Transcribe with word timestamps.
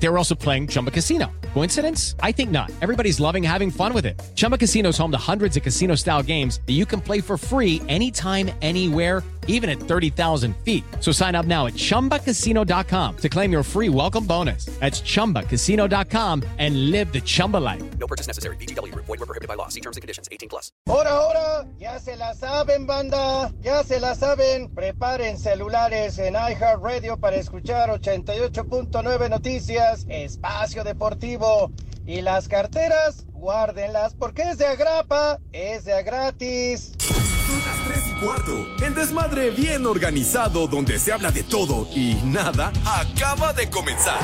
They 0.00 0.08
were 0.08 0.18
also 0.18 0.34
playing 0.34 0.68
Chumba 0.68 0.90
Casino. 0.90 1.32
Coincidence? 1.54 2.14
I 2.22 2.32
think 2.32 2.50
not. 2.50 2.70
Everybody's 2.80 3.18
loving 3.20 3.42
having 3.42 3.70
fun 3.70 3.92
with 3.92 4.06
it. 4.06 4.20
Chumba 4.36 4.56
Casino 4.56 4.90
is 4.90 4.98
home 4.98 5.10
to 5.10 5.18
hundreds 5.18 5.56
of 5.56 5.62
casino 5.62 5.96
style 5.96 6.22
games 6.22 6.60
that 6.66 6.74
you 6.74 6.86
can 6.86 7.00
play 7.00 7.20
for 7.20 7.36
free 7.36 7.82
anytime, 7.88 8.50
anywhere, 8.62 9.24
even 9.48 9.68
at 9.68 9.80
30,000 9.80 10.54
feet. 10.58 10.84
So 11.00 11.10
sign 11.10 11.34
up 11.34 11.46
now 11.46 11.66
at 11.66 11.72
chumbacasino.com 11.74 13.16
to 13.16 13.28
claim 13.28 13.50
your 13.50 13.62
free 13.62 13.88
welcome 13.88 14.24
bonus. 14.24 14.66
That's 14.78 15.00
chumbacasino.com 15.00 16.44
and 16.58 16.90
live 16.90 17.12
the 17.12 17.20
Chumba 17.22 17.56
life. 17.56 17.82
No 17.98 18.06
purchase 18.06 18.26
necessary. 18.28 18.56
BGW. 18.56 18.94
Void 18.94 19.08
were 19.08 19.26
prohibited 19.26 19.48
by 19.48 19.54
law. 19.54 19.68
See 19.68 19.80
terms 19.80 19.96
and 19.96 20.02
conditions. 20.02 20.28
18 20.30 20.48
plus. 20.48 20.70
Ahora, 20.86 21.10
ahora, 21.10 21.66
ya 21.78 21.98
se 21.98 22.14
la 22.16 22.34
saben, 22.34 22.86
banda, 22.86 23.50
ya 23.62 23.82
se 23.82 23.98
la 24.00 24.14
saben. 24.14 24.68
Preparen 24.74 25.38
celulares 25.38 26.18
en 26.18 26.34
iHeartRadio 26.34 27.18
para 27.18 27.36
escuchar 27.36 27.88
88.9 27.88 29.30
Noticias, 29.30 29.87
Espacio 30.08 30.84
Deportivo. 30.84 31.70
Y 32.06 32.22
las 32.22 32.48
carteras, 32.48 33.26
guárdenlas 33.32 34.14
porque 34.14 34.42
es 34.42 34.58
de 34.58 34.66
agrapa, 34.66 35.38
es 35.52 35.84
de 35.84 36.02
gratis. 36.02 36.92
Son 36.98 37.58
las 37.66 37.84
3 37.86 37.98
y 38.06 38.24
cuarto. 38.24 38.84
El 38.84 38.94
desmadre 38.94 39.50
bien 39.50 39.86
organizado 39.86 40.66
donde 40.66 40.98
se 40.98 41.12
habla 41.12 41.30
de 41.30 41.42
todo 41.42 41.86
y 41.94 42.14
nada 42.24 42.72
acaba 42.84 43.52
de 43.52 43.68
comenzar. 43.68 44.18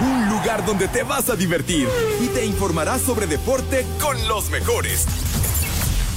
Un 0.00 0.28
lugar 0.28 0.64
donde 0.66 0.88
te 0.88 1.02
vas 1.02 1.30
a 1.30 1.36
divertir 1.36 1.88
y 2.20 2.26
te 2.28 2.44
informarás 2.44 3.02
sobre 3.02 3.26
deporte 3.26 3.86
con 4.00 4.16
los 4.28 4.50
mejores. 4.50 5.06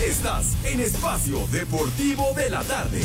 Estás 0.04 0.56
en 0.64 0.80
Espacio 0.80 1.46
Deportivo 1.52 2.34
de 2.36 2.50
la 2.50 2.64
Tarde. 2.64 3.02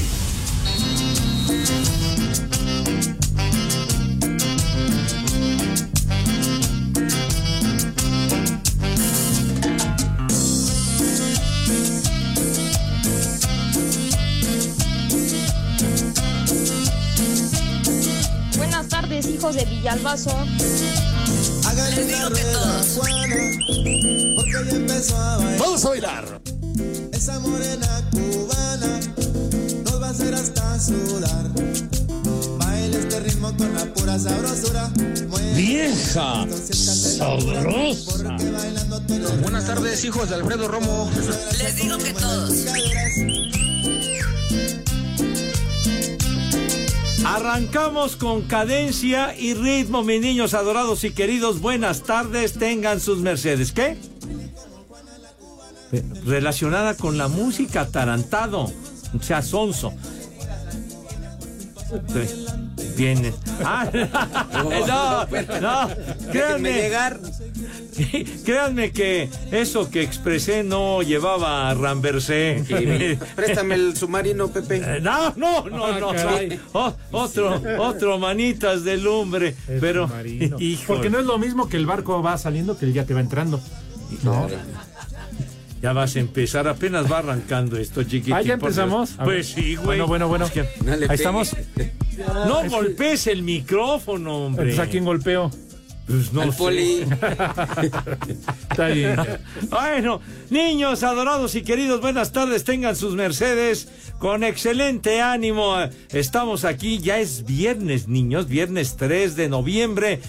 Hijos 19.22 19.54
de 19.54 19.64
Villalbazo. 19.64 20.36
Les 21.94 22.06
digo 22.08 22.30
que 22.30 22.42
todos. 22.52 22.98
Vamos 25.58 25.84
a 25.84 25.88
bailar. 25.88 26.40
Esa 27.12 27.38
morena 27.38 28.02
cubana 28.10 29.00
nos 29.84 30.02
va 30.02 30.08
a 30.08 30.10
hacer 30.10 30.34
hasta 30.34 30.80
sudar. 30.80 31.48
Baila 32.58 32.98
este 32.98 33.20
ritmo 33.20 33.56
con 33.56 33.72
la 33.72 33.84
pura 33.94 34.18
sabrosura. 34.18 34.90
Vieja 35.54 36.44
sabrosa. 37.16 38.36
Buenas 39.42 39.66
tardes, 39.66 40.04
hijos 40.04 40.28
de 40.28 40.34
Alfredo 40.34 40.66
Romo. 40.66 41.08
Les 41.58 41.76
digo 41.76 41.98
que 41.98 42.12
todos. 42.14 42.50
Arrancamos 47.34 48.14
con 48.14 48.42
cadencia 48.42 49.36
y 49.36 49.54
ritmo, 49.54 50.04
mis 50.04 50.20
niños 50.20 50.54
adorados 50.54 51.02
y 51.02 51.10
queridos. 51.10 51.60
Buenas 51.60 52.04
tardes, 52.04 52.52
tengan 52.52 53.00
sus 53.00 53.18
mercedes. 53.18 53.72
¿Qué? 53.72 53.96
Relacionada 56.24 56.96
con 56.96 57.18
la 57.18 57.26
música, 57.26 57.80
atarantado, 57.80 58.70
o 59.18 59.20
sea, 59.20 59.42
sonso. 59.42 59.92
Sí, 62.06 62.46
Viene. 62.96 63.32
Ah, 63.64 63.88
no, 64.52 65.26
no, 65.60 65.88
créanme. 66.30 66.72
llegar. 66.72 67.20
Créanme 68.44 68.92
que 68.92 69.28
eso 69.52 69.90
que 69.90 70.02
expresé 70.02 70.62
no 70.64 71.02
llevaba 71.02 71.70
a 71.70 71.74
Ramversé. 71.74 72.64
Préstame 73.36 73.74
el 73.76 73.96
submarino, 73.96 74.48
Pepe. 74.48 74.76
Eh, 74.76 75.00
No, 75.00 75.32
no, 75.36 75.68
no, 75.68 75.98
no. 76.00 76.12
caray. 76.12 76.60
O- 76.72 76.92
otro, 77.12 77.62
otro 77.78 78.18
manitas 78.18 78.84
de 78.84 78.96
lumbre. 78.96 79.54
El 79.68 79.80
pero, 79.80 80.08
Porque 80.86 81.10
no 81.10 81.18
es 81.18 81.26
lo 81.26 81.38
mismo 81.38 81.68
que 81.68 81.76
el 81.76 81.86
barco 81.86 82.22
va 82.22 82.36
saliendo 82.38 82.76
que 82.78 82.86
el 82.86 82.92
ya 82.92 83.06
que 83.06 83.14
va 83.14 83.20
entrando. 83.20 83.60
No. 84.22 84.46
Ya 85.84 85.92
vas 85.92 86.16
a 86.16 86.20
empezar. 86.20 86.66
Apenas 86.66 87.12
va 87.12 87.18
arrancando 87.18 87.76
esto, 87.76 88.02
chiquitín. 88.04 88.32
Ah, 88.32 88.40
ya 88.40 88.54
empezamos. 88.54 89.16
Pues 89.22 89.48
sí, 89.48 89.74
güey. 89.76 89.98
Bueno, 90.00 90.06
bueno, 90.06 90.28
bueno. 90.28 90.46
No 90.82 90.92
Ahí 90.92 90.98
pegue. 91.00 91.14
estamos. 91.14 91.54
No 92.46 92.66
golpees 92.70 93.26
el 93.26 93.42
micrófono, 93.42 94.46
hombre. 94.46 94.70
Entonces, 94.70 94.88
¿a 94.88 94.90
quién 94.90 95.04
golpeo? 95.04 95.50
Pues 96.06 96.32
no 96.32 96.40
Al 96.40 96.52
sé. 96.52 96.58
poli. 96.58 97.00
Está 98.70 98.88
bien. 98.88 99.14
Bueno, 99.68 100.22
niños 100.48 101.02
adorados 101.02 101.54
y 101.54 101.60
queridos, 101.60 102.00
buenas 102.00 102.32
tardes, 102.32 102.64
tengan 102.64 102.96
sus 102.96 103.14
mercedes 103.14 103.86
con 104.18 104.42
excelente 104.42 105.20
ánimo. 105.20 105.76
Estamos 106.08 106.64
aquí, 106.64 106.98
ya 106.98 107.18
es 107.18 107.44
viernes, 107.44 108.08
niños, 108.08 108.48
viernes 108.48 108.96
3 108.96 109.36
de 109.36 109.50
noviembre, 109.50 110.20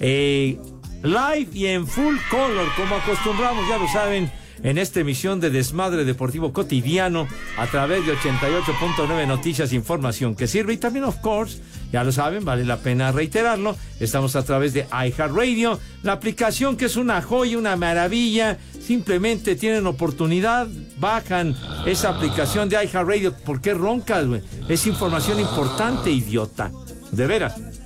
eh, 0.00 0.58
live 1.02 1.48
y 1.54 1.66
en 1.66 1.86
full 1.86 2.16
color, 2.30 2.68
como 2.76 2.96
acostumbramos, 2.96 3.66
ya 3.70 3.78
lo 3.78 3.88
saben, 3.88 4.30
en 4.62 4.78
esta 4.78 5.00
emisión 5.00 5.40
de 5.40 5.50
Desmadre 5.50 6.04
Deportivo 6.04 6.52
Cotidiano 6.52 7.26
a 7.56 7.66
través 7.66 8.04
de 8.06 8.14
88.9 8.14 9.26
Noticias, 9.26 9.72
información 9.72 10.34
que 10.34 10.46
sirve 10.46 10.74
y 10.74 10.76
también, 10.78 11.04
of 11.04 11.16
course, 11.18 11.60
ya 11.92 12.04
lo 12.04 12.12
saben, 12.12 12.44
vale 12.44 12.64
la 12.64 12.78
pena 12.78 13.12
reiterarlo, 13.12 13.76
estamos 14.00 14.36
a 14.36 14.44
través 14.44 14.72
de 14.74 14.86
iHeartRadio, 14.90 15.78
la 16.02 16.12
aplicación 16.12 16.76
que 16.76 16.86
es 16.86 16.96
una 16.96 17.22
joya, 17.22 17.58
una 17.58 17.76
maravilla, 17.76 18.58
simplemente 18.80 19.56
tienen 19.56 19.86
oportunidad, 19.86 20.68
bajan 20.98 21.54
esa 21.86 22.10
aplicación 22.10 22.68
de 22.68 22.84
iHeartRadio, 22.84 23.34
¿por 23.34 23.60
qué 23.60 23.74
roncas? 23.74 24.26
Es 24.68 24.86
información 24.86 25.40
importante, 25.40 26.10
idiota, 26.10 26.70
de 27.12 27.26
veras. 27.26 27.77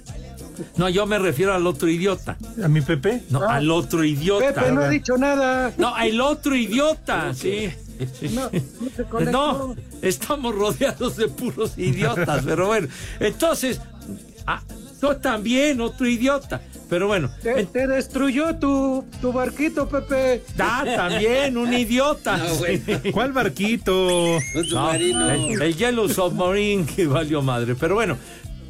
No, 0.77 0.89
yo 0.89 1.07
me 1.07 1.19
refiero 1.19 1.55
al 1.55 1.67
otro 1.67 1.89
idiota. 1.89 2.37
¿A 2.63 2.69
mi 2.69 2.81
Pepe? 2.81 3.23
No, 3.31 3.43
al 3.49 3.71
otro 3.71 4.05
idiota. 4.05 4.53
Pepe, 4.55 4.73
no 4.73 4.83
he 4.85 4.91
dicho 4.91 5.17
nada. 5.17 5.73
No, 5.79 5.97
el 5.99 6.21
otro 6.21 6.55
idiota, 6.55 7.33
sí. 7.35 7.71
No, 8.33 8.51
no. 9.13 9.31
No, 9.31 9.77
estamos 10.01 10.55
rodeados 10.55 11.17
de 11.17 11.29
puros 11.29 11.79
idiotas, 11.79 12.43
pero 12.47 12.67
bueno. 12.67 12.89
Entonces, 13.21 13.81
ah, 14.47 14.61
tú 15.01 15.15
también, 15.21 15.81
otro 15.81 16.07
idiota. 16.09 16.61
Pero 16.91 17.07
bueno, 17.07 17.31
Te, 17.43 17.65
te 17.65 17.87
destruyó 17.87 18.55
tu, 18.57 19.03
tu 19.23 19.33
barquito, 19.33 19.89
Pepe. 19.89 20.43
da 20.57 20.85
también 20.95 21.57
un 21.57 21.73
idiota. 21.73 22.37
No. 22.37 22.45
¿Cuál 23.13 23.33
barquito? 23.33 23.93
Un 24.37 24.41
No, 24.55 24.65
submarino. 24.65 25.31
el, 25.31 25.63
el 25.63 25.75
Yellow 25.77 26.07
Submarine 26.09 26.85
que 26.85 27.07
valió 27.07 27.41
madre. 27.41 27.75
Pero 27.77 27.95
bueno, 27.95 28.19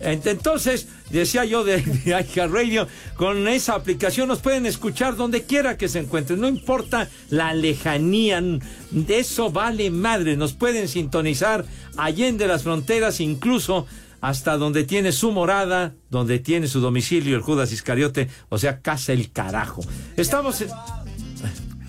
entonces, 0.03 0.89
decía 1.11 1.45
yo 1.45 1.65
de, 1.65 1.81
de 1.81 2.47
Radio, 2.47 2.89
con 3.17 3.47
esa 3.49 3.75
aplicación 3.75 4.29
nos 4.29 4.41
pueden 4.41 4.67
escuchar 4.67 5.17
donde 5.17 5.45
quiera 5.45 5.77
que 5.77 5.89
se 5.89 6.01
encuentren. 6.01 6.41
No 6.41 6.49
importa 6.49 7.09
la 7.31 7.55
lejanía, 7.55 8.43
de 8.91 9.19
eso 9.19 9.51
vale 9.51 9.91
madre. 9.91 10.37
Nos 10.37 10.55
pueden 10.55 10.89
sintonizar 10.89 11.65
allende 11.97 12.47
las 12.47 12.63
fronteras, 12.63 13.21
incluso 13.21 13.87
hasta 14.21 14.57
donde 14.57 14.85
tiene 14.85 15.13
su 15.13 15.33
morada, 15.33 15.95
donde 16.09 16.39
tiene 16.39 16.69
su 16.69 16.81
domicilio 16.81 17.37
el 17.37 17.43
Judas 17.43 17.73
Iscariote, 17.73 18.29
o 18.49 18.59
sea, 18.59 18.81
casa 18.81 19.13
el 19.13 19.31
carajo. 19.33 19.83
Estamos 20.17 20.61
en... 20.61 20.69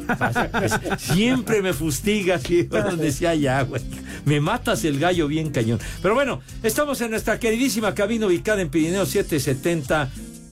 Siempre 0.98 1.62
me 1.62 1.74
fustigas 1.74 2.44
sea 3.12 3.36
ya, 3.36 3.62
güey. 3.64 3.82
Me 4.26 4.40
matas 4.40 4.84
el 4.86 5.00
gallo 5.00 5.28
bien 5.28 5.52
cañón. 5.52 5.80
Pero 6.02 6.14
bueno, 6.14 6.42
estamos 6.64 7.02
en 7.02 7.12
nuestra 7.12 7.40
queridísima 7.40 7.94
cabina 7.94 8.28
ubicada 8.28 8.62
en 8.62 8.70
Pirineo 8.70 9.06
770, 9.06 10.10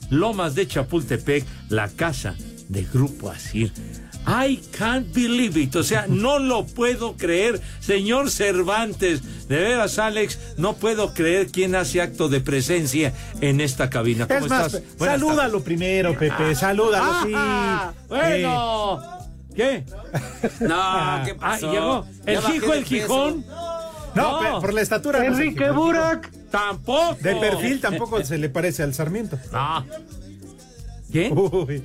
Lomas 0.09 0.55
de 0.55 0.67
Chapultepec, 0.67 1.45
la 1.69 1.87
casa 1.89 2.35
de 2.67 2.83
Grupo 2.83 3.29
Asir. 3.29 3.71
I 4.27 4.61
can't 4.77 5.11
believe 5.13 5.59
it. 5.59 5.75
O 5.75 5.83
sea, 5.83 6.05
no 6.07 6.37
lo 6.37 6.65
puedo 6.65 7.17
creer. 7.17 7.59
Señor 7.79 8.29
Cervantes, 8.29 9.47
de 9.47 9.57
veras, 9.57 9.97
Alex, 9.97 10.37
no 10.57 10.75
puedo 10.75 11.13
creer 11.13 11.47
quién 11.47 11.75
hace 11.75 12.01
acto 12.01 12.29
de 12.29 12.39
presencia 12.39 13.13
en 13.41 13.61
esta 13.61 13.89
cabina. 13.89 14.27
¿Cómo 14.27 14.45
Es 14.45 14.49
más, 14.49 14.73
estás? 14.73 14.97
Buenas 14.97 15.19
salúdalo 15.19 15.63
primero, 15.63 16.17
Pepe. 16.17 16.53
Salúdalo, 16.55 17.25
sí. 17.25 17.33
Ah, 17.35 17.93
bueno. 18.07 19.20
¿Qué? 19.55 19.83
No, 20.61 20.75
Ah, 20.79 21.23
¿qué 21.25 21.35
pasó? 21.35 21.71
llegó. 21.71 22.05
Ya 22.25 22.31
El 22.33 22.55
hijo, 22.55 22.73
el. 22.73 22.85
Gijón. 22.85 23.45
No, 24.15 24.41
No. 24.41 24.59
por 24.61 24.73
la 24.73 24.81
estatura. 24.81 25.19
no 25.19 25.25
Enrique 25.25 25.55
qué- 25.65 25.71
Burak. 25.71 26.29
Tampoco. 26.51 27.15
De 27.21 27.35
perfil 27.35 27.79
tampoco 27.79 28.23
se 28.23 28.37
le 28.37 28.49
parece 28.49 28.83
al 28.83 28.93
Sarmiento. 28.93 29.37
No. 29.51 29.85
¿Qué? 31.11 31.29
Uy. 31.29 31.83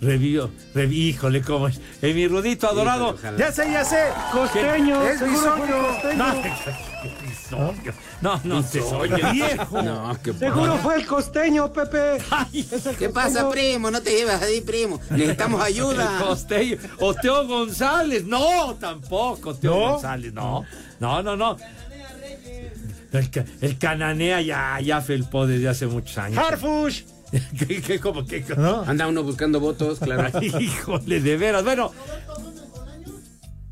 Revió, 0.00 0.50
revi- 0.74 0.94
híjole, 1.10 1.42
cómo 1.42 1.68
es. 1.68 1.80
Eh, 2.02 2.12
mi 2.12 2.26
Rudito 2.26 2.68
adorado. 2.68 3.14
Híjole. 3.14 3.38
Ya 3.38 3.52
sé, 3.52 3.70
ya 3.70 3.84
sé. 3.84 4.02
Costeño, 4.32 5.00
Es 5.06 5.20
fue 5.20 5.28
sueño. 5.36 5.86
costeño. 5.86 6.24
No, 7.52 7.74
no, 8.22 8.40
no, 8.44 8.62
te 8.64 8.80
oye, 8.80 9.32
viejo. 9.32 9.82
No, 9.82 10.16
qué 10.22 10.32
Seguro 10.32 10.76
fue 10.78 10.96
el 10.96 11.06
costeño, 11.06 11.72
Pepe. 11.72 12.18
Ay, 12.30 12.66
Es 12.70 12.86
el 12.86 12.96
¿Qué 12.96 13.08
pasa, 13.08 13.42
costeño. 13.44 13.50
primo? 13.50 13.90
No 13.90 14.00
te 14.00 14.10
llevas 14.16 14.40
ahí, 14.42 14.60
primo. 14.60 15.00
Necesitamos 15.10 15.60
el 15.66 15.66
ayuda. 15.66 16.18
costeño. 16.24 16.78
O 17.00 17.12
Teo 17.14 17.46
González. 17.46 18.24
No, 18.24 18.74
tampoco, 18.80 19.54
Teo 19.54 19.72
¿No? 19.74 19.90
González. 19.92 20.32
No, 20.32 20.64
no, 21.00 21.22
no, 21.22 21.36
no. 21.36 21.56
El, 23.12 23.30
ca- 23.30 23.44
el 23.60 23.76
cananea 23.76 24.40
ya, 24.40 24.80
ya 24.80 25.00
felpó 25.02 25.46
desde 25.46 25.68
hace 25.68 25.86
muchos 25.86 26.16
años. 26.18 26.38
Harfush. 26.38 27.02
¿Qué, 27.58 27.82
qué, 27.82 27.98
cómo, 28.00 28.24
qué, 28.26 28.42
cómo? 28.42 28.60
¿No? 28.62 28.82
Anda 28.82 29.06
uno 29.08 29.22
buscando 29.22 29.58
votos, 29.60 29.98
claro. 29.98 30.30
Ay, 30.32 30.52
Híjole, 30.60 31.20
de 31.20 31.36
veras. 31.36 31.62
Bueno, 31.64 31.92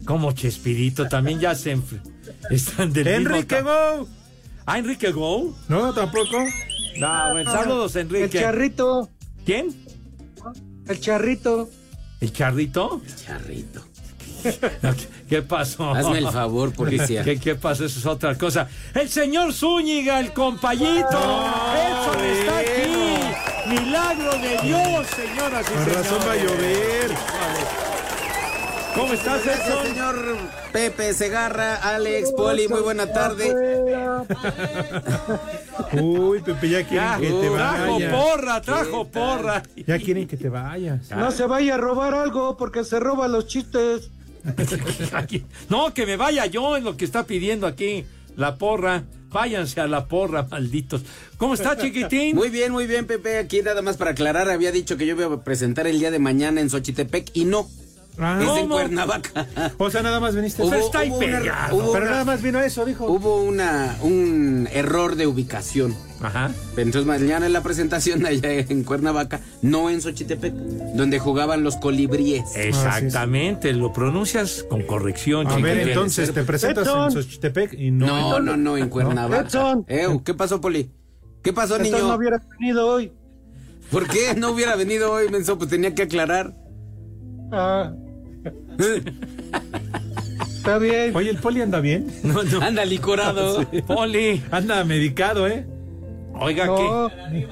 como 0.04 0.32
Chespirito 0.32 1.08
también 1.08 1.40
ya 1.40 1.54
se 1.54 1.78
están 2.50 2.92
del 2.92 3.04
mismo 3.04 3.34
Enrique 3.36 3.60
Go. 3.62 4.08
Ah, 4.72 4.78
Enrique 4.78 5.10
Go. 5.10 5.54
No, 5.68 5.92
tampoco. 5.92 6.44
No, 6.98 7.30
bueno, 7.32 7.50
saludos, 7.52 7.96
El 7.96 8.02
Enrique. 8.02 8.38
charrito, 8.40 9.08
¿Quién? 9.44 9.74
el 10.88 11.00
charrito. 11.00 11.68
¿El 12.20 12.32
charrito? 12.32 13.00
Charrito. 13.26 13.84
No, 14.82 14.94
¿qué- 14.94 15.08
¿Qué 15.28 15.42
pasó? 15.42 15.90
Hazme 15.94 16.18
el 16.18 16.28
favor, 16.30 16.72
policía. 16.72 17.22
¿Qué, 17.22 17.38
¿Qué 17.38 17.56
pasó? 17.56 17.84
Eso 17.84 17.98
es 17.98 18.06
otra 18.06 18.36
cosa. 18.38 18.68
El 18.94 19.08
señor 19.10 19.52
Zúñiga, 19.52 20.18
el 20.18 20.32
compayito. 20.32 21.08
Edson 21.10 22.24
está 22.24 22.58
aquí. 22.58 23.68
Milagro 23.68 24.32
de 24.38 24.56
Dios, 24.62 25.06
señoras 25.14 25.66
y 25.68 25.72
Con 25.74 25.84
señores. 25.84 25.94
razón 25.94 26.18
va 26.26 26.32
a 26.32 26.36
llover. 26.36 27.10
¿Cómo 28.94 29.12
estás, 29.14 29.42
Edson? 29.46 29.86
señor 29.86 30.36
Pepe 30.72 31.14
Segarra, 31.14 31.76
Alex, 31.76 32.32
Poli, 32.32 32.68
muy 32.68 32.80
buena 32.80 33.06
tarde. 33.12 33.54
Uy, 36.00 36.40
Pepe, 36.40 36.68
ya 36.68 36.86
quieren 36.86 37.08
Ya, 37.08 37.18
que 37.18 37.28
te 37.30 37.50
trajo 37.50 37.92
vayas. 37.94 38.12
porra, 38.14 38.60
trajo 38.62 39.08
porra. 39.08 39.62
Ya 39.86 39.98
quieren 39.98 40.26
que 40.26 40.36
te 40.36 40.48
vayas. 40.48 41.10
No 41.10 41.30
se 41.30 41.46
vaya 41.46 41.74
a 41.74 41.78
robar 41.78 42.14
algo 42.14 42.56
porque 42.56 42.84
se 42.84 43.00
roba 43.00 43.28
los 43.28 43.46
chistes. 43.46 44.10
Aquí- 45.12 45.44
No, 45.68 45.92
que 45.94 46.06
me 46.06 46.16
vaya 46.16 46.46
yo 46.46 46.76
en 46.76 46.84
lo 46.84 46.96
que 46.96 47.04
está 47.04 47.24
pidiendo 47.24 47.66
aquí 47.66 48.04
la 48.36 48.56
porra. 48.56 49.04
Váyanse 49.30 49.80
a 49.80 49.86
la 49.86 50.06
porra, 50.06 50.42
malditos. 50.50 51.02
¿Cómo 51.38 51.54
está, 51.54 51.76
chiquitín? 51.76 52.34
Muy 52.34 52.48
bien, 52.50 52.72
muy 52.72 52.88
bien, 52.88 53.06
Pepe. 53.06 53.38
Aquí 53.38 53.62
nada 53.62 53.80
más 53.80 53.96
para 53.96 54.10
aclarar, 54.10 54.50
había 54.50 54.72
dicho 54.72 54.96
que 54.96 55.06
yo 55.06 55.14
iba 55.14 55.32
a 55.32 55.44
presentar 55.44 55.86
el 55.86 56.00
día 56.00 56.10
de 56.10 56.18
mañana 56.18 56.60
en 56.60 56.68
Xochitepec 56.68 57.30
y 57.34 57.44
no, 57.44 57.68
Ah, 58.20 58.38
es 58.42 58.62
en. 58.62 58.68
Cuernavaca. 58.68 59.46
o 59.78 59.90
sea, 59.90 60.02
nada 60.02 60.20
más 60.20 60.34
viniste. 60.34 60.62
Hubo- 60.62 60.74
está 60.74 60.98
ahí 61.00 61.08
hubo 61.10 61.18
una- 61.18 61.38
pegado. 61.40 61.76
hubo 61.76 61.92
pero 61.92 62.04
una- 62.04 62.10
nada 62.12 62.24
más 62.24 62.42
vino 62.42 62.60
eso, 62.60 62.84
dijo. 62.84 63.06
Hubo 63.06 63.42
una, 63.42 63.96
un 64.02 64.68
error 64.72 65.16
de 65.16 65.26
ubicación. 65.26 65.96
Ajá. 66.22 66.50
Entonces 66.76 67.06
mañana 67.06 67.46
en 67.46 67.54
la 67.54 67.62
presentación 67.62 68.26
allá 68.26 68.52
en 68.52 68.84
Cuernavaca, 68.84 69.40
no 69.62 69.88
en 69.88 70.02
Xochitepec, 70.02 70.52
donde 70.52 71.18
jugaban 71.18 71.62
los 71.64 71.76
colibríes. 71.76 72.44
Exactamente, 72.56 73.72
lo 73.72 73.92
pronuncias 73.94 74.64
con 74.68 74.82
corrección, 74.82 75.46
A 75.46 75.56
ver, 75.56 75.88
entonces 75.88 76.32
te 76.34 76.42
presentas 76.44 76.86
en. 76.86 77.10
Xochitepec 77.12 77.72
y 77.72 77.90
no. 77.90 78.06
No, 78.06 78.40
no, 78.40 78.56
no, 78.58 78.76
en 78.76 78.90
Cuernavaca. 78.90 79.46
Edson. 79.48 79.84
Eh, 79.88 80.06
¿Qué 80.22 80.34
pasó, 80.34 80.60
Poli? 80.60 80.90
¿Qué 81.42 81.54
pasó, 81.54 81.76
Entonces 81.76 81.94
niño? 82.00 82.08
no 82.12 82.16
hubiera 82.18 82.42
venido 82.58 82.86
hoy. 82.86 83.12
¿Por 83.90 84.06
qué 84.06 84.34
no 84.36 84.50
hubiera 84.50 84.76
venido 84.76 85.10
hoy, 85.12 85.30
Menso? 85.30 85.56
Pues 85.56 85.70
tenía 85.70 85.94
que 85.94 86.02
aclarar. 86.02 86.54
Ah, 87.50 87.92
está 90.56 90.78
bien. 90.78 91.14
Oye, 91.14 91.30
el 91.30 91.38
poli 91.38 91.60
anda 91.62 91.80
bien. 91.80 92.06
No, 92.22 92.42
no. 92.42 92.60
Anda 92.60 92.84
licorado. 92.84 93.66
Poli, 93.86 94.42
Anda 94.50 94.84
medicado, 94.84 95.46
¿eh? 95.48 95.66
Oiga, 96.40 96.66
No, 96.66 97.08
que 97.30 97.46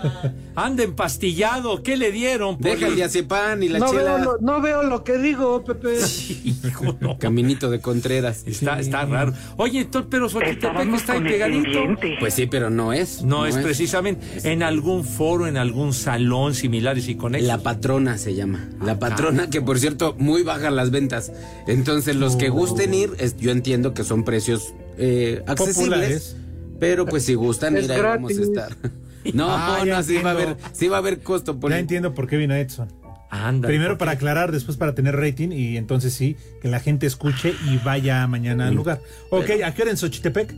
anda 0.56 0.82
empastillado. 0.82 1.82
¿Qué 1.82 1.96
le 1.96 2.11
dieron, 2.12 2.58
Poli? 2.58 2.75
Deja 2.75 2.87
el 2.88 2.96
diazepam 2.96 3.62
y 3.62 3.69
la 3.69 3.79
no 3.79 3.90
chela. 3.90 4.17
veo, 4.17 4.19
lo, 4.19 4.38
no 4.40 4.61
veo 4.61 4.82
lo 4.82 5.05
que 5.05 5.19
digo, 5.19 5.64
Pepe. 5.64 5.99
Hijo, 6.44 6.96
no. 7.00 7.19
Caminito 7.19 7.70
de 7.70 7.81
Contreras. 7.81 8.43
Está, 8.46 8.81
está 8.81 9.05
raro. 9.05 9.32
Oye, 9.56 9.81
entonces, 9.81 10.08
pero 10.11 10.29
Xochitepec 10.29 10.94
está 10.94 11.12
ahí 11.14 11.20
pegadito. 11.20 11.81
Pues 12.19 12.35
sí, 12.35 12.46
pero 12.46 12.70
no 12.70 12.93
es. 12.93 13.23
No, 13.23 13.46
es 13.46 13.56
precisamente 13.56 14.26
en 14.50 14.62
algún 14.62 15.05
foro, 15.05 15.46
en 15.46 15.56
algún 15.56 15.93
salón 15.94 16.55
similares 16.55 17.08
y 17.08 17.14
con 17.14 17.32
La 17.32 17.58
patrona 17.58 18.19
se 18.19 18.35
llama. 18.35 18.69
La 18.85 18.99
patrona, 18.99 19.50
que 19.50 19.61
por 19.61 19.79
cierto, 19.79 20.14
muy 20.19 20.43
bajas 20.43 20.73
las 20.73 20.90
ventas. 20.90 21.32
Entonces, 21.67 22.17
los 22.17 22.37
que 22.37 22.49
gusten 22.49 22.94
ir, 22.94 23.11
es- 23.19 23.37
yo 23.37 23.50
entiendo 23.50 23.94
que 23.94 24.05
son 24.05 24.25
precios 24.25 24.75
eh, 24.99 25.43
accesibles. 25.46 25.76
Populares. 25.76 26.37
Pero 26.79 27.07
pues 27.07 27.25
si 27.25 27.35
gustan 27.35 27.77
Es 27.77 27.85
ir, 27.85 27.93
ahí 27.93 28.01
vamos 28.01 28.31
a 28.33 28.35
gratis. 28.35 28.49
estar. 28.49 28.77
No, 29.35 29.49
Ah, 29.51 29.83
no, 29.85 30.03
sí 30.03 30.17
va 30.19 30.31
a 30.31 30.33
haber, 30.33 30.57
sí 30.73 30.89
va 30.89 30.97
a 30.97 31.01
haber 31.01 31.21
costo 31.21 31.59
por 31.61 31.71
Ya 31.71 31.79
entiendo 31.79 32.15
por 32.15 32.29
qué 32.29 32.37
vino 32.39 32.55
Edson. 32.55 32.89
Anda. 33.31 33.69
Primero 33.69 33.99
para 33.99 34.13
aclarar, 34.13 34.53
después 34.53 34.79
para 34.79 34.95
tener 34.95 35.17
rating 35.17 35.51
y 35.53 35.77
entonces 35.77 36.15
sí, 36.15 36.37
que 36.63 36.69
la 36.69 36.81
gente 36.81 37.07
escuche 37.07 37.53
y 37.69 37.77
vaya 37.79 38.27
mañana 38.27 38.69
al 38.69 38.75
lugar. 38.75 39.01
Ok, 39.31 39.51
¿a 39.65 39.75
qué 39.75 39.83
hora 39.83 39.91
en 39.91 39.97
Xochitepec? 39.99 40.55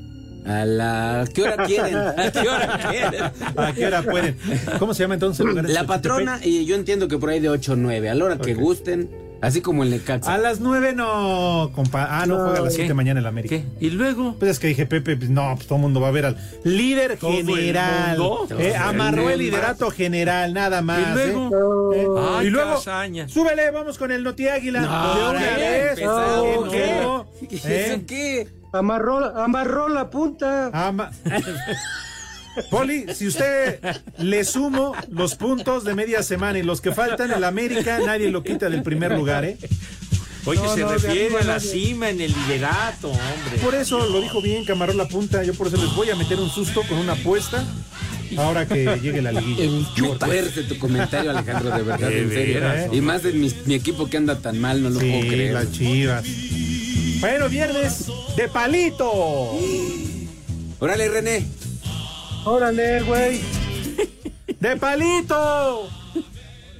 A 0.46 0.64
la 0.66 1.24
¿qué 1.34 1.42
hora 1.42 1.64
quieren? 1.66 1.96
¿A 2.16 2.30
qué 2.30 2.48
hora 2.48 2.90
quieren? 2.90 3.22
¿A 3.56 3.72
qué 3.72 3.86
hora 3.86 4.02
pueden? 4.02 4.36
¿Cómo 4.78 4.94
se 4.94 5.02
llama 5.02 5.14
entonces 5.14 5.40
el 5.40 5.48
lugar? 5.48 5.64
en 5.66 5.72
La 5.74 5.80
Xochitepec? 5.80 6.02
patrona, 6.02 6.40
y 6.44 6.64
yo 6.64 6.76
entiendo 6.76 7.08
que 7.08 7.18
por 7.18 7.30
ahí 7.30 7.40
de 7.40 7.48
8 7.48 7.72
o 7.72 7.76
9, 7.76 8.08
a 8.08 8.14
la 8.14 8.24
hora 8.24 8.38
que 8.38 8.54
gusten, 8.54 9.10
así 9.42 9.60
como 9.60 9.82
el 9.82 9.90
Necaxa. 9.90 10.34
A 10.34 10.38
las 10.38 10.60
nueve 10.60 10.92
no, 10.94 11.70
compa. 11.74 12.06
Ah, 12.10 12.26
no, 12.26 12.36
juega 12.36 12.58
a 12.58 12.62
las 12.62 12.72
¿Qué? 12.72 12.76
siete 12.80 12.94
mañana 12.94 13.20
en 13.20 13.24
la 13.24 13.28
América. 13.30 13.56
¿Qué? 13.56 13.64
¿Y 13.86 13.90
luego? 13.90 14.36
Pues 14.38 14.52
es 14.52 14.58
que 14.58 14.66
dije, 14.68 14.86
Pepe, 14.86 15.16
pues 15.16 15.30
no, 15.30 15.54
pues 15.56 15.66
todo 15.66 15.76
el 15.76 15.82
mundo 15.82 16.00
va 16.00 16.08
a 16.08 16.12
ver 16.12 16.26
al 16.26 16.36
líder 16.64 17.16
¿Todo 17.18 17.30
el 17.38 17.46
general. 17.46 18.18
Eh, 18.58 18.74
amarró 18.76 19.28
el 19.28 19.34
el 19.34 19.38
liderato 19.40 19.90
general, 19.90 20.52
nada 20.54 20.82
más. 20.82 21.00
¿Y 21.00 21.12
luego? 21.14 21.92
¿eh? 21.94 22.06
Ay, 22.38 22.46
y 22.46 22.50
luego, 22.50 22.74
casaña. 22.74 23.28
súbele, 23.28 23.70
vamos 23.70 23.96
con 23.98 24.10
el 24.12 24.22
Noti 24.22 24.48
Águila. 24.48 24.80
No, 24.80 25.14
de 25.14 25.30
una 25.30 25.56
vez. 25.56 25.94
¿Qué? 25.96 26.04
¿no? 26.04 27.26
¿Qué? 27.48 27.56
¿Eso 27.56 27.68
¿Eh? 27.68 28.04
qué? 28.06 28.48
Amarró, 28.72 29.36
amarró 29.36 29.88
la 29.88 30.10
punta. 30.10 30.70
Ama- 30.72 31.10
Poli, 32.70 33.06
si 33.14 33.26
usted 33.28 33.80
le 34.18 34.44
sumo 34.44 34.92
los 35.10 35.34
puntos 35.36 35.84
de 35.84 35.94
media 35.94 36.22
semana 36.22 36.58
y 36.58 36.62
los 36.62 36.80
que 36.80 36.92
faltan, 36.92 37.30
el 37.30 37.44
América 37.44 37.98
nadie 38.04 38.30
lo 38.30 38.42
quita 38.42 38.68
del 38.68 38.82
primer 38.82 39.12
lugar, 39.12 39.44
¿eh? 39.44 39.56
Oye, 40.46 40.60
No, 40.60 40.74
se 40.74 40.80
no, 40.80 40.88
refiere 40.92 41.36
a 41.36 41.44
la 41.44 41.54
nadie. 41.56 41.70
cima 41.70 42.08
en 42.08 42.20
el 42.20 42.32
liderato, 42.32 43.08
hombre. 43.08 43.58
Por 43.62 43.74
eso 43.74 44.06
lo 44.08 44.20
dijo 44.22 44.40
bien, 44.40 44.64
amarró 44.70 44.94
la 44.94 45.06
punta. 45.06 45.44
Yo 45.44 45.52
por 45.54 45.66
eso 45.68 45.76
les 45.76 45.94
voy 45.94 46.08
a 46.10 46.16
meter 46.16 46.38
un 46.40 46.48
susto 46.50 46.82
con 46.88 46.96
una 46.98 47.12
apuesta 47.12 47.62
ahora 48.38 48.66
que 48.66 48.84
llegue 49.02 49.20
la 49.20 49.32
liguilla. 49.32 49.70
Me 50.00 50.16
tuerce 50.18 50.62
tu 50.64 50.78
comentario, 50.78 51.30
Alejandro, 51.30 51.76
de 51.76 51.82
verdad, 51.82 52.08
De 52.08 52.20
en 52.22 52.30
serio. 52.30 52.54
veras, 52.54 52.88
Y 52.92 53.00
más 53.02 53.22
de 53.22 53.32
mi, 53.32 53.52
mi 53.66 53.74
equipo 53.74 54.08
que 54.08 54.16
anda 54.16 54.38
tan 54.38 54.58
mal, 54.58 54.82
no 54.82 54.88
lo 54.90 54.98
puedo 54.98 55.20
creer. 55.20 55.52
las 55.52 55.70
chivas. 55.72 56.24
Bueno, 57.20 57.48
viernes 57.50 58.06
de 58.34 58.48
palito. 58.48 59.10
Órale, 60.78 61.08
René. 61.10 61.44
Órale, 62.44 63.02
güey. 63.02 63.40
¡De 64.58 64.76
palito! 64.76 65.88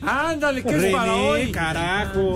Ándale, 0.03 0.63
¿qué 0.63 0.89
es 0.89 0.95
para 0.95 1.15
hoy? 1.17 1.53
carajo. 1.53 2.35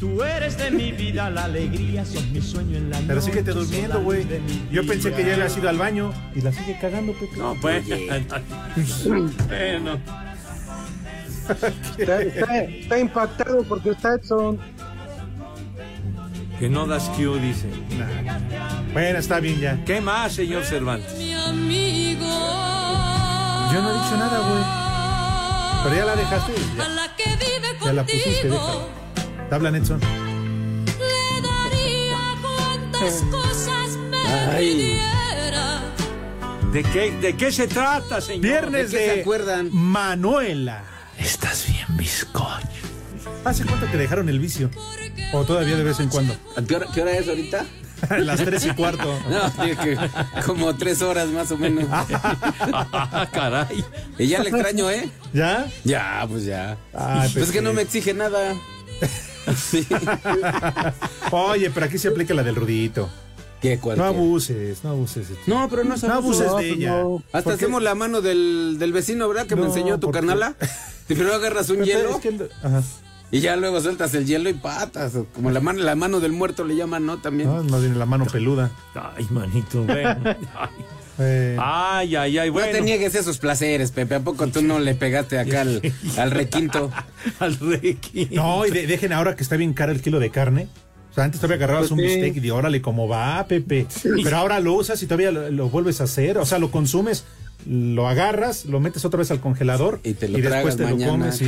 Tú 0.00 0.22
eres 0.22 0.56
de 0.56 0.70
mi 0.70 0.92
vida, 0.92 1.28
la 1.30 1.44
alegría, 1.44 2.04
sos 2.04 2.24
mi 2.28 2.40
sueño 2.40 2.76
en 2.78 2.90
la 2.90 2.98
Pero 3.00 3.16
noche, 3.16 3.26
síguete 3.30 3.52
sos 3.52 3.68
durmiendo, 3.68 4.00
güey. 4.02 4.26
Yo 4.72 4.84
pensé 4.86 5.12
que 5.12 5.18
ya 5.24 5.34
vida. 5.34 5.44
había 5.44 5.58
ido 5.58 5.68
al 5.68 5.78
baño 5.78 6.12
y 6.34 6.40
la 6.40 6.52
sigue 6.52 6.78
cagando, 6.80 7.12
Pepe. 7.12 7.36
No, 7.36 7.54
pues. 7.60 7.84
bueno. 9.48 9.98
Está, 11.98 12.22
está- 12.22 12.64
está 12.64 12.98
impactado 12.98 13.62
porque 13.64 13.90
está 13.90 14.14
Edson. 14.14 14.58
Que 16.58 16.68
no 16.68 16.86
das 16.86 17.08
Q, 17.16 17.36
dice. 17.36 17.66
Bueno, 18.92 19.18
está 19.18 19.40
bien 19.40 19.60
ya. 19.60 19.84
¿Qué 19.84 20.00
más, 20.00 20.32
señor 20.32 20.64
Cervantes? 20.64 21.12
Yo 23.72 23.82
no 23.82 23.90
he 23.90 23.94
dicho 24.02 24.16
nada, 24.16 24.38
güey. 24.48 24.64
Pero 25.84 25.96
ya 25.96 26.04
la 26.04 26.16
dejaste. 26.16 26.52
A 26.52 26.76
Ya, 26.76 26.88
la 26.88 27.16
que 27.16 27.24
vive 27.36 27.68
ya 27.84 27.92
la 27.92 28.02
pusiste, 28.04 28.48
contigo. 28.48 28.90
déjala. 29.16 29.48
Te 29.48 29.54
hablan, 29.54 29.74
Edson. 29.76 30.00
Le 30.00 31.42
daría 31.42 32.18
cuantas 32.42 33.14
cosas 33.30 33.96
me 34.10 34.18
Ay. 34.18 34.68
pidiera. 34.74 35.80
¿De 36.72 36.82
qué, 36.84 37.10
¿De 37.12 37.36
qué 37.36 37.50
se 37.52 37.66
trata, 37.66 38.20
señor? 38.20 38.42
Viernes 38.42 38.90
¿De 38.92 38.98
qué 38.98 39.04
de, 39.08 39.14
se 39.14 39.20
acuerdan? 39.22 39.68
Manuela. 39.72 40.84
Estás 41.18 41.66
bien, 41.66 41.86
bizcocho. 41.96 42.66
¿Hace 43.44 43.64
cuánto 43.64 43.90
que 43.90 43.96
dejaron 43.96 44.28
el 44.28 44.38
vicio? 44.38 44.70
¿O 45.32 45.44
todavía 45.44 45.76
de 45.76 45.84
vez 45.84 45.98
en 46.00 46.08
cuando? 46.08 46.34
¿A 46.56 46.62
qué 46.62 46.76
hora, 46.76 46.86
qué 46.92 47.02
hora 47.02 47.12
es 47.12 47.28
ahorita? 47.28 47.64
Las 48.18 48.44
tres 48.44 48.66
y 48.66 48.70
cuarto. 48.70 49.18
No, 49.28 49.62
que 49.82 49.96
como 50.46 50.74
tres 50.76 51.02
horas 51.02 51.28
más 51.28 51.50
o 51.50 51.58
menos. 51.58 51.84
Ah, 52.92 53.28
caray. 53.32 53.84
Y 54.18 54.26
ya 54.28 54.42
le 54.42 54.50
extraño, 54.50 54.90
¿eh? 54.90 55.10
¿Ya? 55.32 55.66
Ya, 55.84 56.26
pues 56.28 56.44
ya. 56.44 56.76
Ay, 56.92 57.30
pues 57.32 57.34
pues 57.46 57.50
que 57.52 57.62
no 57.62 57.72
me 57.72 57.82
exige 57.82 58.14
nada. 58.14 58.54
Sí. 59.56 59.86
Oye, 61.32 61.70
pero 61.70 61.86
aquí 61.86 61.98
se 61.98 62.08
aplica 62.08 62.34
la 62.34 62.42
del 62.42 62.54
rudito. 62.56 63.08
¿Qué, 63.60 63.78
No 63.96 64.04
abuses, 64.04 64.82
no 64.84 64.90
abuses. 64.90 65.26
No, 65.46 65.68
pero 65.68 65.84
no 65.84 65.94
es 65.94 66.02
No 66.02 66.14
abuses 66.14 66.54
de 66.56 66.70
ella. 66.70 67.02
Hasta 67.26 67.42
Porque- 67.42 67.52
hacemos 67.64 67.82
la 67.82 67.94
mano 67.94 68.20
del, 68.22 68.76
del 68.78 68.92
vecino, 68.92 69.28
¿verdad? 69.28 69.46
Que 69.46 69.56
me 69.56 69.66
enseñó 69.66 69.98
tu 69.98 70.06
porque- 70.06 70.18
carnala. 70.20 70.54
Primero 71.06 71.34
agarras 71.34 71.68
un 71.70 71.82
hielo 71.84 72.10
es 72.10 72.16
que 72.16 72.28
el- 72.28 72.50
ajá. 72.62 72.82
Y 73.30 73.40
ya 73.40 73.56
luego 73.56 73.80
sueltas 73.80 74.14
el 74.14 74.26
hielo 74.26 74.48
y 74.50 74.54
patas. 74.54 75.14
o 75.14 75.24
Como 75.26 75.50
la 75.50 75.60
mano, 75.60 75.80
la 75.80 75.94
mano 75.94 76.20
del 76.20 76.32
muerto 76.32 76.64
le 76.64 76.76
llaman, 76.76 77.06
¿no? 77.06 77.18
También. 77.18 77.48
No, 77.48 77.62
más 77.64 77.80
bien 77.80 77.98
la 77.98 78.06
mano 78.06 78.24
peluda. 78.32 78.70
Ay, 78.94 79.26
manito, 79.30 79.82
bueno. 79.84 80.16
Ay, 80.24 80.68
Eh, 81.22 81.56
ay, 81.60 82.16
ay, 82.16 82.38
ay, 82.38 82.48
bueno. 82.48 82.68
No 82.68 82.72
te 82.72 82.80
niegues 82.80 83.14
esos 83.14 83.36
placeres, 83.38 83.90
Pepe. 83.90 84.14
¿A 84.14 84.20
poco 84.20 84.46
tú 84.46 84.62
no 84.62 84.78
le 84.78 84.94
pegaste 84.94 85.38
acá 85.38 85.60
al, 85.62 85.82
al 86.16 86.30
requinto? 86.30 86.90
Al 87.40 87.56
requi. 87.58 88.28
no, 88.32 88.64
y 88.66 88.70
de- 88.70 88.86
dejen 88.86 89.12
ahora 89.12 89.36
que 89.36 89.42
está 89.42 89.56
bien 89.56 89.74
caro 89.74 89.92
el 89.92 90.00
kilo 90.00 90.18
de 90.18 90.30
carne. 90.30 90.66
O 91.10 91.12
sea, 91.14 91.24
antes 91.24 91.40
todavía 91.40 91.56
agarrabas 91.64 91.90
un 91.90 91.98
bistec 91.98 92.36
y 92.36 92.40
de 92.40 92.52
órale, 92.52 92.80
¿cómo 92.80 93.06
va, 93.08 93.44
Pepe? 93.46 93.86
Pero 94.22 94.36
ahora 94.36 94.60
lo 94.60 94.72
usas 94.74 95.02
y 95.02 95.06
todavía 95.06 95.30
lo, 95.32 95.50
lo 95.50 95.68
vuelves 95.68 96.00
a 96.00 96.04
hacer. 96.04 96.38
O 96.38 96.46
sea, 96.46 96.58
lo 96.58 96.70
consumes, 96.70 97.24
lo 97.66 98.08
agarras, 98.08 98.64
lo 98.64 98.80
metes 98.80 99.04
otra 99.04 99.18
vez 99.18 99.30
al 99.30 99.40
congelador 99.40 100.00
Y 100.04 100.14
te 100.14 100.26
lo 100.28 100.38
después 100.38 100.52
tragas 100.52 100.76
te 100.78 100.84
mañana, 100.84 101.06
lo 101.06 101.18
comes. 101.18 101.36
sí. 101.36 101.44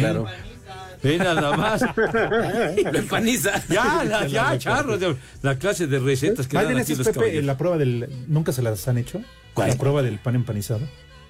Ve 1.03 1.19
nada 1.19 1.57
más. 1.57 1.83
Lo 1.97 2.99
empaniza. 2.99 3.63
Ya, 3.69 4.05
la- 4.05 4.27
ya, 4.27 4.57
charro. 4.59 4.99
de- 4.99 5.17
La 5.43 5.59
clase 5.59 5.87
de 5.87 5.99
recetas 5.99 6.47
que 6.47 6.55
¿Cuál 6.57 6.67
dan 6.67 6.77
de 6.77 6.83
aquí 6.83 6.95
los 6.95 7.07
Pepe, 7.07 7.19
caballeros. 7.19 7.45
la 7.45 7.57
prueba 7.59 7.77
del... 7.79 8.09
¿Nunca 8.29 8.53
se 8.53 8.63
las 8.63 8.87
han 8.89 8.99
hecho? 8.99 9.21
¿Cuál? 9.55 9.71
La 9.71 9.77
prueba 9.77 10.03
del 10.03 10.19
pan 10.19 10.35
empanizado. 10.37 10.81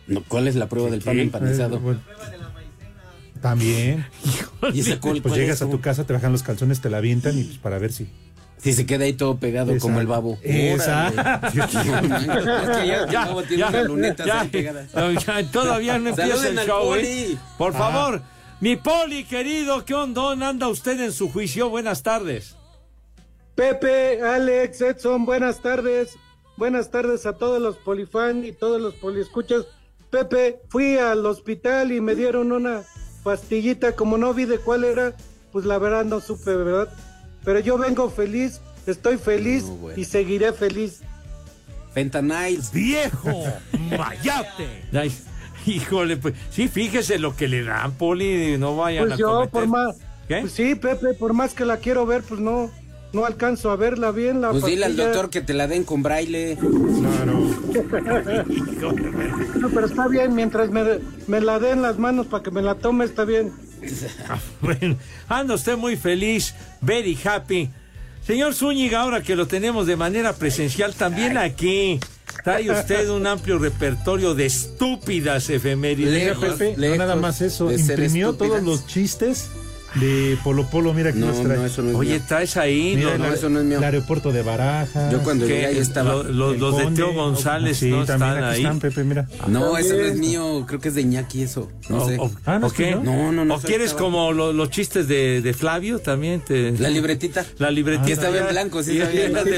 No, 0.07 0.23
¿Cuál 0.29 0.49
es 0.49 0.57
la 0.57 0.69
prueba 0.69 0.91
del 0.91 1.00
pan 1.00 1.14
Sí, 1.14 1.21
empanizado? 1.21 1.76
eh, 1.76 1.81
bueno. 1.81 2.00
También. 3.41 4.07
¿Y 4.73 4.81
esa 4.81 5.00
cuál- 5.00 5.21
Pues 5.21 5.33
cuál 5.33 5.35
llegas 5.41 5.57
es? 5.57 5.62
a 5.62 5.71
tu 5.71 5.81
casa, 5.81 6.05
te 6.05 6.12
bajan 6.12 6.33
los 6.33 6.43
calzones, 6.43 6.81
te 6.81 6.91
la 6.91 6.99
avientan 6.99 7.37
y 7.38 7.45
pues 7.45 7.59
para 7.59 7.79
ver 7.79 7.93
si... 7.93 8.09
Si 8.59 8.73
se 8.75 8.87
queda 8.87 9.05
ahí 9.05 9.14
todo 9.14 9.38
pegado 9.38 9.76
como 9.81 10.00
el 10.00 10.07
babo. 10.07 10.38
Exacto. 10.45 11.21
Es 11.49 11.67
que 11.73 12.87
ya, 12.87 13.07
Ya, 13.11 13.25
babo 13.26 13.43
tiene 13.43 13.57
ya, 13.59 13.69
unas 13.71 13.87
lunetas 13.87 14.25
ya, 14.26 14.41
ahí 14.43 14.49
pegadas. 14.49 14.87
ya, 14.93 15.50
todavía 15.50 15.99
no 15.99 16.11
empieza 16.11 16.49
el 16.49 16.59
show. 16.61 16.95
¿eh? 16.95 17.37
Por 17.59 17.73
favor, 17.73 18.23
mi 18.62 18.76
Poli, 18.76 19.25
querido, 19.25 19.85
¿qué 19.85 19.92
ondón 19.92 20.45
anda 20.45 20.69
usted 20.69 21.00
en 21.00 21.11
su 21.12 21.28
juicio? 21.28 21.69
Buenas 21.69 22.04
tardes. 22.04 22.54
Pepe, 23.57 24.23
Alex, 24.23 24.81
Edson, 24.81 25.25
buenas 25.25 25.61
tardes. 25.61 26.14
Buenas 26.57 26.92
tardes 26.92 27.26
a 27.26 27.33
todos 27.33 27.61
los 27.61 27.76
polifan 27.78 28.45
y 28.45 28.52
todos 28.52 28.81
los 28.81 28.95
poliescuchas. 28.95 29.66
Pepe, 30.11 30.61
fui 30.69 30.97
al 30.97 31.26
hospital 31.26 31.90
y 31.90 32.00
me 32.00 32.14
dieron 32.14 32.52
una 32.52 32.83
pastillita, 33.25 33.97
como 33.97 34.16
no 34.16 34.33
vi 34.33 34.45
de 34.45 34.59
cuál 34.59 34.85
era, 34.85 35.16
pues 35.50 35.64
la 35.64 35.78
verdad 35.78 36.04
no 36.04 36.21
supe, 36.21 36.54
¿verdad? 36.54 36.88
Pero 37.45 37.59
yo 37.59 37.76
vengo 37.78 38.11
feliz, 38.11 38.61
estoy 38.87 39.16
feliz 39.19 39.64
No, 39.64 39.75
bueno. 39.75 39.99
y 40.00 40.04
seguiré 40.04 40.52
feliz. 40.52 41.00
Fentanyl. 41.92 42.62
¡Viejo! 42.73 43.45
¡Mayate! 43.90 44.85
Híjole, 45.66 46.16
pues 46.16 46.35
sí, 46.50 46.69
fíjese 46.69 47.19
lo 47.19 47.37
que 47.37 47.49
le 47.49 47.62
dan, 47.64 47.92
Poli, 47.92 48.57
no 48.59 48.76
vayan 48.76 49.04
Pues 49.04 49.14
a 49.14 49.16
yo, 49.16 49.28
cometer. 49.33 49.50
por 49.50 49.66
más, 49.69 49.97
¿Qué? 50.28 50.38
pues 50.40 50.52
sí, 50.52 50.75
Pepe, 50.75 51.14
por 51.14 51.33
más 51.35 51.54
que 51.54 51.64
la 51.64 51.76
quiero 51.78 52.07
ver, 52.07 52.23
pues 52.23 52.40
no, 52.40 52.71
no 53.12 53.25
alcanzo 53.25 53.71
a 53.71 53.76
verla 53.76 54.11
bien. 54.11 54.40
La 54.40 54.50
Pues 54.50 54.64
dile 54.64 54.87
al 54.87 54.97
doctor 54.97 55.31
que 55.31 55.40
te 55.40 55.52
la 55.54 55.66
den 55.66 55.85
con 55.85 56.02
braille. 56.02 56.57
Claro. 56.59 57.42
No, 59.61 59.69
pero 59.69 59.87
está 59.87 60.09
bien, 60.09 60.35
mientras 60.35 60.71
me, 60.71 60.83
me 61.28 61.40
la 61.40 61.59
den 61.61 61.83
las 61.83 61.99
manos 61.99 62.26
para 62.26 62.42
que 62.42 62.50
me 62.50 62.62
la 62.62 62.75
tome, 62.76 63.04
está 63.04 63.25
bien. 63.25 63.52
Bueno, 64.61 64.97
anda 65.28 65.54
usted 65.54 65.76
muy 65.76 65.97
feliz, 65.97 66.54
very 66.81 67.16
happy. 67.25 67.71
Señor 68.26 68.54
Zúñiga, 68.54 69.00
ahora 69.02 69.23
que 69.23 69.37
lo 69.37 69.47
tenemos 69.47 69.87
de 69.87 69.97
manera 69.97 70.33
presencial, 70.33 70.95
también 70.95 71.38
aquí 71.38 71.99
trae 72.43 72.71
usted 72.71 73.09
un 73.09 73.27
amplio 73.27 73.59
repertorio 73.59 74.35
de 74.35 74.47
estúpidas 74.47 75.51
efemérides. 75.51 76.13
Lejos, 76.13 76.55
Pepe, 76.57 76.75
no 76.75 76.81
lejos 76.81 76.99
nada 76.99 77.17
más 77.17 77.41
eso. 77.41 77.71
Imprimió 77.71 78.35
todos 78.35 78.63
los 78.63 78.87
chistes 78.87 79.49
de 79.97 80.39
Polo 80.43 80.67
Polo. 80.69 80.93
Mira 80.95 81.11
aquí 81.11 81.19
No, 81.19 81.29
los 81.29 81.43
trae. 81.43 81.57
no, 81.59 81.67
eso 81.67 81.83
no 81.83 81.91
es 81.91 81.97
Oye, 81.97 82.15
mío. 82.15 82.23
traes 82.27 82.57
ahí 82.57 82.95
Mira, 82.97 83.19
no, 83.19 83.27
el, 83.27 83.35
eso 83.35 83.49
no 83.49 83.61
es 83.61 83.65
mío. 83.67 83.79
el 83.79 83.85
aeropuerto 83.85 84.33
de 84.33 84.43
Baraja. 84.43 85.11
Yo 85.11 85.23
cuando 85.23 85.47
que 85.47 85.53
llegué 85.55 85.67
ahí 85.67 85.79
estaba. 85.79 86.15
lo- 86.15 86.23
lo- 86.25 86.55
los 86.55 86.77
de 86.79 86.85
Conde, 86.85 86.97
Teo 87.03 87.13
González 87.13 87.77
sí, 87.79 87.91
no 87.91 88.05
también 88.05 88.31
están 88.31 88.45
aquí 88.45 88.55
ahí. 88.57 88.63
están, 88.63 88.81
Pepe, 88.81 89.05
mira. 89.05 89.29
No, 89.49 89.77
ese 89.77 89.97
no 89.97 90.05
es 90.05 90.17
mío. 90.17 90.65
Creo 90.67 90.81
que 90.81 90.89
es 90.89 90.95
de 90.95 91.03
Iñaki 91.03 91.43
eso. 91.43 91.71
No 91.89 91.99
O- 92.03 92.09
sé. 92.09 92.17
o- 92.19 92.31
Ah, 92.47 92.59
¿no 92.59 92.67
¿o 92.67 92.69
es 92.69 92.73
qué? 92.75 92.85
tuyo? 92.93 93.03
No, 93.03 93.33
no, 93.33 93.45
no, 93.45 93.55
¿O 93.55 93.59
eso 93.59 93.67
quieres 93.67 93.89
estaba- 93.91 94.03
como 94.05 94.33
lo- 94.33 94.53
los 94.53 94.71
chistes 94.71 95.09
de, 95.09 95.41
de 95.43 95.53
Flavio 95.55 95.99
también? 95.99 96.41
Te... 96.41 96.73
La 96.79 96.89
libretita. 96.89 97.45
La 97.59 97.71
libretita. 97.71 98.07
Que 98.07 98.13
estaba 98.13 98.39
en 98.39 98.49
blanco, 98.49 98.83
sí, 98.83 98.95
la 98.99 99.05
estaba 99.11 99.23
la 99.23 99.25
en 99.25 99.33
blanco. 99.33 99.55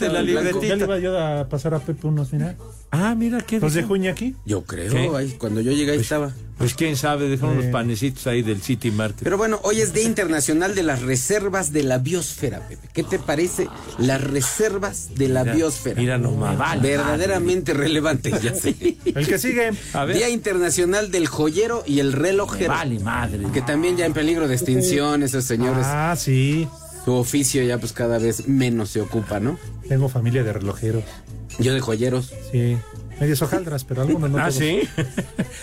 Ya 0.00 0.16
le 0.16 0.24
libretita. 0.24 0.76
iba 0.76 0.98
yo 0.98 1.18
a 1.18 1.48
pasar 1.48 1.74
a 1.74 1.78
Pepe 1.80 2.06
unos, 2.06 2.32
mira. 2.32 2.56
Ah, 2.90 3.14
mira, 3.14 3.38
¿qué 3.42 3.60
Los 3.60 3.74
dijo? 3.74 3.82
dejo 3.82 3.96
Iñaki. 3.96 4.34
Yo 4.46 4.62
creo. 4.64 4.90
¿Qué? 4.92 5.10
ahí, 5.16 5.34
cuando 5.38 5.60
yo 5.60 5.72
llegué 5.72 5.92
ahí 5.92 6.00
estaba. 6.00 6.32
Pues 6.56 6.74
quién 6.74 6.96
sabe, 6.96 7.28
dejaron 7.28 7.56
Eh. 7.56 7.58
unos 7.60 7.70
panecitos 7.72 8.26
ahí 8.26 8.42
del 8.42 8.60
City 8.62 8.90
Market. 8.90 9.22
Pero 9.22 9.36
bueno, 9.36 9.60
hoy 9.62 9.80
es 9.80 9.92
Día 9.92 10.04
Internacional 10.04 10.74
de 10.74 10.82
las 10.82 11.02
Reservas 11.02 11.72
de 11.72 11.82
la 11.84 11.98
Biosfera, 11.98 12.66
Pepe. 12.66 12.88
¿Qué 12.92 13.04
te 13.04 13.18
parece 13.18 13.68
las 13.98 14.20
reservas 14.22 15.10
de 15.14 15.28
la 15.28 15.42
Mira, 15.44 15.54
biosfera? 15.54 16.00
mira 16.00 16.18
nomás. 16.18 16.56
Vale, 16.58 16.80
Verdaderamente 16.82 17.74
relevante, 17.74 18.30
ya 18.42 18.54
sé. 18.54 18.74
El 19.04 19.26
que 19.28 19.38
sigue. 19.38 19.70
A 19.92 20.04
ver. 20.04 20.16
Día 20.16 20.30
Internacional 20.30 21.10
del 21.12 21.28
Joyero 21.28 21.84
y 21.86 22.00
el 22.00 22.12
Relojero. 22.12 22.70
Vale, 22.72 22.98
madre. 23.00 23.38
Que 23.52 23.62
también 23.62 23.96
ya 23.96 24.06
en 24.06 24.14
peligro 24.14 24.48
de 24.48 24.54
extinción, 24.54 25.22
esos 25.22 25.44
señores. 25.44 25.84
Ah, 25.86 26.16
sí. 26.18 26.66
Su 27.04 27.12
oficio 27.12 27.62
ya 27.62 27.78
pues 27.78 27.92
cada 27.92 28.18
vez 28.18 28.48
menos 28.48 28.90
se 28.90 29.00
ocupa, 29.00 29.38
¿no? 29.40 29.58
Tengo 29.88 30.08
familia 30.08 30.42
de 30.42 30.52
relojeros. 30.54 31.04
Yo 31.58 31.74
de 31.74 31.80
joyeros. 31.80 32.32
Sí. 32.52 32.76
Medias 33.20 33.42
hojaldras, 33.42 33.84
pero 33.84 34.02
algunos 34.02 34.30
no. 34.30 34.38
Ah. 34.38 34.50
¿sí? 34.50 34.82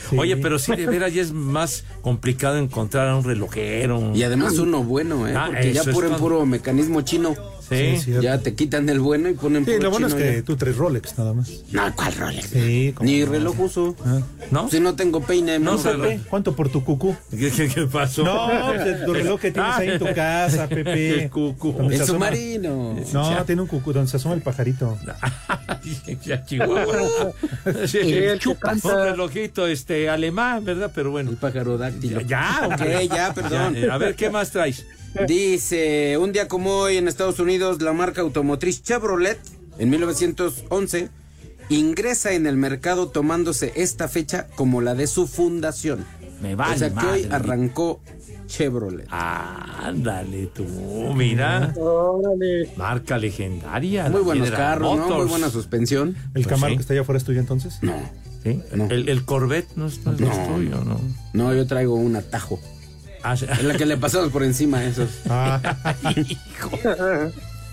Sí. 0.10 0.18
Oye, 0.18 0.38
pero 0.38 0.60
sí, 0.60 0.76
de 0.76 0.86
veras 0.86 1.14
ya 1.14 1.22
es 1.22 1.32
más 1.32 1.84
complicado 2.02 2.58
encontrar 2.58 3.08
a 3.08 3.16
un 3.16 3.24
relojero. 3.24 4.12
Y 4.14 4.22
además 4.24 4.58
uno 4.60 4.84
bueno, 4.84 5.28
¿eh? 5.28 5.34
Ah, 5.36 5.46
Porque 5.48 5.74
ya 5.74 5.82
es 5.82 5.88
puro 5.88 6.16
puro 6.18 6.46
mecanismo 6.46 7.02
chino. 7.02 7.34
Sí. 7.68 7.98
Ya 8.22 8.40
te 8.40 8.54
quitan 8.54 8.88
el 8.90 9.00
bueno 9.00 9.30
y 9.30 9.34
ponen 9.34 9.66
Sí, 9.66 9.72
puro 9.72 9.84
lo 9.84 9.92
bueno 9.92 10.08
es 10.08 10.14
que 10.14 10.36
ya. 10.38 10.42
tú 10.44 10.56
traes 10.56 10.78
Rolex 10.78 11.18
nada 11.18 11.34
más. 11.34 11.50
No, 11.72 11.96
¿cuál 11.96 12.14
Rolex? 12.16 12.48
Sí, 12.48 12.94
Ni 13.02 13.20
no. 13.22 13.32
reloj 13.32 13.60
uso. 13.60 13.96
Ah. 14.06 14.20
¿No? 14.52 14.70
Si 14.70 14.80
no 14.80 14.96
tengo 14.96 15.22
peine, 15.22 15.58
No. 15.60 15.78
Pepe, 15.78 16.20
¿cuánto 16.30 16.56
por 16.56 16.70
tu 16.70 16.84
cucú? 16.84 17.16
¿Qué, 17.32 17.50
qué- 17.52 17.68
qué 17.68 17.82
pasó? 17.88 18.24
No, 18.24 18.48
pues, 18.68 19.06
tu 19.06 19.14
reloj 19.14 19.40
que 19.40 19.52
tienes 19.52 19.76
ahí 19.76 19.90
en 19.90 20.00
tu 20.00 20.06
casa, 20.16 20.68
Pepe. 20.68 21.24
El 21.24 21.30
cucú. 21.30 21.76
El 21.90 22.06
submarino. 22.06 22.96
No, 23.14 23.46
tiene 23.46 23.62
un 23.64 23.68
cucú 23.68 23.94
donde 23.94 24.10
se 24.12 24.18
asoma 24.18 24.36
el 24.36 24.42
pajarito. 24.42 24.98
ya, 26.26 26.44
Chihuahua. 26.46 27.32
Sí, 27.86 27.98
el 28.00 28.40
chupas. 28.40 28.84
Un 28.86 28.92
relojito 28.92 29.68
este, 29.68 30.10
alemán, 30.10 30.64
¿verdad? 30.66 30.92
Pero 30.94 31.12
bueno. 31.12 31.30
El 31.32 31.38
pájaro 31.38 31.78
dáctilo. 31.78 32.22
Ya, 32.22 32.62
Ok, 32.66 32.72
hombre. 32.74 33.08
ya, 33.08 33.34
perdón. 33.34 33.74
Ya, 33.74 33.80
eh, 33.82 33.90
a 33.92 33.98
ver, 33.98 34.16
¿qué 34.16 34.30
más 34.30 34.52
traes? 34.52 34.86
Dice, 35.28 36.18
un 36.18 36.32
día 36.34 36.48
como 36.48 36.78
hoy 36.78 36.98
en 36.98 37.08
Estados 37.08 37.40
Unidos, 37.40 37.82
la 37.82 37.94
marca 37.94 38.22
automotriz 38.22 38.84
Chevrolet, 38.84 39.40
en 39.80 39.90
1911, 39.90 41.10
ingresa 41.70 42.34
en 42.34 42.46
el 42.46 42.58
mercado 42.58 43.08
tomándose 43.08 43.72
esta 43.76 44.08
fecha 44.08 44.48
como 44.56 44.82
la 44.82 44.94
de 44.94 45.08
su 45.08 45.26
fundación. 45.28 46.06
Me 46.42 46.56
vale 46.56 46.76
o 46.76 46.78
sea 46.78 46.90
que 46.90 46.96
madre. 46.96 47.12
hoy 47.12 47.28
arrancó 47.32 48.02
Chevrolet. 48.48 49.08
Ándale 49.10 50.48
tú, 50.48 50.66
mira. 51.16 51.74
Órale. 51.78 52.72
Marca 52.76 53.18
legendaria. 53.18 54.10
Muy 54.10 54.20
la 54.20 54.26
buenos 54.26 54.46
General 54.50 54.74
carros, 54.74 54.98
¿no? 54.98 55.10
Muy 55.18 55.26
buena 55.28 55.50
suspensión. 55.50 56.10
¿El 56.10 56.32
Pues 56.34 56.48
Camaro 56.48 56.72
sí. 56.74 56.78
que 56.78 56.82
está 56.82 56.94
allá 56.94 57.02
afuera 57.02 57.18
es 57.18 57.24
tuyo 57.24 57.40
entonces? 57.40 57.80
No, 57.82 57.94
¿Sí? 58.44 58.62
No. 58.76 58.86
El, 58.90 59.10
el 59.10 59.26
Corvette 59.26 59.76
no 59.76 59.88
es, 59.88 60.04
no 60.06 60.12
es 60.14 60.20
No. 60.20 60.30
tuyo, 60.56 60.84
¿no? 60.84 61.00
no, 61.34 61.54
yo 61.56 61.66
traigo 61.66 61.96
un 61.96 62.16
atajo. 62.16 62.60
Ah. 63.28 63.34
Es 63.34 63.64
la 63.64 63.76
que 63.76 63.86
le 63.86 63.98
pasamos 63.98 64.30
por 64.32 64.44
encima 64.44 64.78
a 64.80 64.84
esos. 64.86 65.10
Ah, 65.30 65.60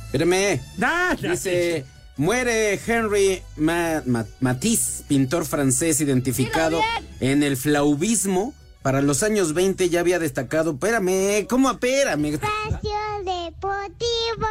Espérame. 0.07 0.61
Ah, 0.83 1.15
ya. 1.21 1.31
Dice, 1.33 1.85
muere 2.17 2.81
Henry 2.87 3.43
Ma- 3.57 4.03
Ma- 4.07 4.25
Matisse, 4.41 5.05
pintor 5.09 5.45
francés 5.45 6.01
identificado 6.01 6.81
en 7.21 7.43
el 7.43 7.57
flaubismo. 7.57 8.55
Para 8.83 9.01
los 9.01 9.23
años 9.23 9.55
20 9.55 9.91
ya 9.91 10.01
había 10.01 10.19
destacado. 10.19 10.73
Espérame, 10.73 11.47
¿cómo 11.49 11.71
espérame? 11.71 12.25
Espacio 12.35 12.91
Deportivo. 13.25 14.49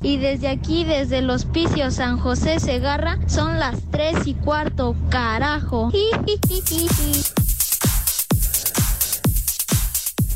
Y 0.00 0.18
desde 0.18 0.48
aquí, 0.48 0.84
desde 0.84 1.18
el 1.18 1.28
hospicio 1.30 1.90
San 1.90 2.18
José 2.18 2.60
Segarra, 2.60 3.18
son 3.26 3.58
las 3.58 3.76
tres 3.90 4.16
y 4.26 4.34
cuarto, 4.34 4.94
carajo. 5.10 5.90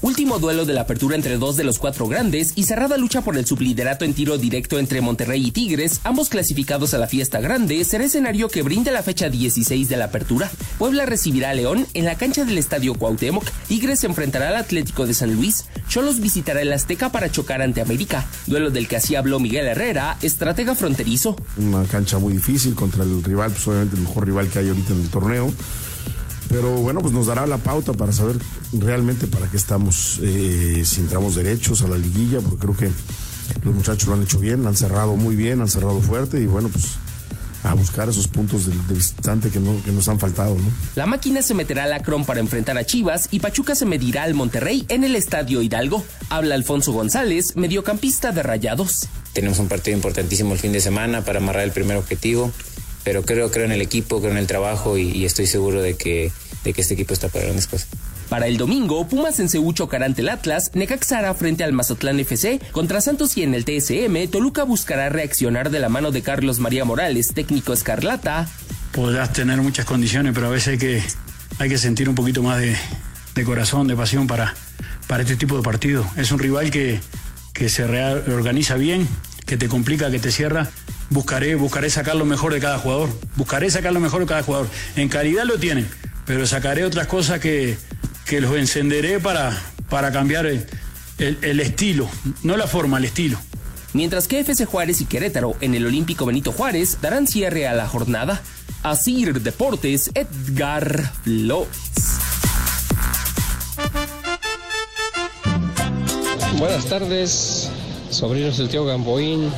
Último 0.02 0.38
duelo 0.38 0.64
de 0.64 0.72
la 0.72 0.82
apertura 0.82 1.14
entre 1.14 1.36
dos 1.36 1.58
de 1.58 1.64
los 1.64 1.78
cuatro 1.78 2.08
grandes 2.08 2.54
y 2.56 2.64
cerrada 2.64 2.96
lucha 2.96 3.20
por 3.20 3.36
el 3.36 3.44
subliderato 3.44 4.06
en 4.06 4.14
tiro 4.14 4.38
directo 4.38 4.78
entre 4.78 5.02
Monterrey 5.02 5.46
y 5.46 5.50
Tigres, 5.50 6.00
ambos 6.04 6.30
clasificados 6.30 6.94
a 6.94 6.98
la 6.98 7.06
fiesta 7.06 7.38
grande, 7.38 7.84
será 7.84 8.04
escenario 8.04 8.48
que 8.48 8.62
brinda 8.62 8.92
la 8.92 9.02
fecha 9.02 9.28
16 9.28 9.90
de 9.90 9.96
la 9.98 10.06
apertura. 10.06 10.50
Puebla 10.78 11.04
recibirá 11.04 11.50
a 11.50 11.54
León 11.54 11.86
en 11.92 12.06
la 12.06 12.16
cancha 12.16 12.46
del 12.46 12.56
Estadio 12.56 12.94
Cuauhtémoc, 12.94 13.44
Tigres 13.68 14.00
se 14.00 14.06
enfrentará 14.06 14.48
al 14.48 14.56
Atlético 14.56 15.06
de 15.06 15.12
San 15.12 15.34
Luis, 15.34 15.66
Cholos 15.90 16.20
visitará 16.20 16.62
el 16.62 16.72
Azteca 16.72 17.12
para 17.12 17.30
chocar 17.30 17.60
ante 17.60 17.82
América, 17.82 18.26
duelo 18.46 18.70
del 18.70 18.88
que 18.88 18.96
así 18.96 19.16
habló 19.16 19.38
Miguel 19.38 19.66
Herrera, 19.66 20.16
estratega 20.22 20.74
fronterizo. 20.74 21.36
Una 21.58 21.84
cancha 21.84 22.18
muy 22.18 22.32
difícil 22.32 22.74
contra 22.74 23.04
el 23.04 23.22
rival, 23.22 23.50
pues 23.50 23.68
obviamente 23.68 23.96
el 23.96 24.02
mejor 24.02 24.24
rival 24.24 24.48
que 24.48 24.60
hay 24.60 24.68
ahorita 24.68 24.94
en 24.94 25.00
el 25.02 25.10
torneo. 25.10 25.52
Pero 26.50 26.72
bueno, 26.78 27.00
pues 27.00 27.14
nos 27.14 27.26
dará 27.26 27.46
la 27.46 27.58
pauta 27.58 27.92
para 27.92 28.12
saber 28.12 28.36
realmente 28.72 29.26
para 29.28 29.48
qué 29.48 29.56
estamos, 29.56 30.18
eh, 30.20 30.82
si 30.84 31.00
entramos 31.00 31.36
derechos 31.36 31.80
a 31.82 31.88
la 31.88 31.96
liguilla, 31.96 32.40
porque 32.40 32.58
creo 32.58 32.76
que 32.76 32.90
los 33.64 33.74
muchachos 33.74 34.08
lo 34.08 34.14
han 34.14 34.22
hecho 34.22 34.40
bien, 34.40 34.66
han 34.66 34.76
cerrado 34.76 35.16
muy 35.16 35.36
bien, 35.36 35.60
han 35.60 35.68
cerrado 35.68 36.00
fuerte 36.00 36.40
y 36.40 36.46
bueno, 36.46 36.68
pues 36.68 36.98
a 37.62 37.74
buscar 37.74 38.08
esos 38.08 38.26
puntos 38.26 38.66
de, 38.66 38.72
de 38.72 38.94
visitante 38.94 39.50
que, 39.50 39.60
no, 39.60 39.82
que 39.84 39.92
nos 39.92 40.08
han 40.08 40.18
faltado, 40.18 40.54
¿no? 40.54 40.64
La 40.96 41.06
máquina 41.06 41.42
se 41.42 41.54
meterá 41.54 41.84
al 41.84 41.92
Acron 41.92 42.24
para 42.24 42.40
enfrentar 42.40 42.78
a 42.78 42.84
Chivas 42.84 43.28
y 43.30 43.40
Pachuca 43.40 43.74
se 43.74 43.86
medirá 43.86 44.22
al 44.24 44.34
Monterrey 44.34 44.84
en 44.88 45.04
el 45.04 45.14
Estadio 45.14 45.62
Hidalgo. 45.62 46.04
Habla 46.30 46.54
Alfonso 46.54 46.92
González, 46.92 47.56
mediocampista 47.56 48.32
de 48.32 48.42
Rayados. 48.42 49.08
Tenemos 49.34 49.58
un 49.58 49.68
partido 49.68 49.96
importantísimo 49.96 50.54
el 50.54 50.58
fin 50.58 50.72
de 50.72 50.80
semana 50.80 51.22
para 51.22 51.38
amarrar 51.38 51.62
el 51.62 51.72
primer 51.72 51.96
objetivo, 51.96 52.50
pero 53.04 53.22
creo, 53.22 53.50
creo 53.50 53.64
en 53.64 53.72
el 53.72 53.80
equipo, 53.80 54.20
creo 54.20 54.32
en 54.32 54.38
el 54.38 54.46
trabajo 54.46 54.98
y, 54.98 55.10
y 55.10 55.24
estoy 55.24 55.46
seguro 55.46 55.82
de 55.82 55.94
que, 55.94 56.32
de 56.64 56.72
que 56.72 56.80
este 56.80 56.94
equipo 56.94 57.14
está 57.14 57.28
para 57.28 57.44
grandes 57.44 57.66
cosas. 57.66 57.88
Para 58.30 58.46
el 58.46 58.58
domingo, 58.58 59.08
Pumas 59.08 59.40
en 59.40 59.48
CU 59.48 59.72
chocará 59.72 60.06
ante 60.06 60.22
el 60.22 60.28
Atlas, 60.28 60.70
Necaxa 60.74 61.18
hará 61.18 61.34
frente 61.34 61.64
al 61.64 61.72
Mazatlán 61.72 62.20
FC, 62.20 62.60
contra 62.70 63.00
Santos 63.00 63.36
y 63.36 63.42
en 63.42 63.54
el 63.54 63.64
TSM, 63.64 64.30
Toluca 64.30 64.62
buscará 64.62 65.08
reaccionar 65.08 65.70
de 65.70 65.80
la 65.80 65.88
mano 65.88 66.12
de 66.12 66.22
Carlos 66.22 66.60
María 66.60 66.84
Morales, 66.84 67.34
técnico 67.34 67.72
escarlata. 67.72 68.48
Podrás 68.92 69.32
tener 69.32 69.60
muchas 69.60 69.84
condiciones, 69.84 70.32
pero 70.32 70.46
a 70.46 70.50
veces 70.50 70.68
hay 70.68 70.78
que, 70.78 71.02
hay 71.58 71.68
que 71.68 71.76
sentir 71.76 72.08
un 72.08 72.14
poquito 72.14 72.40
más 72.40 72.60
de, 72.60 72.76
de 73.34 73.44
corazón, 73.44 73.88
de 73.88 73.96
pasión 73.96 74.28
para, 74.28 74.54
para 75.08 75.24
este 75.24 75.34
tipo 75.34 75.56
de 75.56 75.64
partido. 75.64 76.06
Es 76.16 76.30
un 76.30 76.38
rival 76.38 76.70
que, 76.70 77.00
que 77.52 77.68
se 77.68 77.84
reorganiza 77.84 78.76
bien, 78.76 79.08
que 79.44 79.56
te 79.56 79.66
complica, 79.66 80.08
que 80.08 80.20
te 80.20 80.30
cierra. 80.30 80.70
Buscaré, 81.10 81.56
buscaré 81.56 81.90
sacar 81.90 82.16
lo 82.16 82.24
mejor 82.24 82.52
de 82.52 82.60
cada 82.60 82.78
jugador. 82.78 83.08
Buscaré 83.36 83.70
sacar 83.70 83.92
lo 83.92 84.00
mejor 84.00 84.20
de 84.20 84.26
cada 84.26 84.42
jugador. 84.42 84.68
En 84.96 85.08
calidad 85.08 85.44
lo 85.44 85.58
tienen, 85.58 85.88
pero 86.24 86.46
sacaré 86.46 86.84
otras 86.84 87.06
cosas 87.08 87.40
que, 87.40 87.76
que 88.26 88.40
los 88.40 88.56
encenderé 88.56 89.18
para, 89.18 89.60
para 89.88 90.12
cambiar 90.12 90.46
el, 90.46 90.66
el, 91.18 91.38
el 91.42 91.60
estilo. 91.60 92.08
No 92.42 92.56
la 92.56 92.66
forma, 92.66 92.98
el 92.98 93.06
estilo. 93.06 93.38
Mientras 93.92 94.28
que 94.28 94.38
FC 94.38 94.66
Juárez 94.66 95.00
y 95.00 95.06
Querétaro 95.06 95.56
en 95.60 95.74
el 95.74 95.84
Olímpico 95.84 96.24
Benito 96.24 96.52
Juárez 96.52 96.98
darán 97.02 97.26
cierre 97.26 97.66
a 97.66 97.74
la 97.74 97.88
jornada. 97.88 98.40
Asir 98.84 99.40
Deportes, 99.42 100.10
Edgar 100.14 101.12
Flores. 101.24 101.68
Buenas 106.56 106.84
tardes, 106.86 107.70
sobrinos 108.10 108.58
del 108.58 108.68
tío 108.68 108.84
Gamboín, 108.84 109.50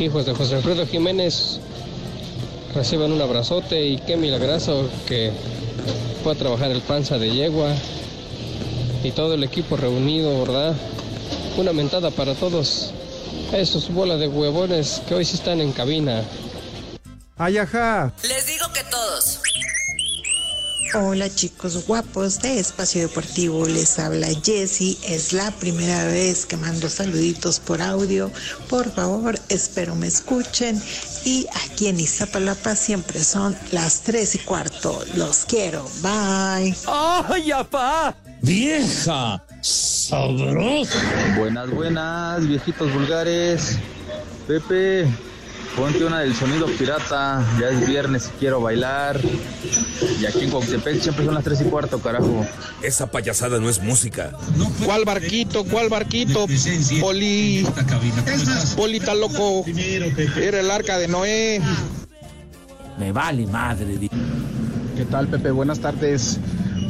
hijos 0.00 0.26
de 0.26 0.34
José 0.34 0.56
Alfredo 0.56 0.86
Jiménez. 0.86 1.58
Reciban 2.74 3.12
un 3.12 3.20
abrazote 3.20 3.86
y 3.86 3.98
qué 3.98 4.16
milagroso 4.16 4.88
que 5.06 5.32
pueda 6.22 6.36
trabajar 6.36 6.70
el 6.70 6.82
panza 6.82 7.18
de 7.18 7.30
yegua 7.30 7.70
y 9.02 9.10
todo 9.12 9.34
el 9.34 9.44
equipo 9.44 9.76
reunido, 9.76 10.40
¿verdad? 10.40 10.74
Una 11.56 11.72
mentada 11.72 12.10
para 12.10 12.34
todos 12.34 12.90
esos 13.52 13.92
bolas 13.92 14.20
de 14.20 14.28
huevones 14.28 15.02
que 15.08 15.14
hoy 15.14 15.24
sí 15.24 15.36
están 15.36 15.60
en 15.60 15.72
cabina. 15.72 16.22
Ayaja. 17.38 18.12
Les 18.22 18.46
digo 18.46 18.66
que 18.72 18.82
todos. 18.90 19.40
Hola 20.94 21.28
chicos 21.34 21.86
guapos 21.86 22.40
de 22.40 22.60
Espacio 22.60 23.02
Deportivo, 23.02 23.66
les 23.66 23.98
habla 23.98 24.28
Jessy, 24.42 24.98
es 25.04 25.32
la 25.32 25.50
primera 25.50 26.04
vez 26.04 26.46
que 26.46 26.56
mando 26.56 26.88
saluditos 26.88 27.58
por 27.60 27.82
audio, 27.82 28.30
por 28.68 28.90
favor 28.92 29.38
espero 29.48 29.94
me 29.96 30.06
escuchen 30.06 30.80
y 31.24 31.46
aquí 31.64 31.88
en 31.88 31.98
Iztapalapa 31.98 32.76
siempre 32.76 33.22
son 33.22 33.56
las 33.72 34.02
3 34.02 34.36
y 34.36 34.38
cuarto, 34.38 35.02
los 35.16 35.44
quiero, 35.44 35.84
bye. 36.02 36.74
¡Ay, 36.86 37.50
apá! 37.50 38.14
¡Vieja! 38.42 39.42
¡Sabrosa! 39.60 41.00
Buenas, 41.36 41.70
buenas, 41.70 42.46
viejitos 42.46 42.92
vulgares. 42.94 43.78
Pepe, 44.46 45.08
ponte 45.76 46.04
una 46.04 46.20
del 46.20 46.34
sonido 46.34 46.66
pirata. 46.66 47.44
Ya 47.60 47.68
es 47.68 47.86
viernes 47.86 48.30
y 48.34 48.38
quiero 48.38 48.60
bailar. 48.60 49.20
Y 50.20 50.24
aquí 50.24 50.44
en 50.44 50.50
Cuauhtémoc 50.50 51.00
siempre 51.00 51.24
son 51.24 51.34
las 51.34 51.44
3 51.44 51.60
y 51.60 51.64
cuarto, 51.64 52.00
carajo. 52.00 52.46
Esa 52.82 53.10
payasada 53.10 53.60
no 53.60 53.68
es 53.68 53.82
música. 53.82 54.32
¿Cuál 54.84 55.04
barquito? 55.04 55.64
¿Cuál 55.64 55.88
barquito? 55.88 56.46
Poli. 57.00 57.66
Poli 58.74 58.96
está 58.96 59.14
loco. 59.14 59.64
Era 60.36 60.60
el 60.60 60.70
arca 60.70 60.98
de 60.98 61.08
Noé. 61.08 61.60
Me 62.98 63.12
vale 63.12 63.46
madre. 63.46 64.08
¿Qué 64.96 65.04
tal, 65.04 65.28
Pepe? 65.28 65.50
Buenas 65.50 65.80
tardes. 65.80 66.38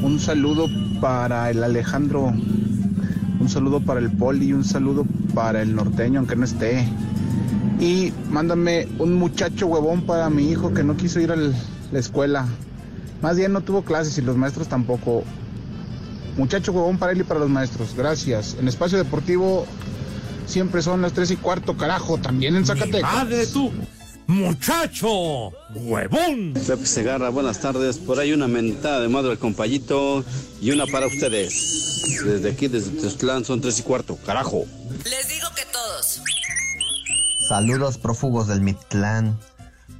Un 0.03 0.21
saludo 0.21 0.69
para 1.01 1.51
el 1.51 1.65
Alejandro. 1.65 2.33
Un 3.39 3.49
saludo 3.49 3.81
para 3.81 3.99
el 3.99 4.11
Poli. 4.13 4.53
Un 4.53 4.65
saludo 4.65 5.05
para 5.35 5.63
el 5.63 5.75
norteño, 5.75 6.21
aunque 6.21 6.37
no 6.37 6.45
esté. 6.45 6.89
Y 7.79 8.13
mándame 8.31 8.89
un 8.99 9.15
muchacho 9.15 9.67
huevón 9.67 10.07
para 10.07 10.31
mi 10.31 10.51
hijo 10.51 10.73
que 10.73 10.83
no 10.83 10.97
quiso 10.97 11.21
ir 11.21 11.33
a 11.33 11.37
la 11.37 11.99
escuela. 11.99 12.47
Más 13.23 13.37
bien 13.37 13.53
no 13.53 13.61
tuvo 13.61 13.83
clases 13.83 14.17
y 14.19 14.23
los 14.23 14.37
maestros 14.37 14.69
tampoco. 14.69 15.25
Muchacho 16.37 16.73
huevón 16.73 16.99
para 16.99 17.13
él 17.13 17.21
y 17.21 17.25
para 17.25 17.41
los 17.41 17.51
maestros. 17.51 17.95
Gracias. 17.97 18.57
En 18.59 18.69
Espacio 18.69 18.99
Deportivo 18.99 19.67
siempre 20.47 20.83
son 20.83 21.03
las 21.03 21.13
3 21.13 21.33
y 21.33 21.37
cuarto, 21.37 21.77
carajo. 21.77 22.19
También 22.19 22.57
en 22.57 22.67
Zacatecas. 22.67 23.03
¡Madre 23.03 23.47
tú! 23.47 23.73
¡Muchacho! 24.27 25.53
¡Huevón! 25.75 26.55
Pepe 26.55 26.87
Segarra, 26.87 27.29
buenas 27.29 27.61
tardes. 27.61 27.99
Por 27.99 28.19
ahí 28.19 28.33
una 28.33 28.49
mentada 28.49 29.01
de 29.01 29.09
madre 29.09 29.31
al 29.31 29.39
compayito 29.39 30.25
y 30.61 30.73
una 30.73 30.87
para 30.87 31.07
ustedes. 31.07 32.03
Desde 32.25 32.51
aquí, 32.51 32.69
desde 32.69 32.91
Teztlán, 32.91 33.45
son 33.45 33.61
3 33.61 33.79
y 33.79 33.83
cuarto, 33.83 34.17
carajo. 34.27 34.65
Les 35.05 35.29
digo 35.29 35.49
que 35.55 35.63
todos. 35.73 36.23
Saludos 37.47 37.97
prófugos 37.99 38.49
del 38.49 38.61
Mictlán. 38.61 39.39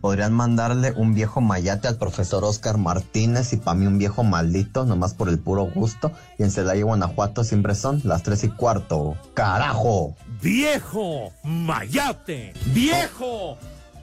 Podrían 0.01 0.33
mandarle 0.33 0.93
un 0.97 1.15
viejo 1.15 1.41
mayate 1.41 1.87
al 1.87 1.97
profesor 1.97 2.43
Oscar 2.43 2.77
Martínez 2.77 3.53
y 3.53 3.57
para 3.57 3.77
mí 3.77 3.87
un 3.87 3.99
viejo 3.99 4.25
maldito, 4.25 4.85
nomás 4.85 5.15
por 5.15 5.29
el 5.29 5.39
puro 5.39 5.63
gusto. 5.65 6.11
Y 6.39 6.43
en 6.43 6.51
Celaya, 6.51 6.83
Guanajuato 6.83 7.45
siempre 7.45 7.77
son 7.77 8.01
las 8.03 8.25
tres 8.25 8.43
y 8.43 8.49
cuarto. 8.49 9.17
¡Carajo! 9.35 10.17
¡Viejo 10.43 11.33
mayate! 11.45 12.53
¡Viejo 12.67 13.57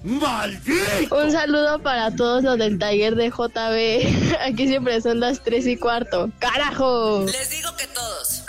maldito! 0.03 1.13
Un 1.13 1.31
saludo 1.33 1.79
para 1.79 2.15
todos 2.15 2.43
los 2.43 2.57
del 2.57 2.79
taller 2.79 3.15
de 3.15 3.29
JB. 3.29 4.37
Aquí 4.47 4.69
siempre 4.69 5.01
son 5.01 5.19
las 5.19 5.41
3 5.41 5.67
y 5.67 5.75
cuarto. 5.75 6.31
¡Carajo! 6.39 7.25
Les 7.25 7.49
digo 7.49 7.75
que 7.75 7.87
todos. 7.87 8.42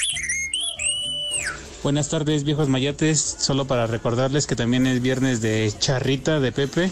Buenas 1.84 2.08
tardes, 2.08 2.44
viejos 2.44 2.70
mayates. 2.70 3.20
Solo 3.20 3.66
para 3.66 3.86
recordarles 3.86 4.46
que 4.46 4.56
también 4.56 4.86
es 4.86 5.02
viernes 5.02 5.42
de 5.42 5.70
charrita 5.78 6.40
de 6.40 6.50
Pepe. 6.50 6.90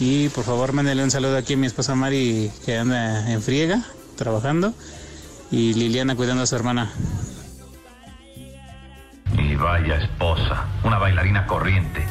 Y 0.00 0.28
por 0.30 0.42
favor, 0.42 0.72
mándenle 0.72 1.04
un 1.04 1.12
saludo 1.12 1.36
aquí 1.36 1.54
a 1.54 1.56
mi 1.56 1.68
esposa 1.68 1.94
Mari, 1.94 2.50
que 2.66 2.76
anda 2.76 3.30
en 3.30 3.40
friega, 3.40 3.84
trabajando. 4.16 4.74
Y 5.52 5.72
Liliana 5.74 6.16
cuidando 6.16 6.42
a 6.42 6.46
su 6.46 6.56
hermana. 6.56 6.90
Y 9.38 9.54
vaya 9.54 9.98
esposa, 9.98 10.66
una 10.82 10.98
bailarina 10.98 11.46
corriente. 11.46 12.04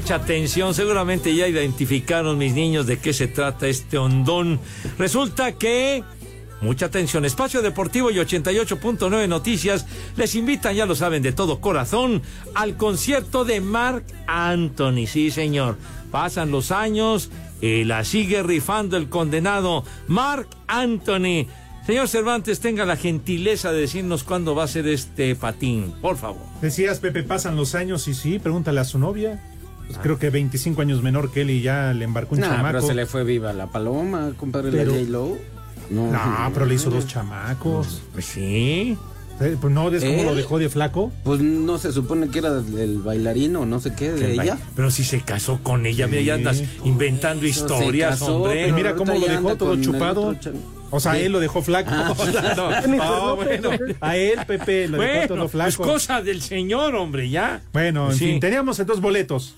Mucha 0.00 0.14
atención, 0.14 0.72
seguramente 0.72 1.34
ya 1.34 1.46
identificaron 1.46 2.38
mis 2.38 2.54
niños 2.54 2.86
de 2.86 2.98
qué 2.98 3.12
se 3.12 3.28
trata 3.28 3.68
este 3.68 3.98
hondón. 3.98 4.58
Resulta 4.96 5.52
que... 5.52 6.02
Mucha 6.62 6.86
atención, 6.86 7.26
Espacio 7.26 7.60
Deportivo 7.60 8.10
y 8.10 8.14
88.9 8.14 9.28
Noticias 9.28 9.84
les 10.16 10.34
invitan, 10.36 10.74
ya 10.74 10.86
lo 10.86 10.94
saben, 10.94 11.22
de 11.22 11.32
todo 11.32 11.60
corazón, 11.60 12.22
al 12.54 12.78
concierto 12.78 13.44
de 13.44 13.60
Mark 13.60 14.06
Anthony. 14.26 15.06
Sí, 15.06 15.30
señor, 15.30 15.76
pasan 16.10 16.50
los 16.50 16.70
años 16.70 17.30
y 17.60 17.84
la 17.84 18.02
sigue 18.02 18.42
rifando 18.42 18.96
el 18.96 19.10
condenado 19.10 19.84
Mark 20.08 20.48
Anthony. 20.66 21.46
Señor 21.86 22.08
Cervantes, 22.08 22.60
tenga 22.60 22.86
la 22.86 22.96
gentileza 22.96 23.70
de 23.70 23.82
decirnos 23.82 24.24
cuándo 24.24 24.54
va 24.54 24.64
a 24.64 24.68
ser 24.68 24.88
este 24.88 25.36
patín, 25.36 25.92
por 26.00 26.16
favor. 26.16 26.42
Decías, 26.62 27.00
Pepe, 27.00 27.22
pasan 27.22 27.54
los 27.54 27.74
años 27.74 28.08
y 28.08 28.14
sí, 28.14 28.38
pregúntale 28.38 28.80
a 28.80 28.84
su 28.84 28.98
novia. 28.98 29.42
Pues 29.90 30.02
creo 30.02 30.18
que 30.18 30.30
25 30.30 30.80
años 30.82 31.02
menor 31.02 31.30
que 31.32 31.42
él 31.42 31.50
y 31.50 31.62
ya 31.62 31.92
le 31.92 32.04
embarcó 32.04 32.34
un 32.36 32.42
chamaco. 32.42 32.62
pero 32.66 32.82
se 32.82 32.94
le 32.94 33.06
fue 33.06 33.24
viva 33.24 33.52
la 33.52 33.66
paloma, 33.66 34.32
compadre, 34.36 34.70
Pero- 34.70 34.92
la 34.92 34.98
J-Lo. 34.98 35.36
No, 35.90 36.10
pero 36.54 36.66
le 36.66 36.74
hizo 36.76 36.90
dos 36.90 37.06
chamacos. 37.06 38.00
Pues 38.12 38.24
sí. 38.24 38.96
Pues 39.38 39.72
no, 39.72 39.90
¿ves 39.90 40.04
cómo 40.04 40.18
¿Eh? 40.20 40.24
lo 40.24 40.34
dejó 40.34 40.58
de 40.58 40.68
flaco? 40.68 41.10
Pues 41.24 41.40
no 41.40 41.78
se 41.78 41.92
supone 41.92 42.28
que 42.28 42.40
era 42.40 42.58
el 42.58 42.98
bailarín 42.98 43.56
o 43.56 43.64
no 43.64 43.80
sé 43.80 43.94
qué 43.94 44.12
de 44.12 44.34
El 44.34 44.40
ella. 44.40 44.58
Pero 44.76 44.90
si 44.90 45.02
se 45.02 45.22
casó 45.22 45.60
con 45.62 45.86
ella, 45.86 46.06
mira, 46.06 46.20
ya 46.20 46.34
andas 46.34 46.62
inventando 46.84 47.46
Eso, 47.46 47.64
historias, 47.64 48.20
casó, 48.20 48.36
hombre. 48.42 48.64
pero 48.64 48.76
Mira 48.76 48.94
cómo 48.94 49.14
lo 49.14 49.26
dejó 49.26 49.56
todo 49.56 49.80
chupado. 49.80 50.36
O 50.90 51.00
sea, 51.00 51.12
¿Qué? 51.12 51.26
él 51.26 51.32
lo 51.32 51.40
dejó 51.40 51.62
flaco. 51.62 51.90
Ah. 51.90 52.14
no, 52.86 52.86
no, 52.96 53.36
bueno, 53.36 53.70
a 54.02 54.16
él, 54.16 54.38
Pepe, 54.46 54.88
lo 54.88 54.98
dejó 54.98 55.20
todo 55.28 55.28
Bueno, 55.36 55.48
flaco. 55.48 55.72
pues 55.78 55.88
cosa 55.88 56.20
del 56.20 56.42
señor, 56.42 56.94
hombre, 56.96 57.30
ya. 57.30 57.62
Bueno, 57.72 58.02
en 58.02 58.06
Pues 58.08 58.18
sí. 58.18 58.26
fin, 58.26 58.40
teníamos 58.40 58.78
entonces 58.78 59.00
boletos. 59.02 59.56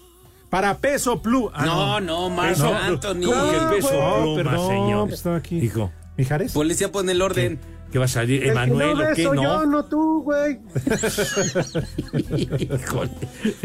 Para 0.52 0.76
peso 0.76 1.22
plus. 1.22 1.50
Ah, 1.54 1.64
No, 1.64 2.00
no, 2.00 2.28
Marc 2.28 2.50
Peso 2.50 2.74
Anthony. 2.74 3.22
¿Cómo 3.24 3.50
que 3.50 3.58
peso 3.76 3.88
Oh, 3.94 4.34
pluma, 4.34 4.50
perdón, 4.50 4.68
señor? 4.68 5.10
estaba 5.10 5.36
aquí. 5.36 5.56
Hijo. 5.58 5.90
¿Mijares? 6.18 6.52
Policía 6.52 6.92
pone 6.92 7.12
el 7.12 7.22
orden. 7.22 7.58
¿Qué 7.90 7.98
va 7.98 8.04
a 8.04 8.08
salir? 8.08 8.46
¿Emanuel 8.46 8.98
no 8.98 9.02
o 9.10 9.14
qué? 9.14 9.24
No. 9.24 9.34
yo, 9.42 9.64
no 9.66 9.84
tú, 9.86 10.22
güey. 10.24 10.58
Híjole. 12.58 13.10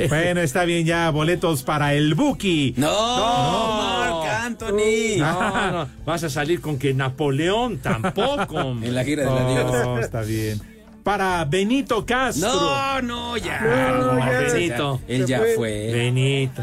Bueno, 0.08 0.40
está 0.42 0.64
bien 0.64 0.86
ya, 0.86 1.10
boletos 1.12 1.64
para 1.64 1.94
el 1.94 2.14
Buki. 2.16 2.74
No, 2.78 2.88
Marc 2.90 4.30
Anthony. 4.46 5.18
No, 5.18 5.72
no, 5.72 5.88
vas 6.06 6.24
a 6.24 6.30
salir 6.30 6.62
con 6.62 6.78
que 6.80 6.94
Napoleón 6.94 7.80
tampoco. 7.80 8.62
En 8.82 8.96
la 8.96 9.04
gira 9.04 9.24
de 9.24 9.30
la 9.30 9.44
No, 9.44 9.72
Dios. 9.96 10.06
está 10.06 10.22
bien. 10.22 10.62
Para 11.08 11.46
Benito 11.46 12.06
Castro. 12.06 12.50
No, 12.50 13.02
no, 13.02 13.38
ya. 13.38 13.62
No, 13.62 14.20
ya. 14.20 14.40
Benito. 14.42 15.00
Él 15.08 15.26
ya 15.26 15.42
fue. 15.56 15.90
Benito. 15.94 16.62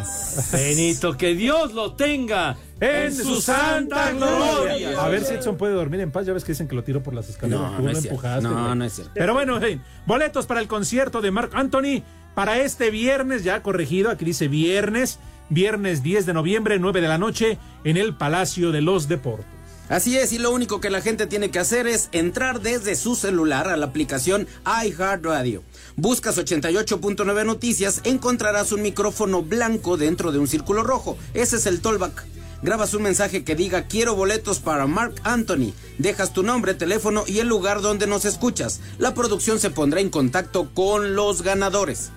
Benito, 0.52 1.16
que 1.16 1.34
Dios 1.34 1.72
lo 1.72 1.94
tenga 1.94 2.54
en 2.78 3.14
su 3.14 3.40
santa 3.40 4.12
gloria. 4.12 5.02
A 5.02 5.08
ver 5.08 5.24
si 5.24 5.32
Edson 5.32 5.56
puede 5.56 5.72
dormir 5.72 6.00
en 6.00 6.10
paz. 6.10 6.26
Ya 6.26 6.34
ves 6.34 6.44
que 6.44 6.52
dicen 6.52 6.68
que 6.68 6.74
lo 6.74 6.84
tiró 6.84 7.02
por 7.02 7.14
las 7.14 7.30
escaleras. 7.30 7.70
No, 7.70 7.76
Tú 7.78 7.82
no 7.84 7.88
es 7.88 8.00
cierto. 8.02 8.16
empujaste, 8.16 8.46
No, 8.46 8.84
es 8.84 8.92
cierto. 8.92 9.12
Pero 9.14 9.32
bueno, 9.32 9.56
en 9.56 9.62
fin, 9.62 9.82
boletos 10.04 10.44
para 10.44 10.60
el 10.60 10.68
concierto 10.68 11.22
de 11.22 11.30
Marc 11.30 11.54
Anthony 11.54 12.02
para 12.34 12.58
este 12.58 12.90
viernes, 12.90 13.44
ya 13.44 13.62
corregido, 13.62 14.10
aquí 14.10 14.26
dice 14.26 14.48
viernes, 14.48 15.20
viernes 15.48 16.02
10 16.02 16.26
de 16.26 16.34
noviembre, 16.34 16.78
9 16.78 17.00
de 17.00 17.08
la 17.08 17.16
noche, 17.16 17.56
en 17.82 17.96
el 17.96 18.14
Palacio 18.14 18.72
de 18.72 18.82
los 18.82 19.08
Deportes. 19.08 19.53
Así 19.88 20.16
es, 20.16 20.32
y 20.32 20.38
lo 20.38 20.50
único 20.50 20.80
que 20.80 20.88
la 20.88 21.02
gente 21.02 21.26
tiene 21.26 21.50
que 21.50 21.58
hacer 21.58 21.86
es 21.86 22.08
entrar 22.12 22.60
desde 22.62 22.96
su 22.96 23.16
celular 23.16 23.68
a 23.68 23.76
la 23.76 23.86
aplicación 23.86 24.46
iHeartRadio. 24.64 25.62
Buscas 25.96 26.38
88.9 26.38 27.44
Noticias, 27.44 28.00
encontrarás 28.04 28.72
un 28.72 28.80
micrófono 28.80 29.42
blanco 29.42 29.96
dentro 29.96 30.32
de 30.32 30.38
un 30.38 30.48
círculo 30.48 30.82
rojo. 30.82 31.18
Ese 31.34 31.56
es 31.56 31.66
el 31.66 31.80
tollback. 31.80 32.24
Grabas 32.62 32.94
un 32.94 33.02
mensaje 33.02 33.44
que 33.44 33.54
diga 33.54 33.86
quiero 33.86 34.16
boletos 34.16 34.58
para 34.58 34.86
Mark 34.86 35.16
Anthony. 35.22 35.74
Dejas 35.98 36.32
tu 36.32 36.42
nombre, 36.42 36.72
teléfono 36.72 37.24
y 37.26 37.40
el 37.40 37.48
lugar 37.48 37.82
donde 37.82 38.06
nos 38.06 38.24
escuchas. 38.24 38.80
La 38.96 39.12
producción 39.12 39.60
se 39.60 39.68
pondrá 39.68 40.00
en 40.00 40.08
contacto 40.08 40.70
con 40.72 41.14
los 41.14 41.42
ganadores. 41.42 42.10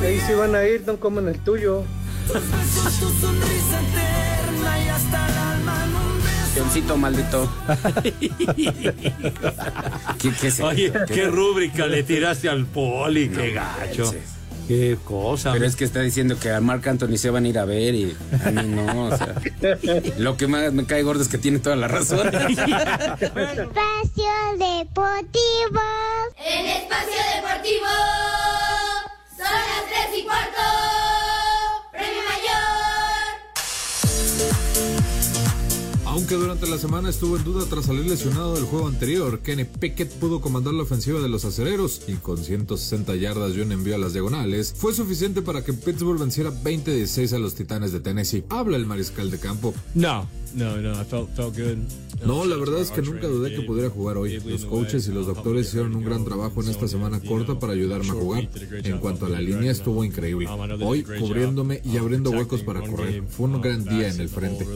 Ahí 0.00 0.20
sí 0.24 0.34
van 0.34 0.54
a 0.54 0.64
ir, 0.64 0.84
no 0.86 1.00
comen 1.00 1.26
el 1.26 1.40
tuyo. 1.40 1.82
Tu 3.00 3.10
sonrisa 3.20 3.80
eterna 3.80 4.84
y 4.84 4.88
hasta 4.88 5.28
el 5.28 5.43
Leoncito 6.54 6.96
maldito. 6.96 7.52
¿Qué, 10.20 10.30
qué 10.40 10.46
es 10.46 10.60
Oye, 10.60 10.92
qué 11.12 11.26
rúbrica 11.26 11.86
le 11.86 12.02
tiraste 12.02 12.48
al 12.48 12.64
poli, 12.66 13.28
qué 13.28 13.52
gacho. 13.52 14.04
manches. 14.04 14.34
Qué 14.68 14.96
cosa. 15.04 15.52
Pero 15.52 15.66
es 15.66 15.76
que 15.76 15.84
está 15.84 16.00
diciendo 16.00 16.38
que 16.40 16.50
a 16.50 16.58
Marc 16.60 16.86
Anthony 16.86 17.18
se 17.18 17.28
van 17.28 17.44
a 17.44 17.48
ir 17.48 17.58
a 17.58 17.66
ver 17.66 17.94
y 17.94 18.16
a 18.44 18.50
mí 18.50 18.62
no, 18.68 19.06
o 19.08 19.16
sea. 19.16 19.34
Lo 20.16 20.36
que 20.38 20.46
más 20.46 20.72
me 20.72 20.86
cae 20.86 21.02
gordo 21.02 21.20
es 21.22 21.28
que 21.28 21.36
tiene 21.38 21.58
toda 21.58 21.76
la 21.76 21.86
razón. 21.86 22.26
Espacio 22.28 23.34
Deportivo. 24.56 25.82
En 26.38 26.66
Espacio 26.66 27.20
Deportivo 27.36 27.86
son 29.36 29.52
las 29.52 29.84
3 30.08 30.18
y 30.18 30.24
cuarto. 30.24 30.62
Aunque 36.14 36.36
durante 36.36 36.68
la 36.68 36.78
semana 36.78 37.10
estuvo 37.10 37.36
en 37.36 37.42
duda 37.42 37.66
tras 37.68 37.86
salir 37.86 38.06
lesionado 38.06 38.54
del 38.54 38.66
juego 38.66 38.86
anterior, 38.86 39.40
Kenny 39.40 39.64
Pickett 39.64 40.12
pudo 40.12 40.40
comandar 40.40 40.72
la 40.72 40.84
ofensiva 40.84 41.20
de 41.20 41.28
los 41.28 41.44
acereros 41.44 42.02
y 42.06 42.12
con 42.12 42.38
160 42.38 43.16
yardas 43.16 43.56
y 43.56 43.60
un 43.62 43.72
envío 43.72 43.96
a 43.96 43.98
las 43.98 44.12
diagonales 44.12 44.72
fue 44.76 44.94
suficiente 44.94 45.42
para 45.42 45.64
que 45.64 45.72
Pittsburgh 45.72 46.20
venciera 46.20 46.52
20-16 46.52 47.32
a 47.32 47.40
los 47.40 47.56
Titanes 47.56 47.90
de 47.90 47.98
Tennessee. 47.98 48.44
Habla 48.48 48.76
el 48.76 48.86
mariscal 48.86 49.28
de 49.32 49.40
campo. 49.40 49.74
No, 49.96 50.28
no, 52.24 52.44
la 52.46 52.56
verdad 52.56 52.80
es 52.80 52.90
que 52.90 53.02
nunca 53.02 53.26
dudé 53.26 53.54
que 53.54 53.62
pudiera 53.62 53.90
jugar 53.90 54.16
hoy. 54.16 54.40
Los 54.40 54.64
coaches 54.64 55.06
y 55.08 55.12
los 55.12 55.26
doctores 55.26 55.68
hicieron 55.68 55.94
un 55.94 56.04
gran 56.04 56.24
trabajo 56.24 56.62
en 56.62 56.70
esta 56.70 56.88
semana 56.88 57.20
corta 57.20 57.58
para 57.58 57.72
ayudarme 57.72 58.08
a 58.08 58.12
jugar. 58.12 58.48
En 58.84 58.98
cuanto 58.98 59.26
a 59.26 59.28
la 59.28 59.40
línea, 59.40 59.72
estuvo 59.72 60.04
increíble. 60.04 60.48
Hoy, 60.80 61.02
cubriéndome 61.02 61.80
y 61.84 61.96
abriendo 61.96 62.30
huecos 62.30 62.62
para 62.62 62.80
correr. 62.82 63.24
Fue 63.28 63.46
un 63.46 63.60
gran 63.60 63.84
día 63.84 64.08
en 64.08 64.20
el 64.20 64.28
frente. 64.28 64.66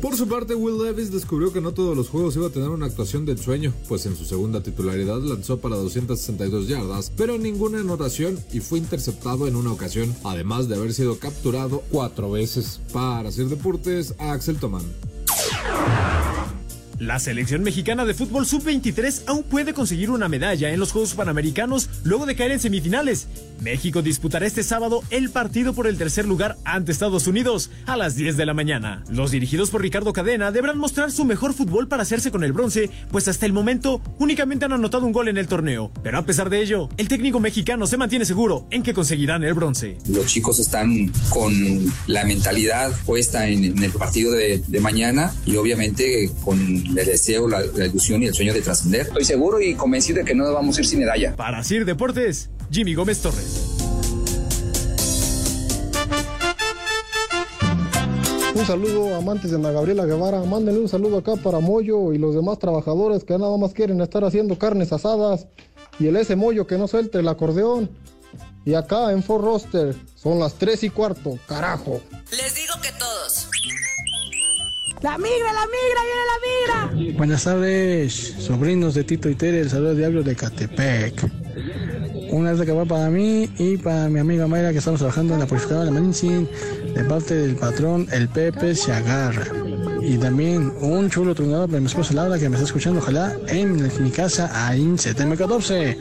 Por 0.00 0.16
su 0.16 0.28
parte, 0.28 0.54
Will 0.54 0.82
Levis 0.82 1.12
descubrió 1.12 1.52
que 1.52 1.60
no 1.60 1.72
todos 1.72 1.96
los 1.96 2.08
juegos 2.08 2.36
iba 2.36 2.48
a 2.48 2.50
tener 2.50 2.68
una 2.68 2.86
actuación 2.86 3.24
de 3.24 3.32
ensueño, 3.32 3.72
pues 3.88 4.04
en 4.06 4.16
su 4.16 4.24
segunda 4.24 4.62
titularidad 4.62 5.20
lanzó 5.20 5.58
para 5.60 5.76
262 5.76 6.68
yardas, 6.68 7.12
pero 7.16 7.38
ninguna 7.38 7.80
anotación 7.80 8.38
y 8.52 8.60
fue 8.60 8.78
interceptado 8.78 9.46
en 9.46 9.56
una 9.56 9.72
ocasión, 9.72 10.14
además 10.24 10.68
de 10.68 10.74
haber 10.74 10.92
sido 10.92 11.18
capturado 11.18 11.82
cuatro 11.92 12.30
veces. 12.30 12.80
Para 12.92 13.28
hacer 13.28 13.46
deportes, 13.46 14.14
Axel 14.18 14.56
Tomán. 14.56 14.82
La 16.98 17.18
selección 17.18 17.62
mexicana 17.62 18.04
de 18.04 18.14
fútbol 18.14 18.46
sub-23 18.46 19.24
aún 19.26 19.42
puede 19.42 19.74
conseguir 19.74 20.10
una 20.10 20.28
medalla 20.28 20.70
en 20.72 20.78
los 20.78 20.92
Juegos 20.92 21.14
Panamericanos 21.14 21.90
luego 22.04 22.26
de 22.26 22.36
caer 22.36 22.52
en 22.52 22.60
semifinales. 22.60 23.26
México 23.62 24.02
disputará 24.02 24.46
este 24.46 24.62
sábado 24.62 25.02
el 25.10 25.30
partido 25.30 25.72
por 25.72 25.86
el 25.86 25.96
tercer 25.96 26.26
lugar 26.26 26.56
ante 26.64 26.92
Estados 26.92 27.26
Unidos 27.26 27.70
a 27.86 27.96
las 27.96 28.16
10 28.16 28.36
de 28.36 28.46
la 28.46 28.54
mañana. 28.54 29.04
Los 29.08 29.30
dirigidos 29.30 29.70
por 29.70 29.82
Ricardo 29.82 30.12
Cadena 30.12 30.50
deberán 30.50 30.78
mostrar 30.78 31.12
su 31.12 31.24
mejor 31.24 31.54
fútbol 31.54 31.88
para 31.88 32.02
hacerse 32.02 32.30
con 32.30 32.42
el 32.44 32.52
bronce, 32.52 32.90
pues 33.10 33.28
hasta 33.28 33.46
el 33.46 33.52
momento 33.52 34.00
únicamente 34.18 34.64
han 34.64 34.72
anotado 34.72 35.06
un 35.06 35.12
gol 35.12 35.28
en 35.28 35.38
el 35.38 35.46
torneo. 35.46 35.92
Pero 36.02 36.18
a 36.18 36.26
pesar 36.26 36.50
de 36.50 36.60
ello, 36.60 36.88
el 36.96 37.08
técnico 37.08 37.40
mexicano 37.40 37.86
se 37.86 37.96
mantiene 37.96 38.24
seguro 38.24 38.66
en 38.70 38.82
que 38.82 38.94
conseguirán 38.94 39.44
el 39.44 39.54
bronce. 39.54 39.98
Los 40.08 40.26
chicos 40.26 40.58
están 40.58 41.12
con 41.30 41.52
la 42.06 42.24
mentalidad 42.24 42.92
puesta 43.06 43.46
en, 43.46 43.64
en 43.64 43.82
el 43.82 43.92
partido 43.92 44.32
de, 44.32 44.62
de 44.66 44.80
mañana 44.80 45.32
y 45.46 45.56
obviamente 45.56 46.30
con 46.44 46.58
el 46.60 46.94
deseo, 46.94 47.48
la, 47.48 47.60
la 47.60 47.86
ilusión 47.86 48.22
y 48.22 48.26
el 48.26 48.34
sueño 48.34 48.52
de 48.54 48.62
trascender. 48.62 49.02
Estoy 49.02 49.24
seguro 49.24 49.60
y 49.60 49.74
convencido 49.74 50.18
de 50.18 50.24
que 50.24 50.34
no 50.34 50.52
vamos 50.52 50.76
a 50.76 50.80
ir 50.80 50.86
sin 50.86 50.98
medalla. 51.00 51.36
Para 51.36 51.62
Sir 51.62 51.84
Deportes, 51.84 52.50
Jimmy 52.70 52.94
Gómez 52.94 53.20
Torres. 53.20 53.51
Un 58.54 58.66
saludo 58.66 59.16
amantes 59.16 59.50
de 59.50 59.56
Ana 59.56 59.72
Gabriela 59.72 60.04
Guevara. 60.04 60.42
Mándenle 60.44 60.80
un 60.80 60.88
saludo 60.88 61.18
acá 61.18 61.36
para 61.36 61.58
Moyo 61.58 62.12
y 62.12 62.18
los 62.18 62.34
demás 62.34 62.58
trabajadores 62.58 63.24
que 63.24 63.36
nada 63.38 63.56
más 63.56 63.72
quieren 63.72 64.00
estar 64.00 64.24
haciendo 64.24 64.58
carnes 64.58 64.92
asadas. 64.92 65.46
Y 65.98 66.06
el 66.06 66.16
ese 66.16 66.36
Moyo 66.36 66.66
que 66.66 66.78
no 66.78 66.86
suelte 66.86 67.18
el 67.18 67.28
acordeón. 67.28 67.90
Y 68.64 68.74
acá 68.74 69.10
en 69.10 69.22
Fort 69.22 69.44
Roster 69.44 69.96
son 70.14 70.38
las 70.38 70.54
3 70.54 70.84
y 70.84 70.90
cuarto, 70.90 71.38
carajo. 71.48 72.00
Les 72.30 72.54
digo 72.54 72.74
que 72.80 72.92
todos. 72.98 73.48
La 75.00 75.18
migra, 75.18 75.52
la 75.52 75.66
migra, 75.66 76.02
viene 76.04 76.94
la 76.94 77.00
migra. 77.02 77.18
Buenas 77.18 77.42
tardes, 77.42 78.34
sobrinos 78.38 78.94
de 78.94 79.02
Tito 79.02 79.28
y 79.28 79.34
Tere, 79.34 79.60
el 79.60 79.70
saludo 79.70 79.96
Diablo 79.96 80.22
de 80.22 80.36
Catepec. 80.36 81.41
Una 82.32 82.52
vez 82.52 82.62
que 82.62 82.72
va 82.72 82.86
para 82.86 83.10
mí 83.10 83.46
y 83.58 83.76
para 83.76 84.08
mi 84.08 84.18
amiga 84.18 84.46
Mayra 84.46 84.72
que 84.72 84.78
estamos 84.78 85.00
trabajando 85.00 85.34
en 85.34 85.40
la 85.40 85.46
purificadora 85.46 85.84
de 85.84 85.90
Maninsin, 85.90 86.48
de 86.94 87.04
parte 87.04 87.34
del 87.34 87.56
patrón 87.56 88.08
El 88.10 88.26
Pepe 88.30 88.74
se 88.74 88.90
agarra. 88.90 89.46
Y 90.00 90.16
también 90.16 90.72
un 90.80 91.10
chulo 91.10 91.34
tronador 91.34 91.68
para 91.68 91.80
mi 91.80 91.88
esposa 91.88 92.14
Laura 92.14 92.38
que 92.38 92.48
me 92.48 92.56
está 92.56 92.64
escuchando, 92.64 93.00
ojalá, 93.00 93.36
en 93.48 93.82
mi 94.02 94.10
casa 94.10 94.50
ahí 94.66 94.80
en 94.80 94.96
CTM14. 94.96 95.98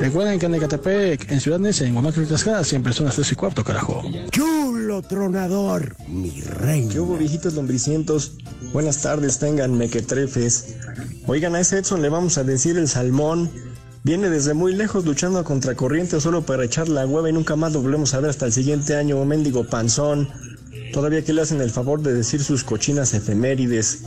Recuerden 0.00 0.40
que 0.40 0.46
en 0.46 0.54
Ecatepec, 0.56 1.30
en 1.30 1.40
Ciudad 1.40 1.60
Neza, 1.60 1.84
en 1.84 1.92
Guanajuato 1.92 2.22
y 2.22 2.26
Tlaxcala, 2.26 2.64
siempre 2.64 2.92
son 2.92 3.06
las 3.06 3.14
3 3.14 3.30
y 3.30 3.34
cuarto, 3.36 3.62
carajo. 3.62 4.02
Chulo 4.32 5.02
tronador, 5.02 5.94
mi 6.08 6.40
rey. 6.40 6.88
¿Qué 6.90 6.98
hubo, 6.98 7.16
viejitos 7.16 7.54
lombricientos? 7.54 8.38
Buenas 8.72 9.02
tardes, 9.02 9.38
tengan 9.38 9.78
mequetrefes. 9.78 10.74
Oigan, 11.28 11.54
a 11.54 11.60
ese 11.60 11.78
Edson 11.78 12.02
le 12.02 12.08
vamos 12.08 12.38
a 12.38 12.42
decir 12.42 12.76
el 12.76 12.88
salmón. 12.88 13.69
Viene 14.02 14.30
desde 14.30 14.54
muy 14.54 14.74
lejos 14.74 15.04
luchando 15.04 15.44
contra 15.44 15.74
corriente 15.74 16.20
solo 16.20 16.42
para 16.42 16.64
echar 16.64 16.88
la 16.88 17.06
hueva 17.06 17.28
y 17.28 17.34
nunca 17.34 17.54
más 17.54 17.74
lo 17.74 17.82
volvemos 17.82 18.14
a 18.14 18.20
ver 18.20 18.30
hasta 18.30 18.46
el 18.46 18.52
siguiente 18.52 18.96
año, 18.96 19.22
mendigo 19.26 19.64
panzón. 19.64 20.28
Todavía 20.92 21.22
que 21.22 21.34
le 21.34 21.42
hacen 21.42 21.60
el 21.60 21.70
favor 21.70 22.00
de 22.00 22.14
decir 22.14 22.42
sus 22.42 22.64
cochinas 22.64 23.12
efemérides. 23.12 24.04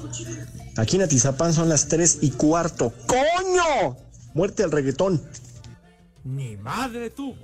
Aquí 0.78 0.96
en 0.96 1.04
Atizapán 1.04 1.54
son 1.54 1.70
las 1.70 1.88
3 1.90 2.20
y 2.22 2.32
cuarto. 2.32 2.92
¡Coño! 3.06 3.96
Muerte 4.34 4.64
al 4.64 4.72
reggaetón. 4.72 5.22
Ni 6.24 6.58
madre 6.58 7.12
tuvo. 7.12 7.38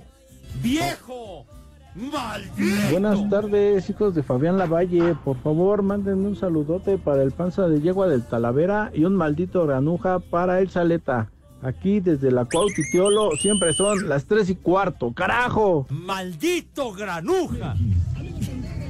¡Viejo! 0.60 1.46
¡Maldito! 1.94 2.90
Buenas 2.90 3.30
tardes, 3.30 3.88
hijos 3.88 4.16
de 4.16 4.24
Fabián 4.24 4.58
Lavalle. 4.58 5.14
Por 5.24 5.40
favor, 5.40 5.82
mándenme 5.82 6.26
un 6.26 6.36
saludote 6.36 6.98
para 6.98 7.22
el 7.22 7.30
panza 7.30 7.68
de 7.68 7.80
yegua 7.80 8.08
del 8.08 8.24
Talavera 8.24 8.90
y 8.92 9.04
un 9.04 9.14
maldito 9.14 9.64
granuja 9.64 10.18
para 10.18 10.58
el 10.58 10.68
Saleta. 10.70 11.30
Aquí 11.62 12.00
desde 12.00 12.30
la 12.30 12.46
Cuautitiolo 12.46 13.32
siempre 13.32 13.74
son 13.74 14.08
las 14.08 14.24
tres 14.24 14.48
y 14.48 14.54
cuarto. 14.54 15.12
¡Carajo! 15.12 15.86
¡Maldito 15.90 16.92
granuja! 16.92 17.76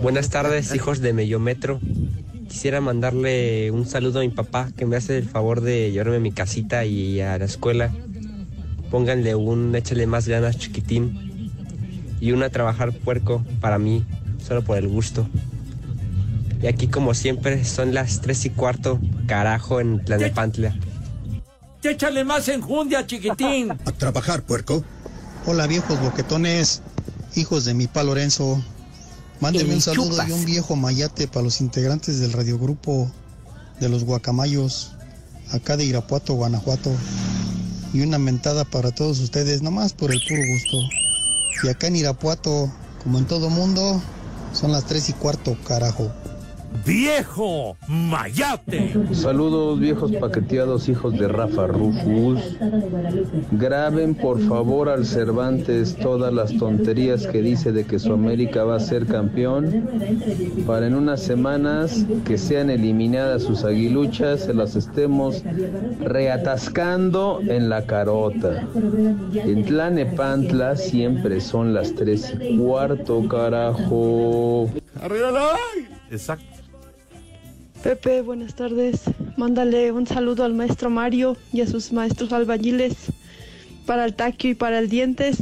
Buenas 0.00 0.30
tardes, 0.30 0.72
hijos 0.74 1.00
de 1.00 1.12
Mellometro. 1.12 1.80
Quisiera 2.48 2.80
mandarle 2.80 3.72
un 3.72 3.86
saludo 3.86 4.20
a 4.20 4.22
mi 4.22 4.28
papá 4.28 4.70
que 4.76 4.86
me 4.86 4.96
hace 4.96 5.18
el 5.18 5.28
favor 5.28 5.60
de 5.62 5.90
llevarme 5.90 6.16
a 6.16 6.20
mi 6.20 6.30
casita 6.30 6.84
y 6.84 7.20
a 7.20 7.38
la 7.38 7.44
escuela. 7.44 7.90
Pónganle 8.90 9.34
un 9.34 9.74
échale 9.74 10.06
más 10.06 10.28
ganas 10.28 10.56
chiquitín 10.56 11.50
y 12.20 12.32
una 12.32 12.50
trabajar 12.50 12.92
puerco 12.92 13.44
para 13.60 13.78
mí, 13.78 14.04
solo 14.38 14.62
por 14.62 14.78
el 14.78 14.86
gusto. 14.86 15.28
Y 16.62 16.68
aquí 16.68 16.86
como 16.86 17.14
siempre 17.14 17.64
son 17.64 17.94
las 17.94 18.20
tres 18.20 18.44
y 18.44 18.50
cuarto, 18.50 19.00
carajo, 19.26 19.80
en 19.80 20.04
Tlanepantla. 20.04 20.76
Échale 21.82 22.24
más 22.24 22.48
enjundia, 22.48 23.06
chiquitín. 23.06 23.70
A 23.86 23.92
trabajar, 23.92 24.42
puerco. 24.42 24.84
Hola, 25.46 25.66
viejos 25.66 25.98
boquetones, 26.00 26.82
hijos 27.36 27.64
de 27.64 27.72
mi 27.72 27.86
pa 27.86 28.02
Lorenzo. 28.02 28.62
Mándenme 29.40 29.74
un 29.74 29.80
saludo 29.80 30.22
y 30.28 30.32
un 30.32 30.44
viejo 30.44 30.76
mayate 30.76 31.26
para 31.26 31.42
los 31.42 31.62
integrantes 31.62 32.20
del 32.20 32.32
radiogrupo 32.32 33.10
de 33.80 33.88
los 33.88 34.04
guacamayos, 34.04 34.92
acá 35.50 35.78
de 35.78 35.86
Irapuato, 35.86 36.34
Guanajuato. 36.34 36.92
Y 37.94 38.02
una 38.02 38.18
mentada 38.18 38.64
para 38.66 38.90
todos 38.90 39.18
ustedes, 39.20 39.62
nomás 39.62 39.94
por 39.94 40.12
el 40.12 40.20
puro 40.28 40.42
gusto. 40.52 40.76
Y 41.64 41.68
acá 41.68 41.86
en 41.86 41.96
Irapuato, 41.96 42.70
como 43.02 43.18
en 43.18 43.24
todo 43.24 43.48
mundo, 43.48 44.02
son 44.52 44.70
las 44.72 44.84
tres 44.84 45.08
y 45.08 45.14
cuarto, 45.14 45.56
carajo. 45.66 46.12
¡Viejo! 46.86 47.76
¡Mayate! 47.88 48.94
Saludos 49.12 49.78
viejos 49.78 50.12
paqueteados 50.12 50.88
hijos 50.88 51.18
de 51.18 51.28
Rafa 51.28 51.66
Rufus. 51.66 52.40
Graben 53.52 54.14
por 54.14 54.40
favor 54.40 54.88
al 54.88 55.04
Cervantes 55.04 55.96
todas 55.96 56.32
las 56.32 56.56
tonterías 56.56 57.26
que 57.26 57.42
dice 57.42 57.72
de 57.72 57.84
que 57.84 57.98
su 57.98 58.12
América 58.12 58.64
va 58.64 58.76
a 58.76 58.80
ser 58.80 59.06
campeón 59.06 59.88
para 60.66 60.86
en 60.86 60.94
unas 60.94 61.22
semanas 61.22 62.06
que 62.24 62.38
sean 62.38 62.70
eliminadas 62.70 63.42
sus 63.42 63.64
aguiluchas 63.64 64.44
se 64.44 64.54
las 64.54 64.76
estemos 64.76 65.42
reatascando 66.00 67.40
en 67.46 67.68
la 67.68 67.84
carota. 67.84 68.66
En 69.34 69.64
Tlanepantla 69.64 70.76
siempre 70.76 71.40
son 71.40 71.74
las 71.74 71.94
tres 71.94 72.34
y 72.40 72.56
cuarto 72.56 73.26
carajo. 73.28 74.70
Exacto. 76.10 76.59
Pepe, 77.82 78.20
buenas 78.20 78.54
tardes. 78.54 79.02
Mándale 79.36 79.90
un 79.90 80.06
saludo 80.06 80.44
al 80.44 80.52
maestro 80.52 80.90
Mario 80.90 81.38
y 81.50 81.62
a 81.62 81.66
sus 81.66 81.92
maestros 81.92 82.30
albañiles 82.32 82.94
para 83.86 84.04
el 84.04 84.14
taquio 84.14 84.50
y 84.50 84.54
para 84.54 84.78
el 84.78 84.90
dientes. 84.90 85.38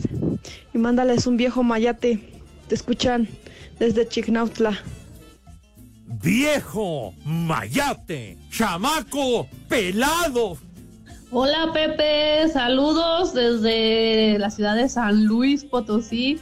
Y 0.73 0.79
mándales 0.79 1.27
un 1.27 1.37
viejo 1.37 1.65
mayate. 1.65 2.21
Te 2.69 2.75
escuchan 2.77 3.29
desde 3.81 4.07
Chignautla. 4.07 4.79
¡Viejo! 6.07 7.13
¡Mayate! 7.25 8.39
¡Chamaco! 8.51 9.49
¡Pelado! 9.69 10.59
Hola 11.31 11.71
Pepe, 11.75 12.49
saludos 12.51 13.35
desde 13.35 14.39
la 14.39 14.51
ciudad 14.51 14.77
de 14.77 14.89
San 14.89 15.27
Luis 15.27 15.65
Potosí. 15.65 16.41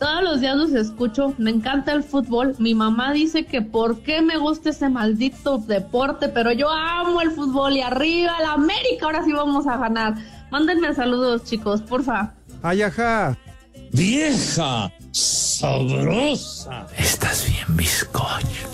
Todos 0.00 0.22
los 0.22 0.40
días 0.40 0.56
los 0.56 0.72
escucho, 0.72 1.34
me 1.36 1.50
encanta 1.50 1.92
el 1.92 2.02
fútbol. 2.02 2.56
Mi 2.58 2.74
mamá 2.74 3.12
dice 3.12 3.44
que 3.44 3.60
por 3.60 4.00
qué 4.00 4.22
me 4.22 4.38
gusta 4.38 4.70
ese 4.70 4.88
maldito 4.88 5.58
deporte, 5.58 6.30
pero 6.30 6.52
yo 6.52 6.70
amo 6.70 7.20
el 7.20 7.30
fútbol 7.32 7.76
y 7.76 7.82
arriba 7.82 8.32
la 8.40 8.54
América, 8.54 9.04
ahora 9.04 9.22
sí 9.22 9.32
vamos 9.32 9.66
a 9.66 9.76
ganar. 9.76 10.14
Mándenme 10.50 10.94
saludos 10.94 11.44
chicos, 11.44 11.82
porfa. 11.82 12.32
Ay, 12.62 12.80
ajá. 12.80 13.36
¡Vieja! 13.92 14.90
¡Sabrosa! 15.12 16.86
Estás 16.96 17.46
bien, 17.46 17.76
bizcocho. 17.76 18.68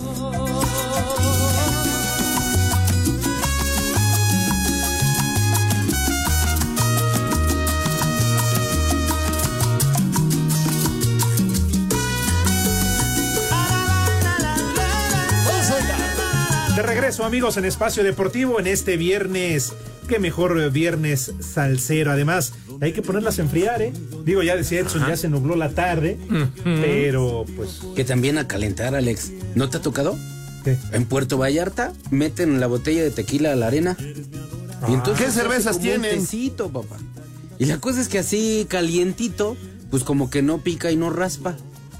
De 16.76 16.82
regreso, 16.82 17.24
amigos, 17.24 17.56
en 17.56 17.64
Espacio 17.64 18.04
Deportivo 18.04 18.60
en 18.60 18.66
este 18.66 18.98
viernes. 18.98 19.72
Qué 20.08 20.18
mejor 20.18 20.70
viernes 20.70 21.32
salsero. 21.40 22.12
Además, 22.12 22.52
hay 22.82 22.92
que 22.92 23.00
ponerlas 23.00 23.38
a 23.38 23.42
enfriar, 23.42 23.80
¿eh? 23.80 23.94
Digo, 24.26 24.42
ya 24.42 24.56
decía 24.56 24.80
Edson, 24.80 25.06
ya 25.08 25.16
se 25.16 25.30
nubló 25.30 25.56
la 25.56 25.70
tarde, 25.70 26.18
pero 26.62 27.46
pues. 27.56 27.80
Que 27.96 28.04
también 28.04 28.36
a 28.36 28.46
calentar, 28.46 28.94
Alex. 28.94 29.32
¿No 29.54 29.70
te 29.70 29.78
ha 29.78 29.80
tocado? 29.80 30.18
¿Qué? 30.64 30.76
En 30.92 31.06
Puerto 31.06 31.38
Vallarta 31.38 31.94
meten 32.10 32.60
la 32.60 32.66
botella 32.66 33.02
de 33.02 33.10
tequila 33.10 33.52
a 33.52 33.56
la 33.56 33.68
arena. 33.68 33.96
Y 34.86 34.92
entonces 34.92 35.24
¿Qué 35.26 35.32
cervezas 35.32 35.78
como 35.78 35.86
un 35.94 36.00
tienen? 36.02 36.20
tecito, 36.20 36.68
papá. 36.70 36.98
Y 37.58 37.64
la 37.64 37.78
cosa 37.80 38.02
es 38.02 38.08
que 38.08 38.18
así 38.18 38.66
calientito, 38.68 39.56
pues 39.90 40.04
como 40.04 40.28
que 40.28 40.42
no 40.42 40.58
pica 40.58 40.90
y 40.90 40.96
no 40.96 41.08
raspa. 41.08 41.56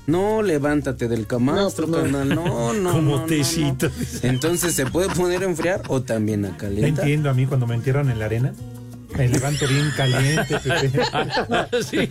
No, 0.07 0.42
levántate 0.42 1.09
del 1.09 1.27
camastro, 1.27 1.87
No, 1.87 1.99
pues 1.99 2.11
no. 2.12 2.19
carnal. 2.19 2.35
No, 2.35 2.73
no. 2.75 2.92
Como 2.92 3.16
no, 3.19 3.25
tecito. 3.27 3.88
no. 3.88 3.95
Entonces, 4.29 4.75
¿se 4.75 4.87
puede 4.87 5.09
poner 5.14 5.42
a 5.42 5.47
enfriar 5.47 5.83
o 5.88 6.03
también 6.03 6.45
a 6.45 6.51
Ya 6.51 6.57
calentar? 6.57 7.05
entiendo 7.05 7.31
a 7.31 7.35
mí 7.35 7.47
cuando 7.47 7.66
me 7.66 7.75
entierran 7.75 8.11
en 8.11 8.19
la 8.19 8.27
arena. 8.27 8.53
Me 9.16 9.29
levanto 9.29 9.66
bien 9.66 9.90
caliente, 9.97 10.59
Pepe. 10.64 11.83
sí. 11.83 12.07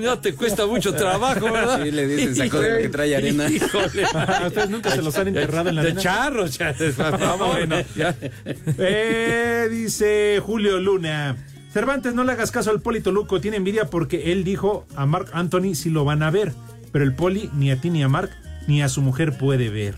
No 0.00 0.18
te 0.20 0.34
cuesta 0.34 0.64
mucho 0.66 0.94
trabajo, 0.94 1.50
¿verdad? 1.50 1.82
Sí, 1.82 1.90
le 1.90 2.06
dicen, 2.06 2.36
sacó 2.36 2.60
de 2.60 2.70
lo 2.70 2.78
que 2.78 2.88
trae 2.90 3.16
arena. 3.16 3.50
Híjole. 3.50 4.04
¿A 4.04 4.44
ustedes 4.46 4.70
nunca 4.70 4.90
se 4.90 5.02
los 5.02 5.16
han 5.16 5.28
enterrado 5.28 5.68
en 5.70 5.74
la 5.76 5.82
de 5.82 5.88
arena? 5.88 6.00
charros, 6.00 6.56
ya. 6.58 6.74
Vamos, 6.96 7.48
bueno, 7.56 7.76
ya. 7.96 8.14
Eh, 8.78 9.68
dice 9.70 10.40
Julio 10.44 10.78
Luna. 10.78 11.36
Cervantes, 11.72 12.14
no 12.14 12.24
le 12.24 12.32
hagas 12.32 12.50
caso 12.52 12.70
al 12.70 12.80
Poli 12.80 13.00
Toluco. 13.00 13.40
Tiene 13.40 13.56
envidia 13.56 13.86
porque 13.86 14.32
él 14.32 14.44
dijo 14.44 14.86
a 14.96 15.06
Mark 15.06 15.30
Anthony 15.32 15.74
si 15.74 15.90
lo 15.90 16.04
van 16.04 16.22
a 16.22 16.30
ver. 16.30 16.52
Pero 16.92 17.04
el 17.04 17.14
Poli 17.14 17.50
ni 17.54 17.70
a 17.70 17.80
ti 17.80 17.90
ni 17.90 18.02
a 18.02 18.08
Mark 18.08 18.30
ni 18.66 18.82
a 18.82 18.88
su 18.88 19.00
mujer 19.02 19.36
puede 19.36 19.68
ver. 19.70 19.96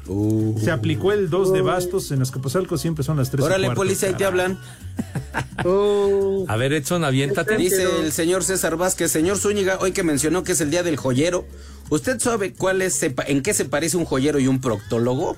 Se 0.63 0.71
aplicó 0.71 1.13
el 1.13 1.29
2 1.29 1.53
de 1.53 1.61
bastos 1.63 2.11
en 2.11 2.23
Azcapotzalco, 2.23 2.79
siempre 2.79 3.05
son 3.05 3.17
las 3.19 3.31
3 3.31 3.45
Órale, 3.45 3.71
policía, 3.73 4.09
ahí 4.09 4.15
te 4.15 4.25
hablan. 4.25 4.59
A 6.49 6.57
ver, 6.57 6.73
Edson, 6.73 7.05
aviéntate. 7.05 7.57
Dice 7.57 7.87
el 8.01 8.13
señor 8.13 8.45
César 8.45 8.77
Vázquez, 8.77 9.11
señor 9.11 9.39
Zúñiga, 9.39 9.79
hoy 9.81 9.93
que 9.93 10.03
mencionó 10.03 10.43
que 10.45 10.53
es 10.53 10.61
el 10.61 10.71
día 10.71 10.83
del 10.83 10.97
joyero, 10.97 11.47
¿usted 11.91 12.19
sabe 12.21 12.53
cuál 12.55 12.83
es, 12.83 13.01
sepa- 13.03 13.25
en 13.27 13.43
qué 13.43 13.55
se 13.55 13.65
parece 13.65 13.97
un 13.97 14.05
joyero 14.05 14.39
y 14.39 14.47
un 14.47 14.61
proctólogo? 14.61 15.37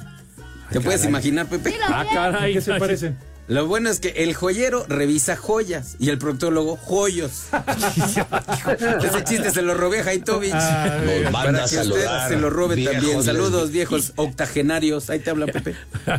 ¿Te 0.71 0.81
puedes 0.81 1.01
caray. 1.03 1.11
imaginar, 1.11 1.47
Pepe? 1.49 1.75
Ah, 1.89 2.05
caray. 2.13 2.55
¿Qué 2.55 2.61
se 2.61 2.75
parecen? 2.75 3.17
Lo 3.47 3.67
bueno 3.67 3.91
es 3.91 4.01
que 4.01 4.09
el 4.09 4.33
joyero 4.35 4.87
revisa 4.89 5.37
joyas 5.37 5.97
y 5.99 6.09
el 6.09 6.17
proctólogo 6.19 6.77
joyos. 6.77 7.43
Ese 9.05 9.25
chiste 9.25 9.51
se 9.51 9.61
lo 9.61 9.75
robé 9.75 10.01
a 10.01 10.05
Haitovich. 10.05 10.53
Ah, 10.55 10.99
Nos 11.05 11.31
para 11.31 11.31
manda 11.31 11.65
a 11.65 11.69
que 11.69 11.77
usted 11.77 11.91
saludar, 11.91 12.29
se 12.31 12.37
lo 12.37 12.49
robe 12.51 12.83
también. 12.85 13.23
Saludos, 13.23 13.71
viejos 13.71 14.13
octagenarios. 14.17 15.11
Ahí 15.11 15.19
te 15.19 15.29
habla 15.31 15.47
Pepe. 15.47 15.75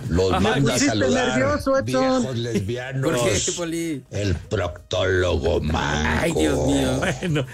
Los 0.10 0.40
manda 0.40 0.76
a 0.76 0.80
saludar. 0.80 1.40
nervioso. 1.40 1.74
Viejos 1.84 2.38
lesbianos. 2.38 3.12
¿Por 3.20 3.30
qué, 3.30 3.52
Poli? 3.58 4.04
El 4.12 4.36
proctólogo 4.36 5.62
manco. 5.62 6.20
Ay, 6.22 6.32
Dios 6.34 6.68
mío. 6.68 6.98
Bueno, 7.00 7.46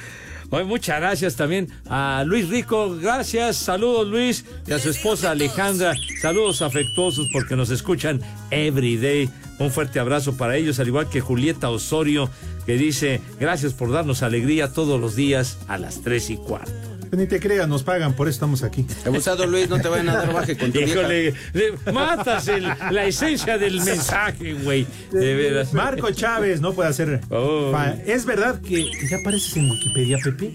hoy 0.51 0.63
muchas 0.63 0.99
gracias 0.99 1.35
también 1.35 1.67
a 1.89 2.23
Luis 2.25 2.47
Rico, 2.49 2.95
gracias, 3.01 3.57
saludos 3.57 4.07
Luis, 4.07 4.45
y 4.67 4.71
a 4.71 4.79
su 4.79 4.89
esposa 4.89 5.31
Alejandra, 5.31 5.95
saludos 6.21 6.61
afectuosos 6.61 7.27
porque 7.33 7.55
nos 7.55 7.71
escuchan 7.71 8.21
every 8.51 8.97
day. 8.97 9.29
Un 9.59 9.69
fuerte 9.69 9.99
abrazo 9.99 10.37
para 10.37 10.57
ellos, 10.57 10.79
al 10.79 10.87
igual 10.87 11.09
que 11.09 11.21
Julieta 11.21 11.69
Osorio, 11.69 12.29
que 12.65 12.77
dice, 12.77 13.21
gracias 13.39 13.73
por 13.73 13.91
darnos 13.91 14.23
alegría 14.23 14.71
todos 14.73 14.99
los 14.99 15.15
días 15.15 15.59
a 15.67 15.77
las 15.77 16.01
tres 16.01 16.29
y 16.29 16.37
cuarto. 16.37 16.90
Ni 17.11 17.25
te 17.27 17.39
creas, 17.39 17.67
nos 17.67 17.83
pagan, 17.83 18.13
por 18.13 18.27
eso 18.27 18.35
estamos 18.35 18.63
aquí. 18.63 18.85
Abusado 19.05 19.45
Luis, 19.45 19.69
no 19.69 19.79
te 19.81 19.89
vayan 19.89 20.09
a 20.09 20.13
dar 20.17 20.33
baje 20.33 20.57
con 20.57 20.71
tu. 20.71 20.79
Híjole, 20.79 21.33
le- 21.53 21.91
matas 21.91 22.47
el- 22.47 22.63
la 22.63 23.05
esencia 23.05 23.57
del 23.57 23.81
mensaje, 23.81 24.53
güey. 24.53 24.87
De 25.11 25.35
veras. 25.35 25.73
Marco 25.73 26.09
Chávez 26.11 26.61
no 26.61 26.73
puede 26.73 26.89
hacer. 26.89 27.19
Oh. 27.29 27.73
¿Es 28.05 28.25
verdad 28.25 28.61
que, 28.61 28.89
ya 29.09 29.17
apareces 29.17 29.57
en 29.57 29.69
Wikipedia, 29.69 30.17
Pepe? 30.23 30.53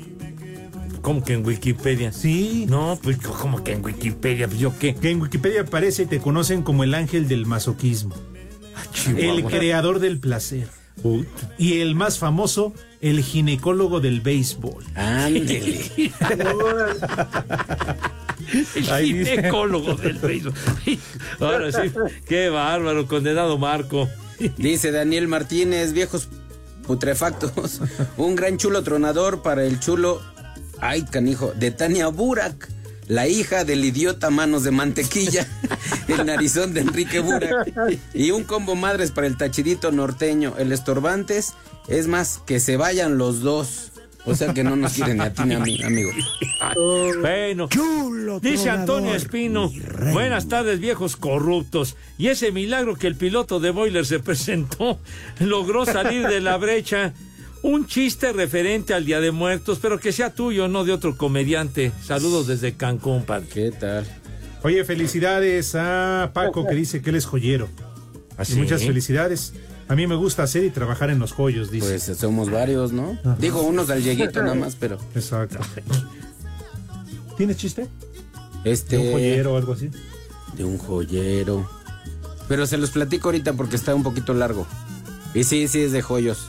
¿Cómo 1.03 1.23
que 1.23 1.35
en 1.35 1.47
Wikipedia? 1.47 2.11
Sí. 2.11 2.66
No, 2.69 2.99
pues 3.03 3.19
como 3.19 3.62
que 3.62 3.73
en 3.73 3.85
Wikipedia, 3.85 4.49
pues 4.49 4.59
yo 4.59 4.77
qué. 4.79 4.95
Que 4.95 5.11
en 5.11 5.21
Wikipedia 5.21 5.61
aparece 5.61 6.05
y 6.05 6.07
te 6.07 6.19
conocen 6.21 6.62
como 6.62 6.83
el 6.85 6.95
ángel 6.95 7.29
del 7.29 7.47
masoquismo. 7.47 8.14
el 8.14 8.90
Chihuahua. 8.92 9.51
creador 9.51 10.01
del 10.01 10.19
placer. 10.19 10.69
Y 11.59 11.80
el 11.80 11.94
más 11.94 12.18
famoso, 12.18 12.72
el 13.00 13.22
ginecólogo 13.22 14.00
del 14.00 14.20
béisbol. 14.20 14.85
Ándele. 14.94 15.90
El 18.76 18.90
Ahí 18.90 19.12
dice. 19.12 19.37
ginecólogo 19.37 19.94
del 19.94 20.18
béisbol. 20.18 20.54
Ahora 21.40 21.72
sí, 21.72 21.90
qué 22.26 22.48
bárbaro, 22.48 23.06
condenado 23.06 23.59
Marco. 23.59 24.09
Dice 24.56 24.92
Daniel 24.92 25.26
Martínez, 25.28 25.92
viejos 25.92 26.28
putrefactos. 26.87 27.80
Un 28.16 28.37
gran 28.37 28.56
chulo 28.59 28.82
tronador 28.82 29.42
para 29.42 29.64
el 29.64 29.80
chulo, 29.80 30.20
ay 30.80 31.02
canijo, 31.04 31.52
de 31.56 31.70
Tania 31.72 32.09
Burak, 32.09 32.68
la 33.09 33.29
hija 33.29 33.64
del 33.64 33.85
idiota 33.85 34.31
manos 34.31 34.64
de 34.64 34.71
mantequilla, 34.71 35.47
el 36.09 36.27
narizón 36.27 36.75
de 36.75 36.81
Enrique 36.81 37.21
Burak. 37.21 37.73
Y 38.14 38.31
un 38.31 38.45
combo 38.45 38.75
madres 38.75 39.11
para 39.11 39.27
el 39.27 39.37
tachidito 39.37 39.92
norteño, 39.92 40.55
el 40.59 40.73
estorbantes. 40.73 41.55
Es 41.88 42.09
más, 42.09 42.40
que 42.47 42.61
se 42.61 42.77
vayan 42.77 43.19
los 43.19 43.40
dos. 43.40 43.92
O 44.25 44.35
sea 44.35 44.53
que 44.53 44.64
no 44.64 44.75
nos 44.75 44.95
quieren 44.95 45.19
ni 45.19 45.23
a 45.23 45.33
ti 45.33 45.42
ni 45.45 45.55
a 45.55 45.61
mí, 45.61 45.83
amigo. 45.83 46.11
Bueno, 47.21 47.69
dice 48.40 48.71
Antonio 48.71 49.14
Espino, 49.14 49.71
buenas 50.12 50.49
tardes 50.49 50.81
viejos 50.81 51.16
corruptos. 51.16 51.97
Y 52.19 52.29
ese 52.29 52.51
milagro 52.51 52.97
que 52.97 53.07
el 53.07 53.14
piloto 53.14 53.61
de 53.61 53.71
Boiler 53.71 54.05
se 54.05 54.19
presentó 54.19 54.99
logró 55.38 55.87
salir 55.87 56.27
de 56.27 56.40
la 56.40 56.57
brecha. 56.57 57.14
Un 57.62 57.87
chiste 57.87 58.33
referente 58.33 58.95
al 58.95 59.05
Día 59.05 59.21
de 59.21 59.33
Muertos, 59.33 59.79
pero 59.83 59.99
que 59.99 60.12
sea 60.12 60.33
tuyo, 60.35 60.69
no 60.69 60.85
de 60.85 60.92
otro 60.92 61.16
comediante. 61.16 61.92
Saludos 62.05 62.47
desde 62.47 62.75
Cancún, 62.75 63.25
padre. 63.25 63.47
¿Qué 63.53 63.71
tal? 63.73 64.07
Oye, 64.62 64.85
felicidades 64.85 65.75
a 65.75 66.31
Paco 66.33 66.66
que 66.66 66.75
dice 66.75 67.03
que 67.03 67.11
él 67.11 67.16
es 67.16 67.27
joyero. 67.27 67.69
¿Ah, 68.38 68.42
Y 68.42 68.47
sí? 68.47 68.57
muchas 68.57 68.83
felicidades. 68.85 69.53
A 69.88 69.95
mí 69.95 70.07
me 70.07 70.16
gusta 70.16 70.42
hacer 70.42 70.64
y 70.64 70.71
trabajar 70.71 71.11
en 71.11 71.19
los 71.19 71.33
joyos, 71.33 71.71
dice. 71.71 71.88
Pues 71.88 72.19
somos 72.19 72.51
varios, 72.51 72.92
¿no? 72.92 73.19
Digo, 73.38 73.62
unos 73.62 73.88
al 73.90 74.03
lleguito 74.03 74.42
nada 74.42 74.55
más, 74.55 74.77
pero. 74.77 74.99
Exacto. 75.14 75.59
¿Tienes 77.37 77.57
chiste? 77.57 77.87
Este. 78.64 78.97
De 78.97 79.07
un 79.09 79.12
joyero 79.12 79.55
o 79.55 79.57
algo 79.57 79.73
así. 79.73 79.90
De 80.57 80.64
un 80.64 80.79
joyero. 80.79 81.69
Pero 82.49 82.66
se 82.66 82.79
los 82.79 82.90
platico 82.90 83.29
ahorita 83.29 83.53
porque 83.55 83.77
está 83.77 83.95
un 83.95 84.03
poquito 84.03 84.35
largo. 84.35 84.66
Y 85.37 85.44
sí, 85.44 85.68
sí, 85.68 85.83
es 85.83 85.92
de 85.92 86.01
joyos. 86.01 86.46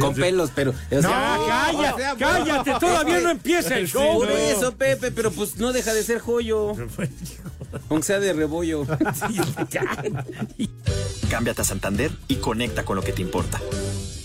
Con 0.00 0.14
pelos, 0.14 0.50
pero. 0.54 0.70
o 0.70 0.74
No, 0.94 1.02
sea, 1.02 1.38
calla, 1.46 1.94
o 1.94 1.98
sea, 1.98 2.16
cállate, 2.18 2.72
todavía 2.80 3.20
no 3.20 3.28
empieza 3.30 3.76
el 3.76 3.86
show. 3.86 4.20
Por 4.20 4.28
no. 4.30 4.34
eso, 4.36 4.72
Pepe, 4.72 5.10
pero 5.10 5.30
pues 5.30 5.58
no 5.58 5.74
deja 5.74 5.92
de 5.92 6.02
ser 6.02 6.20
joyo. 6.20 6.72
Aunque 7.90 8.06
sea 8.06 8.18
de 8.18 8.32
rebollo. 8.32 8.86
Cámbiate 11.30 11.60
a 11.60 11.64
Santander 11.64 12.10
y 12.28 12.36
conecta 12.36 12.82
con 12.84 12.96
lo 12.96 13.02
que 13.02 13.12
te 13.12 13.20
importa. 13.20 13.60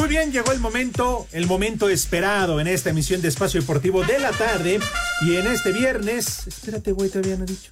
Muy 0.00 0.08
bien, 0.08 0.32
llegó 0.32 0.50
el 0.52 0.60
momento, 0.60 1.28
el 1.30 1.46
momento 1.46 1.90
esperado 1.90 2.58
en 2.58 2.66
esta 2.68 2.88
emisión 2.88 3.20
de 3.20 3.28
Espacio 3.28 3.60
Deportivo 3.60 4.02
de 4.02 4.18
la 4.18 4.30
tarde. 4.30 4.80
Y 5.20 5.36
en 5.36 5.46
este 5.46 5.72
viernes, 5.72 6.46
espérate, 6.46 6.92
güey, 6.92 7.10
todavía 7.10 7.36
no 7.36 7.44
he 7.44 7.46
dicho. 7.46 7.68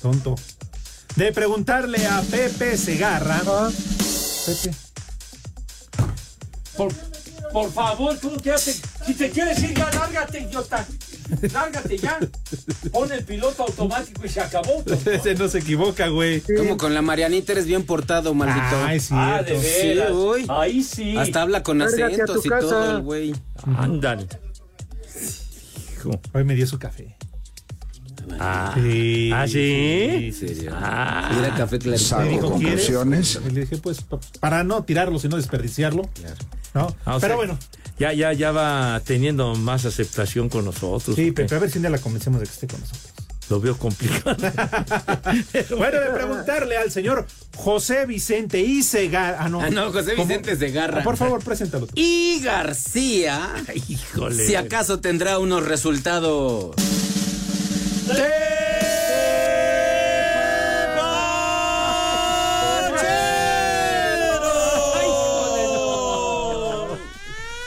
Tonto. 0.00 0.36
De 1.16 1.32
preguntarle 1.32 2.06
a 2.06 2.22
Pepe 2.22 2.78
Segarra. 2.78 3.42
Pepe. 4.46 4.74
Por, 6.78 6.94
por 7.52 7.70
favor, 7.70 8.16
tú 8.18 8.30
no 8.30 8.38
te 8.38 8.52
haces. 8.52 8.80
Si 9.04 9.12
te 9.12 9.28
quieres 9.30 9.62
ir, 9.62 9.74
ya 9.74 9.90
lárgate, 9.90 10.40
idiota. 10.40 10.86
Lárgate 11.52 11.98
ya. 11.98 12.18
Pon 12.92 13.10
el 13.12 13.24
piloto 13.24 13.64
automático 13.64 14.24
y 14.24 14.28
se 14.28 14.40
acabó. 14.40 14.82
Ese 15.10 15.34
no 15.34 15.48
se 15.48 15.58
equivoca, 15.58 16.08
güey. 16.08 16.40
Como 16.40 16.76
con 16.76 16.94
la 16.94 17.02
Marianita 17.02 17.52
eres 17.52 17.66
bien 17.66 17.84
portado, 17.84 18.32
maldito. 18.34 18.84
Ay, 18.84 19.00
sí. 19.00 19.14
Ah, 19.16 19.42
de 19.42 19.58
Sí, 19.60 19.88
veras. 19.88 20.12
uy. 20.12 20.46
Ahí 20.48 20.82
sí. 20.82 21.16
Hasta 21.16 21.42
habla 21.42 21.62
con 21.62 21.78
Lárgate 21.78 22.04
acentos 22.04 22.44
y 22.46 22.48
casa. 22.48 22.60
todo 22.68 22.96
el 22.96 23.02
güey. 23.02 23.34
Ándale. 23.76 24.26
Hoy 26.32 26.44
me 26.44 26.54
dio 26.54 26.66
su 26.66 26.78
café. 26.78 27.16
Ah, 28.38 28.72
Sí. 28.74 29.30
¿Ah, 29.32 29.46
sí? 29.46 30.32
Serio. 30.32 30.72
Ah. 30.74 31.30
Y 31.34 31.38
era 31.44 31.54
café 31.54 31.78
clarito. 31.78 32.56
Y 32.60 33.50
le 33.52 33.60
dije, 33.62 33.76
pues, 33.78 34.02
pa- 34.02 34.18
para 34.40 34.64
no 34.64 34.82
tirarlo, 34.84 35.18
sino 35.18 35.36
desperdiciarlo. 35.36 36.02
¿No? 36.74 36.94
Ah, 37.04 37.18
Pero 37.20 37.28
sea, 37.28 37.36
bueno, 37.36 37.58
Ya, 37.98 38.12
ya, 38.12 38.32
ya 38.32 38.52
va 38.52 39.00
teniendo 39.04 39.54
más 39.54 39.84
aceptación 39.86 40.48
con 40.48 40.64
nosotros. 40.66 41.16
sí, 41.16 41.30
¿o 41.30 41.34
qué? 41.34 41.42
Pepe, 41.44 41.54
a 41.54 41.58
ver 41.58 41.70
si 41.70 41.78
día 41.78 41.88
la 41.90 41.98
convencemos 41.98 42.40
de 42.40 42.46
que 42.46 42.52
esté 42.52 42.66
con 42.66 42.80
nosotros. 42.80 43.12
Lo 43.48 43.60
veo 43.60 43.78
complicado. 43.78 44.36
Bueno, 45.78 46.00
de 46.00 46.10
preguntarle 46.12 46.76
al 46.76 46.90
señor 46.90 47.26
José 47.56 48.04
Vicente 48.06 48.60
y 48.60 48.82
Segarra. 48.82 49.36
Ah, 49.40 49.48
no. 49.48 49.60
Ah, 49.60 49.70
no, 49.70 49.92
José 49.92 50.14
¿Cómo? 50.14 50.26
Vicente 50.26 50.56
Segarra. 50.56 51.00
Ah, 51.00 51.04
por 51.04 51.16
favor, 51.16 51.42
preséntalo. 51.42 51.86
tú. 51.86 51.92
Y 51.96 52.40
García, 52.42 53.40
Híjole. 53.88 54.44
si 54.46 54.56
acaso 54.56 54.98
tendrá 55.00 55.38
unos 55.38 55.64
resultados. 55.64 56.74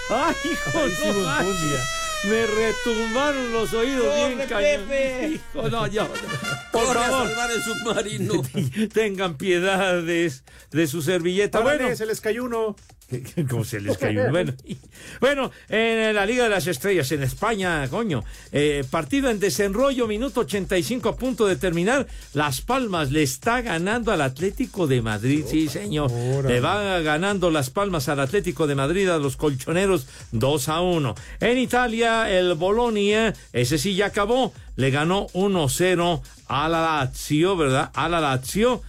¡Ay, 0.10 0.36
hijo! 0.52 0.80
no. 1.14 2.00
Me 2.26 2.46
retumbaron 2.46 3.54
los 3.54 3.74
oídos 3.74 4.14
bien 4.16 4.48
cañón. 4.50 4.90
Hijo, 5.34 5.70
no, 5.70 5.88
yo. 5.88 6.06
Por 6.72 6.84
Corre 6.86 7.00
a 7.00 7.04
favor, 7.10 7.28
salvar 7.30 7.52
el 7.52 7.64
submarino. 7.64 8.90
tengan 8.94 9.38
piedad 9.38 10.02
de, 10.04 10.32
de 10.72 10.88
su 10.88 11.02
servilleta. 11.02 11.62
Bueno, 11.62 11.96
se 11.96 12.06
les 12.06 12.20
cayó 12.20 12.44
uno. 12.44 12.76
¿Cómo 13.50 13.64
se 13.64 13.82
les 13.82 13.98
cayó? 13.98 14.24
Bueno, 15.20 15.52
en 15.68 16.14
la 16.14 16.26
Liga 16.26 16.44
de 16.44 16.50
las 16.50 16.68
Estrellas 16.68 17.12
en 17.12 17.24
España, 17.24 17.88
coño, 17.90 18.24
eh, 18.52 18.84
partido 18.90 19.30
en 19.30 19.40
desenrollo, 19.40 20.08
minuto 20.08 20.42
85 20.42 21.10
a 21.10 21.16
punto 21.16 21.48
de 21.48 21.56
terminar. 21.56 22.08
Las 22.34 22.62
Palmas 22.62 23.12
le 23.12 23.24
está 23.24 23.62
ganando 23.62 24.12
al 24.12 24.22
Atlético 24.22 24.88
de 24.88 25.02
Madrid, 25.02 25.44
sí, 25.48 25.68
señor. 25.68 26.12
Le 26.46 26.60
va 26.60 27.00
ganando 27.00 27.50
Las 27.50 27.70
Palmas 27.70 28.10
al 28.10 28.20
Atlético 28.20 28.68
de 28.68 28.76
Madrid 28.76 29.10
a 29.10 29.18
los 29.18 29.38
colchoneros 29.38 30.08
2 30.32 30.70
a 30.70 30.82
1. 30.82 31.16
En 31.40 31.58
Italia, 31.58 32.30
el 32.30 32.54
Bolonia, 32.56 33.34
ese 33.54 33.78
sí 33.78 33.96
ya 33.96 34.08
acabó, 34.08 34.54
le 34.76 34.92
ganó 34.92 35.28
1-0 35.30 36.22
a 36.48 36.70
la 36.70 36.82
Lazio, 36.82 37.58
¿verdad? 37.58 37.90
A 37.94 38.08
la 38.08 38.20
Lazio 38.20 38.82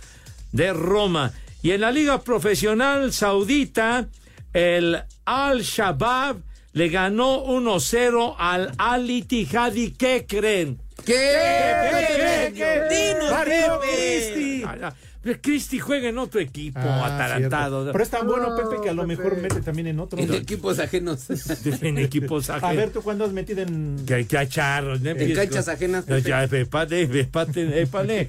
de 0.52 0.72
Roma. 0.72 1.32
Y 1.62 1.72
en 1.72 1.82
la 1.82 1.90
liga 1.90 2.22
profesional 2.22 3.12
saudita, 3.12 4.08
el 4.52 5.02
Al-Shabaab 5.24 6.38
le 6.72 6.88
ganó 6.88 7.44
1-0 7.44 8.34
al 8.38 8.72
Al-Ittihad. 8.78 9.74
¿Y 9.74 9.92
qué 9.92 10.24
creen? 10.26 10.80
¿Qué? 11.04 12.52
Dinos, 12.90 13.30
Mario 13.30 13.80
Pepe. 13.80 13.92
Cristi. 13.92 14.64
Cristi 15.42 15.78
juega 15.78 16.08
en 16.08 16.16
otro 16.18 16.40
equipo, 16.40 16.80
Ah, 16.80 17.14
atarantado. 17.14 17.82
cierto. 17.82 17.92
Pero 17.92 18.04
es 18.04 18.10
tan 18.10 18.26
bueno, 18.26 18.56
Pepe, 18.56 18.82
que 18.82 18.88
a 18.88 18.94
lo 18.94 19.06
mejor 19.06 19.36
mete 19.36 19.60
también 19.60 19.88
en 19.88 20.00
otro. 20.00 20.18
En 20.18 20.32
equipos 20.32 20.78
ajenos. 20.78 21.26
En 21.82 21.98
equipos 21.98 22.48
A 22.48 22.56
ajenos. 22.56 22.76
ver, 22.76 22.90
¿tú 22.90 23.02
cuándo 23.02 23.24
has 23.26 23.32
metido 23.32 23.60
en...? 23.62 24.02
Que, 24.06 24.26
que 24.26 24.48
charros, 24.48 25.00
¿no? 25.02 25.10
En 25.10 25.34
canchas 25.34 25.68
ajenas, 25.68 26.04
Pepe. 26.06 26.28
Ya, 26.28 26.44
epate, 26.44 27.02
epate, 27.20 27.82
epale. 27.82 28.28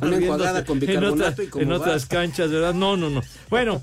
Una 0.00 0.16
enjuagada 0.16 0.64
con 0.64 0.76
en 0.76 0.80
bicarbonato 0.80 1.14
otras, 1.32 1.46
y 1.46 1.50
como 1.50 1.62
en 1.64 1.70
va. 1.72 1.76
otras 1.76 2.06
canchas, 2.06 2.50
¿verdad? 2.50 2.74
No, 2.74 2.96
no, 2.96 3.10
no. 3.10 3.20
Bueno, 3.50 3.82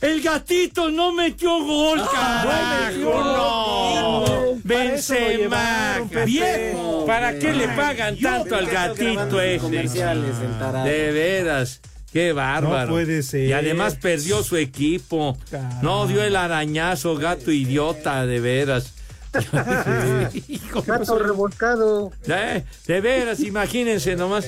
el 0.00 0.22
gatito 0.22 0.90
no 0.90 1.12
metió 1.12 1.62
gol, 1.64 2.00
carajo. 2.12 3.22
No, 3.24 4.24
Benzema, 4.64 6.00
viejo. 6.24 7.04
¿Para 7.06 7.38
qué 7.38 7.52
le 7.52 7.68
pagan 7.68 8.16
tanto 8.18 8.56
al 8.56 8.66
gatito 8.66 9.40
ese? 9.40 9.58
Comerciales, 9.58 10.34
el 10.42 10.58
tarado. 10.58 10.84
De 10.86 11.41
veras. 11.42 11.80
Qué 12.12 12.32
bárbaro. 12.32 12.88
No 12.88 12.92
puede 12.92 13.22
ser. 13.22 13.48
Y 13.48 13.52
además 13.52 13.94
perdió 13.96 14.42
su 14.42 14.56
equipo. 14.56 15.38
No 15.82 16.06
dio 16.06 16.22
el 16.22 16.36
arañazo, 16.36 17.16
gato 17.16 17.50
idiota, 17.50 18.26
de 18.26 18.40
veras. 18.40 18.92
Hijo, 20.48 20.82
¿qué 20.82 20.90
Gato 20.90 21.18
revolcado. 21.18 22.12
Eh, 22.28 22.64
de 22.86 23.00
veras, 23.00 23.40
imagínense 23.40 24.14
nomás. 24.14 24.46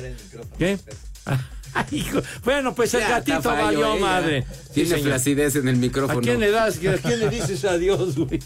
¿Qué? 0.59 0.79
Ay, 1.77 1.87
hijo. 1.91 2.21
Bueno, 2.45 2.73
pues 2.73 2.95
el 2.95 3.01
Ya, 3.01 3.09
gatito 3.09 3.43
fallo, 3.43 3.81
valió 3.81 3.97
madre. 3.97 4.47
Tiene 4.73 4.95
Sí, 4.97 5.03
flacidez 5.03 5.57
en 5.57 5.67
el 5.67 5.77
micrófono. 5.77 6.21
¿A 6.21 6.23
quién 6.23 6.39
le 6.39 6.53
das? 6.53 6.77
¿A 6.77 6.99
quién 6.99 7.19
le 7.19 7.29
dices 7.31 7.65
adiós, 7.65 8.15
güey? 8.17 8.39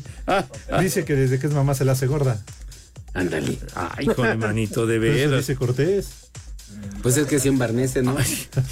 Dice 0.80 1.04
que 1.04 1.14
desde 1.14 1.38
que 1.38 1.46
es 1.46 1.52
mamá 1.52 1.74
se 1.74 1.84
la 1.84 1.92
hace 1.92 2.08
gorda. 2.08 2.42
Ándale. 3.14 3.58
Ay, 3.76 4.06
con 4.06 4.26
el 4.26 4.38
manito 4.38 4.84
de 4.84 4.96
Eso 4.96 5.00
veras. 5.30 5.46
dice 5.46 5.54
Cortés. 5.54 6.08
Pues 7.06 7.18
es 7.18 7.28
que 7.28 7.38
sí 7.38 7.46
embarnece, 7.46 8.02
¿no? 8.02 8.16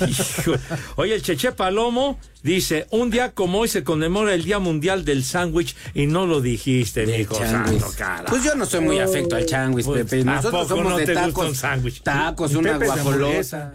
Hijo. 0.09 0.55
Oye, 0.97 1.15
el 1.15 1.23
Cheche 1.23 1.53
Palomo 1.53 2.19
dice, 2.43 2.89
un 2.91 3.09
día 3.09 3.31
como 3.31 3.61
hoy 3.61 3.69
se 3.69 3.85
conmemora 3.85 4.35
el 4.35 4.43
Día 4.43 4.59
Mundial 4.59 5.05
del 5.05 5.23
Sándwich 5.23 5.77
y 5.95 6.07
no 6.09 6.27
lo 6.27 6.41
dijiste, 6.41 7.07
mijo 7.07 7.39
changuis. 7.39 7.81
santo, 7.81 7.97
cara. 7.97 8.25
Pues 8.25 8.43
yo 8.43 8.57
no 8.57 8.67
soy 8.67 8.81
muy 8.81 8.99
afecto 8.99 9.37
al 9.37 9.47
changuis, 9.47 9.87
Pues, 9.87 10.03
Pepe. 10.03 10.23
¿a 10.23 10.25
Nosotros 10.25 10.63
poco 10.65 10.69
somos 10.77 10.91
no 10.91 10.99
de 10.99 11.07
te 11.07 11.13
gusta 11.15 11.27
tacos. 11.29 11.47
un 11.49 11.55
sándwich? 11.55 12.03
Tacos, 12.03 12.55
una 12.57 12.77
es 12.77 12.91
hamburguesa. 12.91 13.75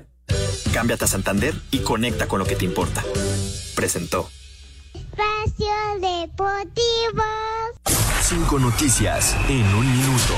Cámbiate 0.74 1.06
a 1.06 1.08
Santander 1.08 1.56
y 1.72 1.78
conecta 1.80 2.28
con 2.28 2.40
lo 2.40 2.46
que 2.46 2.58
te 2.58 2.66
importa. 2.66 3.02
Presentó. 3.76 4.30
Espacio 4.94 5.72
Deportivo. 6.02 7.24
Cinco 8.28 8.60
noticias 8.60 9.38
en 9.48 9.64
un 9.74 9.90
minuto. 9.90 10.34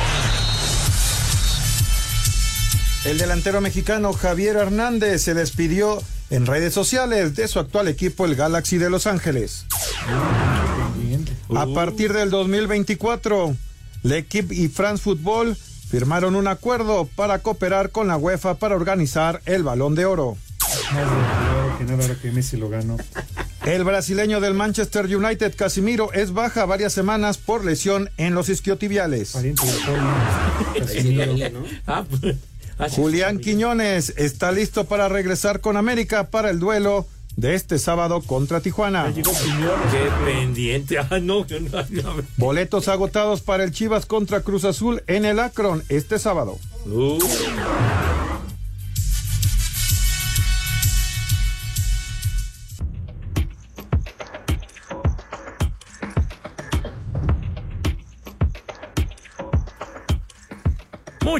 El 3.04 3.18
delantero 3.18 3.62
mexicano 3.62 4.14
Javier 4.14 4.58
Hernández 4.58 5.24
se 5.24 5.34
despidió 5.34 6.02
en 6.30 6.46
redes 6.46 6.74
sociales 6.74 7.36
de 7.36 7.48
su 7.48 7.60
actual 7.60 7.88
equipo, 7.88 8.26
el 8.26 8.36
Galaxy 8.36 8.78
de 8.78 8.92
Los 8.92 9.08
Ángeles. 9.08 9.66
A 11.56 11.66
partir 11.74 12.14
del 12.14 12.30
2024, 12.30 13.56
L'Equipe 14.04 14.54
y 14.54 14.68
France 14.68 15.04
Football 15.04 15.58
firmaron 15.90 16.36
un 16.36 16.48
acuerdo 16.48 17.10
para 17.16 17.40
cooperar 17.40 17.90
con 17.90 18.08
la 18.08 18.18
UEFA 18.18 18.56
para 18.56 18.76
organizar 18.76 19.42
el 19.46 19.64
Balón 19.64 19.96
de 19.96 20.06
Oro. 20.06 20.38
Que 21.80 21.84
nada 21.86 22.04
ahora 22.04 22.16
que 22.22 22.32
Messi 22.32 22.56
lo 22.56 22.70
ganó. 22.70 22.98
El 23.66 23.84
brasileño 23.84 24.40
del 24.42 24.54
Manchester 24.56 25.06
United, 25.16 25.54
Casimiro, 25.56 26.12
es 26.14 26.34
baja 26.34 26.66
varias 26.66 26.94
semanas 26.94 27.38
por 27.38 27.64
lesión 27.64 28.10
en 28.18 28.34
los 28.34 28.50
isquiotibiales. 28.50 29.36
Ah, 31.88 32.04
pues, 32.10 32.36
así- 32.78 32.96
Julián 32.96 33.40
Quiñones 33.40 34.14
está 34.18 34.52
listo 34.52 34.86
para 34.86 35.10
regresar 35.10 35.60
con 35.62 35.78
América 35.78 36.30
para 36.30 36.50
el 36.50 36.60
duelo 36.60 37.06
de 37.36 37.54
este 37.56 37.78
sábado 37.80 38.22
contra 38.22 38.62
Tijuana. 38.62 39.14
Qué 39.14 39.22
pendiente. 40.26 40.98
Ah, 40.98 41.20
no, 41.22 41.46
yo 41.46 41.60
no, 41.60 41.70
no. 41.90 42.16
Boletos 42.38 42.88
agotados 42.88 43.42
para 43.42 43.64
el 43.64 43.72
Chivas 43.72 44.06
contra 44.06 44.42
Cruz 44.42 44.66
Azul 44.66 45.04
en 45.08 45.26
el 45.26 45.40
Akron 45.40 45.84
este 45.90 46.18
sábado. 46.20 46.58
Uh. 46.86 47.20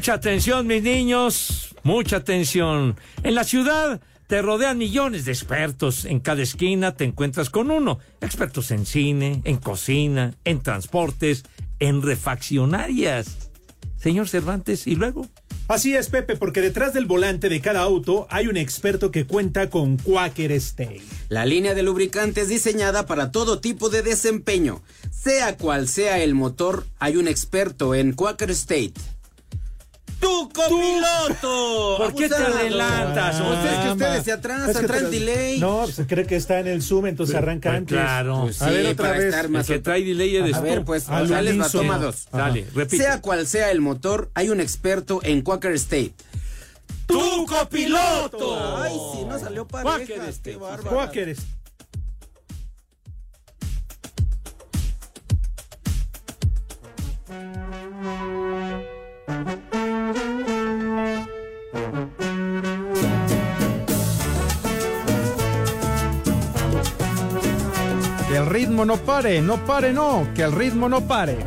Mucha 0.02 0.14
atención, 0.14 0.66
mis 0.66 0.82
niños, 0.82 1.76
mucha 1.84 2.16
atención. 2.16 2.98
En 3.22 3.36
la 3.36 3.44
ciudad 3.44 4.02
te 4.26 4.42
rodean 4.42 4.80
millones 4.80 5.26
de 5.26 5.32
expertos. 5.32 6.06
En 6.06 6.20
cada 6.20 6.42
esquina 6.42 6.96
te 6.96 7.04
encuentras 7.04 7.52
con 7.52 7.70
uno. 7.70 8.00
Expertos 8.20 8.72
en 8.72 8.88
cine, 8.88 9.42
en 9.44 9.58
cocina, 9.58 10.34
en 10.44 10.64
transportes, 10.64 11.44
en 11.78 12.02
refaccionarias. 12.02 13.52
Señor 13.96 14.28
Cervantes, 14.28 14.88
¿y 14.88 14.96
luego? 14.96 15.28
Así 15.68 15.96
es, 15.96 16.10
Pepe, 16.10 16.36
porque 16.36 16.62
detrás 16.62 16.96
del 16.96 17.06
volante 17.06 17.48
de 17.48 17.62
cada 17.62 17.82
auto 17.82 18.26
hay 18.32 18.48
un 18.48 18.58
experto 18.58 19.12
que 19.12 19.28
cuenta 19.28 19.70
con 19.70 19.98
Quaker 19.98 20.52
State. 20.54 21.04
La 21.30 21.46
línea 21.46 21.76
de 21.76 21.84
lubricantes 21.84 22.50
diseñada 22.50 23.06
para 23.06 23.32
todo 23.32 23.60
tipo 23.60 23.90
de 23.90 24.02
desempeño. 24.02 24.82
Sea 25.12 25.58
cual 25.58 25.88
sea 25.88 26.18
el 26.24 26.34
motor, 26.34 26.88
hay 26.98 27.18
un 27.18 27.28
experto 27.28 27.94
en 27.94 28.14
Quaker 28.14 28.50
State. 28.50 28.94
¡Tu 30.22 30.50
copiloto! 30.50 31.96
¿Por 31.98 32.14
qué 32.16 32.30
te 32.30 32.36
adelantas? 32.36 33.42
Pues 33.42 33.66
es 33.74 33.80
que 33.86 33.92
ustedes 33.92 34.24
se 34.24 34.32
atrasan, 34.32 34.70
Es 34.70 34.78
que 34.78 34.88
traen 34.88 35.06
te- 35.06 35.20
delay. 35.20 35.60
No, 35.60 35.88
se 35.88 36.06
cree 36.06 36.26
que 36.28 36.36
está 36.36 36.60
en 36.60 36.68
el 36.68 36.82
Zoom, 36.84 37.08
entonces 37.08 37.36
arranca 37.36 37.70
Pues 37.72 37.78
antes. 37.80 37.98
claro. 37.98 38.42
Pues 38.44 38.62
a 38.62 38.70
ver, 38.70 38.86
sí, 38.86 38.92
otra 38.92 39.08
para 39.08 39.18
vez. 39.18 39.28
estar 39.34 39.50
más 39.50 39.70
El 39.70 39.76
que 39.76 39.82
trae 39.82 40.04
delay 40.04 40.36
eres 40.38 40.56
A 40.56 40.60
tú. 40.60 40.64
ver, 40.64 40.86
pues, 40.86 41.10
Al 41.10 41.28
ya 41.28 41.42
les 41.42 41.54
va, 41.56 41.62
unísono. 41.64 41.84
toma 41.84 41.98
dos. 41.98 42.28
Dale, 42.32 42.68
repite. 42.76 42.98
Sea 43.04 43.20
cual 43.22 43.48
sea 43.48 43.72
el 43.72 43.82
motor, 43.82 44.30
hay 44.36 44.50
un 44.50 44.62
experto 44.62 45.20
en 45.24 45.42
Quaker 45.42 45.74
State. 45.74 46.14
¡Tu 47.08 47.46
copiloto! 47.48 48.78
Ay, 48.78 48.94
sí, 49.14 49.26
no 49.28 49.38
salió 49.40 49.68
Quaker 49.68 49.92
parejas, 49.92 50.28
State. 50.30 50.52
qué 50.52 50.58
bárbaro. 50.58 50.90
Quaker 50.96 51.30
State. 51.30 51.52
Que 57.28 58.51
ritmo 68.82 68.98
no 68.98 69.06
pare, 69.06 69.42
no 69.42 69.66
pare, 69.66 69.94
no, 69.94 70.28
que 70.34 70.42
el 70.42 70.52
ritmo 70.52 70.90
no 70.90 71.08
pare. 71.08 71.38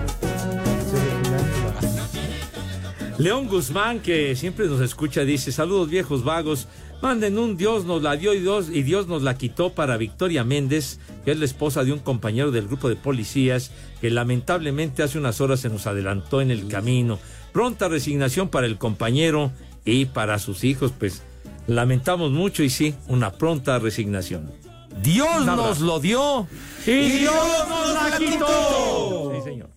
León 3.18 3.48
Guzmán, 3.48 3.98
que 3.98 4.36
siempre 4.36 4.66
nos 4.66 4.80
escucha, 4.80 5.22
dice, 5.22 5.50
saludos 5.50 5.88
viejos 5.88 6.22
vagos, 6.22 6.68
manden 7.02 7.38
un 7.38 7.56
Dios 7.56 7.86
nos 7.86 8.02
la 8.02 8.16
dio 8.16 8.34
y 8.34 8.40
Dios, 8.40 8.68
y 8.72 8.84
Dios 8.84 9.08
nos 9.08 9.22
la 9.22 9.36
quitó 9.36 9.74
para 9.74 9.96
Victoria 9.96 10.44
Méndez, 10.44 11.00
que 11.24 11.32
es 11.32 11.38
la 11.38 11.44
esposa 11.44 11.82
de 11.82 11.92
un 11.92 11.98
compañero 11.98 12.52
del 12.52 12.68
grupo 12.68 12.88
de 12.88 12.96
policías, 12.96 13.72
que 14.00 14.10
lamentablemente 14.10 15.02
hace 15.02 15.18
unas 15.18 15.40
horas 15.40 15.58
se 15.58 15.68
nos 15.68 15.88
adelantó 15.88 16.40
en 16.40 16.52
el 16.52 16.68
camino. 16.68 17.18
Pronta 17.52 17.88
resignación 17.88 18.48
para 18.48 18.66
el 18.66 18.78
compañero 18.78 19.50
y 19.84 20.04
para 20.04 20.38
sus 20.38 20.62
hijos, 20.62 20.92
pues 20.96 21.22
lamentamos 21.66 22.30
mucho 22.30 22.62
y 22.62 22.70
sí, 22.70 22.94
una 23.08 23.32
pronta 23.32 23.80
resignación. 23.80 24.63
Dios 25.02 25.46
nos 25.46 25.80
lo 25.80 26.00
dio 26.00 26.46
y, 26.86 27.18
Dios 27.18 27.68
nos 27.68 27.94
la 27.94 28.18
quitó. 28.18 29.32
Sí, 29.34 29.42
señor. 29.42 29.70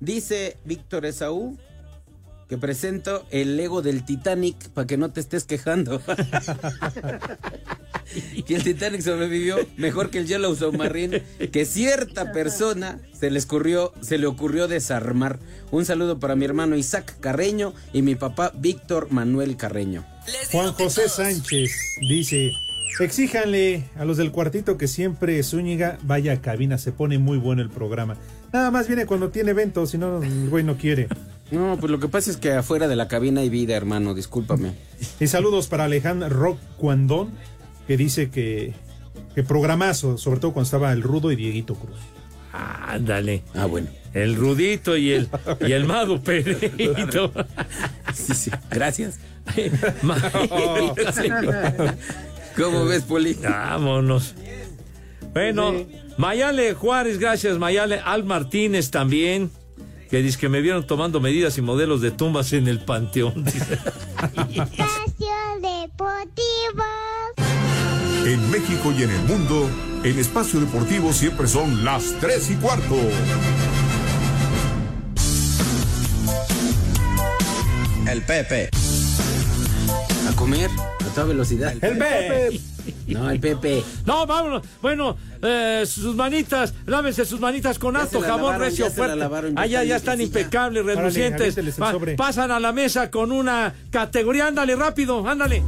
Dice 0.00 0.56
Víctor 0.64 1.06
Esaú 1.06 1.58
que 2.50 2.58
presento 2.58 3.24
el 3.30 3.56
Lego 3.56 3.80
del 3.80 4.04
Titanic 4.04 4.70
para 4.70 4.84
que 4.84 4.96
no 4.96 5.12
te 5.12 5.20
estés 5.20 5.44
quejando. 5.44 6.02
que 8.46 8.56
el 8.56 8.64
Titanic 8.64 9.02
sobrevivió 9.02 9.56
mejor 9.76 10.10
que 10.10 10.18
el 10.18 10.26
Yellow 10.26 10.56
Submarine, 10.56 11.22
que 11.52 11.64
cierta 11.64 12.32
persona 12.32 12.98
se 13.12 13.30
le 13.30 13.38
ocurrió, 13.38 13.92
se 14.00 14.18
le 14.18 14.26
ocurrió 14.26 14.66
desarmar. 14.66 15.38
Un 15.70 15.84
saludo 15.84 16.18
para 16.18 16.34
mi 16.34 16.44
hermano 16.44 16.76
Isaac 16.76 17.20
Carreño 17.20 17.72
y 17.92 18.02
mi 18.02 18.16
papá 18.16 18.50
Víctor 18.56 19.12
Manuel 19.12 19.56
Carreño. 19.56 20.04
Juan 20.50 20.72
José 20.72 21.08
Sánchez 21.08 21.70
dice, 22.00 22.50
exíjanle 22.98 23.84
a 23.96 24.04
los 24.04 24.16
del 24.16 24.32
cuartito 24.32 24.76
que 24.76 24.88
siempre 24.88 25.42
Zúñiga 25.42 25.98
vaya 26.02 26.32
a 26.32 26.40
cabina, 26.40 26.78
se 26.78 26.92
pone 26.92 27.18
muy 27.18 27.38
bueno 27.38 27.62
el 27.62 27.70
programa. 27.70 28.16
Nada 28.52 28.70
más 28.70 28.88
viene 28.88 29.06
cuando 29.06 29.30
tiene 29.30 29.52
eventos, 29.52 29.90
si 29.90 29.98
no, 29.98 30.22
el 30.22 30.48
güey 30.48 30.64
no 30.64 30.76
quiere. 30.76 31.08
No, 31.50 31.76
pues 31.78 31.90
lo 31.90 31.98
que 31.98 32.08
pasa 32.08 32.30
es 32.30 32.36
que 32.36 32.52
afuera 32.52 32.88
de 32.88 32.96
la 32.96 33.08
cabina 33.08 33.40
hay 33.40 33.48
vida, 33.48 33.76
hermano, 33.76 34.14
discúlpame. 34.14 34.72
Y 35.18 35.26
saludos 35.26 35.66
para 35.66 35.84
Alejandro 35.84 36.28
Rock 36.28 36.58
Cuandón, 36.76 37.30
que 37.86 37.96
dice 37.96 38.30
que, 38.30 38.74
que 39.34 39.42
programazo, 39.42 40.18
sobre 40.18 40.40
todo 40.40 40.52
cuando 40.52 40.66
estaba 40.66 40.92
el 40.92 41.02
Rudo 41.02 41.32
y 41.32 41.36
Dieguito 41.36 41.74
Cruz. 41.74 41.98
Ándale. 42.52 43.42
Ah, 43.54 43.66
bueno. 43.66 43.88
El 44.12 44.34
Rudito 44.34 44.96
y 44.96 45.12
el, 45.12 45.28
y 45.60 45.72
el 45.72 45.84
Mago 45.84 46.20
Pedrito. 46.20 47.32
Sí, 48.12 48.34
sí, 48.34 48.50
gracias. 48.70 49.20
¿Cómo 52.60 52.84
ves, 52.84 53.02
Poli? 53.02 53.34
Vámonos. 53.34 54.34
Bueno, 55.32 55.74
Mayale 56.16 56.74
Juárez, 56.74 57.18
gracias 57.18 57.58
Mayale. 57.58 58.00
Al 58.04 58.24
Martínez 58.24 58.90
también, 58.90 59.50
que 60.10 60.22
dice 60.22 60.38
que 60.38 60.48
me 60.48 60.60
vieron 60.60 60.86
tomando 60.86 61.20
medidas 61.20 61.56
y 61.58 61.62
modelos 61.62 62.00
de 62.00 62.10
tumbas 62.10 62.52
en 62.52 62.68
el 62.68 62.80
panteón. 62.80 63.46
Espacio 63.48 65.36
Deportivo. 65.60 66.84
En 68.26 68.50
México 68.50 68.92
y 68.96 69.02
en 69.04 69.10
el 69.10 69.22
mundo, 69.22 69.68
el 70.04 70.18
espacio 70.18 70.60
deportivo 70.60 71.12
siempre 71.12 71.46
son 71.46 71.84
las 71.84 72.14
3 72.20 72.50
y 72.50 72.54
cuarto. 72.56 72.96
El 78.06 78.22
Pepe. 78.22 78.68
A 80.28 80.36
comer, 80.36 80.68
toda 81.10 81.26
velocidad. 81.26 81.72
El 81.72 81.98
Pepe. 81.98 82.60
No, 83.08 83.30
el 83.30 83.40
Pepe. 83.40 83.82
No, 84.06 84.26
vámonos. 84.26 84.62
Bueno, 84.80 85.16
eh, 85.42 85.84
sus 85.86 86.14
manitas, 86.14 86.74
lávense 86.86 87.24
sus 87.24 87.40
manitas 87.40 87.78
con 87.78 87.94
Ya 87.94 88.02
alto 88.02 88.20
jabón 88.20 88.42
lavaron, 88.42 88.60
recio 88.62 88.86
ya 88.86 88.90
fuerte. 88.90 89.16
lavaron, 89.16 89.54
ya 89.54 89.60
Ah, 89.60 89.66
ya, 89.66 89.78
está 89.82 89.88
ya 89.88 89.96
están 89.96 90.20
impecables, 90.20 90.84
relucientes. 90.84 91.56
sobre. 91.76 92.14
pasan 92.14 92.50
a 92.50 92.58
la 92.60 92.72
mesa 92.72 93.10
con 93.10 93.32
una 93.32 93.74
categoría, 93.90 94.46
ándale 94.46 94.76
rápido, 94.76 95.26
ándale. 95.28 95.62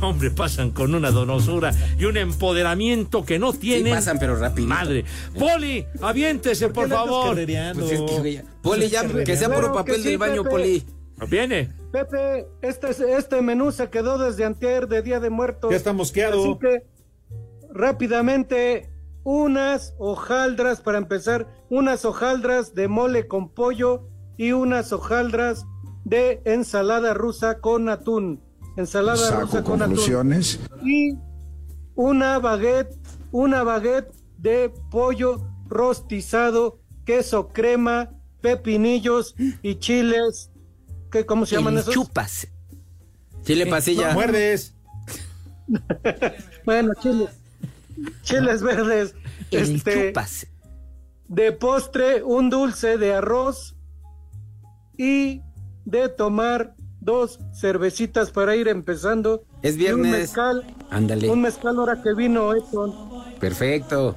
No, 0.00 0.10
hombre, 0.10 0.30
pasan 0.30 0.70
con 0.70 0.94
una 0.94 1.10
donosura 1.10 1.72
y 1.98 2.04
un 2.04 2.16
empoderamiento 2.16 3.24
que 3.24 3.38
no 3.38 3.52
Sí, 3.52 3.58
tienen. 3.58 3.94
pasan, 3.94 4.18
pero 4.18 4.36
rápido. 4.36 4.68
Madre. 4.68 5.04
Poli, 5.36 5.84
aviéntese, 6.00 6.68
por, 6.68 6.88
favor. 6.88 7.34
Pues 7.34 7.48
es 7.90 8.00
que, 8.00 8.18
güey, 8.20 8.40
Poli, 8.62 8.88
ya 8.88 9.06
que 9.08 9.36
sea 9.36 9.52
puro 9.52 9.72
papel 9.72 9.96
sí, 10.02 10.10
del 10.10 10.18
baño, 10.18 10.44
Pepe. 10.44 10.50
Poli. 10.50 10.84
Viene. 11.28 11.72
Pepe, 11.92 12.48
este, 12.62 12.90
este 13.16 13.42
menú 13.42 13.70
se 13.70 13.90
quedó 13.90 14.18
desde 14.18 14.44
antier 14.44 14.88
de 14.88 15.02
Día 15.02 15.20
de 15.20 15.30
Muertos. 15.30 15.70
Ya 15.70 15.76
está 15.76 15.92
mosqueado. 15.92 16.40
Así 16.40 16.58
que, 16.58 16.86
rápidamente, 17.70 18.90
unas 19.24 19.94
hojaldras, 19.98 20.80
para 20.80 20.98
empezar, 20.98 21.46
unas 21.70 22.04
hojaldras 22.04 22.74
de 22.74 22.88
mole 22.88 23.28
con 23.28 23.50
pollo 23.50 24.08
y 24.36 24.52
unas 24.52 24.92
hojaldras 24.92 25.64
de 26.04 26.42
ensalada 26.44 27.14
rusa 27.14 27.60
con 27.60 27.88
atún. 27.88 28.42
Ensalada 28.76 29.18
Saco 29.18 29.40
rusa 29.42 29.62
con 29.62 29.78
conclusiones. 29.78 30.60
atún. 30.64 30.90
Y 30.90 31.18
una 31.94 32.38
baguette, 32.38 32.96
una 33.30 33.62
baguette 33.62 34.12
de 34.38 34.72
pollo 34.90 35.46
rostizado, 35.68 36.80
queso 37.04 37.48
crema, 37.48 38.10
pepinillos 38.40 39.34
y 39.62 39.76
chiles. 39.76 40.51
¿Qué, 41.12 41.24
¿Cómo 41.26 41.44
se 41.46 41.56
llaman 41.56 41.76
esos? 41.78 41.92
Chupas. 41.94 42.48
Chile 43.44 43.66
pasilla. 43.66 44.12
Muerdes. 44.14 44.74
Bueno, 46.64 46.92
chiles. 47.00 47.30
Chiles 48.22 48.62
verdes. 48.62 49.14
El 49.50 49.74
Este, 49.76 50.08
chupas. 50.08 50.46
de 51.28 51.52
postre, 51.52 52.22
un 52.22 52.50
dulce 52.50 52.98
de 52.98 53.14
arroz 53.14 53.74
y 54.96 55.40
de 55.84 56.08
tomar 56.08 56.74
dos 57.00 57.38
cervecitas 57.52 58.30
para 58.30 58.54
ir 58.56 58.68
empezando. 58.68 59.44
Es 59.62 59.72
Y 59.76 59.86
un 59.92 60.02
viernes. 60.02 60.10
mezcal, 60.12 60.64
Ándale. 60.90 61.30
un 61.30 61.40
mezcal 61.42 61.76
ahora 61.78 62.00
que 62.02 62.14
vino 62.14 62.54
Edson. 62.54 62.94
Perfecto. 63.40 64.16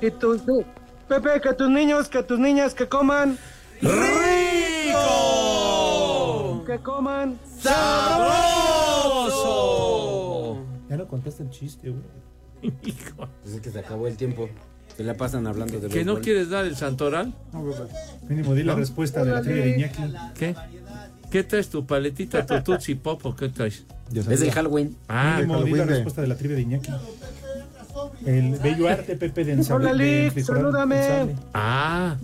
Y 0.00 0.10
tú, 0.10 0.38
sí. 0.38 0.66
Pepe, 1.08 1.40
que 1.40 1.52
tus 1.54 1.68
niños, 1.70 2.08
que 2.08 2.22
tus 2.24 2.38
niñas, 2.38 2.74
que 2.74 2.88
coman. 2.88 3.38
¡Rico! 3.80 5.35
Que 6.76 6.82
coman. 6.82 7.38
¡Sabroso! 9.26 10.58
Ya 10.90 10.96
no 10.98 11.08
contaste 11.08 11.42
el 11.42 11.48
chiste, 11.50 11.88
güey. 11.88 12.02
Pues 13.42 13.54
es 13.54 13.60
que 13.62 13.70
se 13.70 13.78
acabó 13.78 14.06
el 14.06 14.16
tiempo. 14.18 14.50
Se 14.94 15.02
la 15.02 15.14
pasan 15.14 15.46
hablando 15.46 15.80
de 15.80 15.88
¿Que 15.88 16.04
no 16.04 16.12
béisbol. 16.16 16.20
quieres 16.22 16.50
dar 16.50 16.66
el 16.66 16.76
santoral? 16.76 17.32
Mínimo 18.28 18.54
di 18.54 18.62
la 18.62 18.74
¿No? 18.74 18.78
respuesta 18.78 19.24
de 19.24 19.30
la 19.32 19.40
trivia 19.40 19.64
de 19.64 19.70
Iñaki. 19.70 20.02
¿Qué? 20.38 20.54
¿Qué 21.30 21.44
traes 21.44 21.70
tu 21.70 21.86
paletita, 21.86 22.44
tu 22.44 22.60
Tutsi 22.62 22.94
Pop 22.94 23.24
o 23.24 23.34
qué 23.34 23.48
traes? 23.48 23.84
Es 24.14 24.42
el 24.42 24.50
Halloween. 24.52 24.94
Ah, 25.08 25.36
Mínimo 25.40 25.62
di 25.62 25.72
la 25.72 25.86
respuesta 25.86 26.20
de 26.20 26.26
la 26.26 26.36
trivia 26.36 26.56
de 26.56 26.62
Iñaki. 26.62 26.92
El 28.26 28.58
bello 28.58 28.86
arte, 28.88 29.16
Pepe, 29.16 29.44
de 29.44 29.52
ensable. 29.52 29.86
Hola, 29.86 29.94
Lick, 29.94 30.40
salúdame. 30.40 31.34
Ah, 31.54 32.18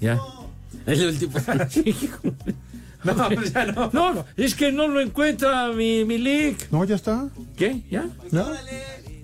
ya. 0.00 0.18
El 0.86 1.06
último. 1.06 1.32
No, 3.16 3.28
pues 3.28 3.52
ya 3.52 3.66
no. 3.66 3.90
No, 3.92 4.24
es 4.36 4.54
que 4.54 4.72
no 4.72 4.88
lo 4.88 5.00
encuentra 5.00 5.68
mi, 5.72 6.04
mi 6.04 6.18
leak. 6.18 6.70
No, 6.70 6.84
ya 6.84 6.94
está. 6.96 7.28
¿Qué? 7.56 7.82
¿Ya? 7.90 8.06
¿Ya? 8.30 8.46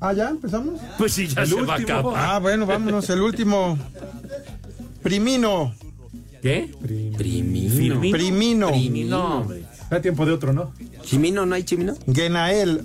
Ah, 0.01 0.13
ya 0.13 0.29
empezamos. 0.31 0.81
Pues 0.99 1.13
sí, 1.13 1.27
ya 1.29 1.43
El 1.43 1.49
se 1.49 1.63
va 1.63 1.75
a 1.75 1.79
acabar. 1.79 2.15
Ah, 2.17 2.39
bueno, 2.39 2.67
vámonos. 2.67 3.09
El 3.11 3.21
último. 3.23 3.79
Primino. 5.03 5.75
¿Qué? 6.43 6.71
Primino. 6.83 8.01
Primino. 8.01 8.69
Primino, 8.71 9.39
hombre. 9.39 9.65
Da 9.91 10.01
tiempo 10.01 10.25
de 10.25 10.33
otro, 10.33 10.53
¿no? 10.53 10.73
¿Chimino? 11.03 11.45
¿No 11.47 11.55
hay 11.55 11.65
chimino? 11.65 11.95
Genael. 12.13 12.83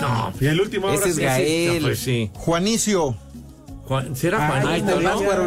No, 0.00 0.32
Y 0.40 0.46
el 0.46 0.60
último 0.60 0.88
ahora 0.88 1.00
Ese 1.00 1.08
es 1.10 1.16
sí. 1.16 1.22
Gael. 1.22 1.82
pues 1.82 1.98
sí. 2.00 2.30
Juanicio. 2.34 3.16
Juan- 3.88 4.14
¿Será 4.14 4.38
Ah, 4.38 4.48
Juanito? 4.48 4.68
Ahí 4.68 4.80
está 4.80 4.92
el 4.96 5.02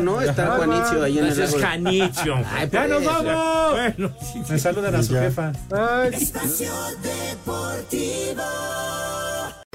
no? 0.06 0.14
¿no? 0.16 0.22
Está 0.22 0.56
Juanicio 0.58 1.04
ahí 1.04 1.20
en 1.20 1.26
el 1.26 1.32
Ese 1.32 1.44
es. 1.44 1.56
Janicio. 1.56 2.36
Ay, 2.52 2.70
¡Ya 2.72 2.88
nos 2.88 3.06
vamos! 3.06 3.72
Bueno, 3.72 4.12
sí, 4.34 4.42
Me 4.50 4.58
saludan 4.60 4.96
a 4.96 5.04
su 5.04 5.14
Ya. 5.14 5.22
jefa. 5.22 5.52
Ay, 5.72 6.12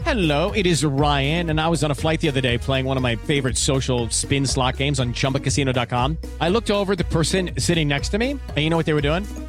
Hello, 0.04 0.52
it 0.54 0.66
is 0.66 0.84
Ryan, 0.84 1.50
and 1.50 1.60
I 1.60 1.68
was 1.68 1.82
on 1.82 1.90
a 1.90 1.94
flight 1.94 2.20
the 2.20 2.28
other 2.28 2.40
day 2.40 2.58
playing 2.58 2.86
one 2.86 2.96
of 2.96 3.02
my 3.02 3.16
favorite 3.16 3.56
social 3.58 4.08
spin 4.10 4.46
slot 4.46 4.76
games 4.76 5.00
on 5.00 5.12
chumbacasino.com. 5.12 6.18
I 6.40 6.48
looked 6.48 6.70
over 6.70 6.92
at 6.92 6.98
the 6.98 7.04
person 7.04 7.50
sitting 7.58 7.88
next 7.88 8.10
to 8.10 8.18
me, 8.18 8.30
and 8.32 8.58
you 8.58 8.70
know 8.70 8.76
what 8.76 8.86
they 8.86 8.94
were 8.94 9.02
doing? 9.02 9.24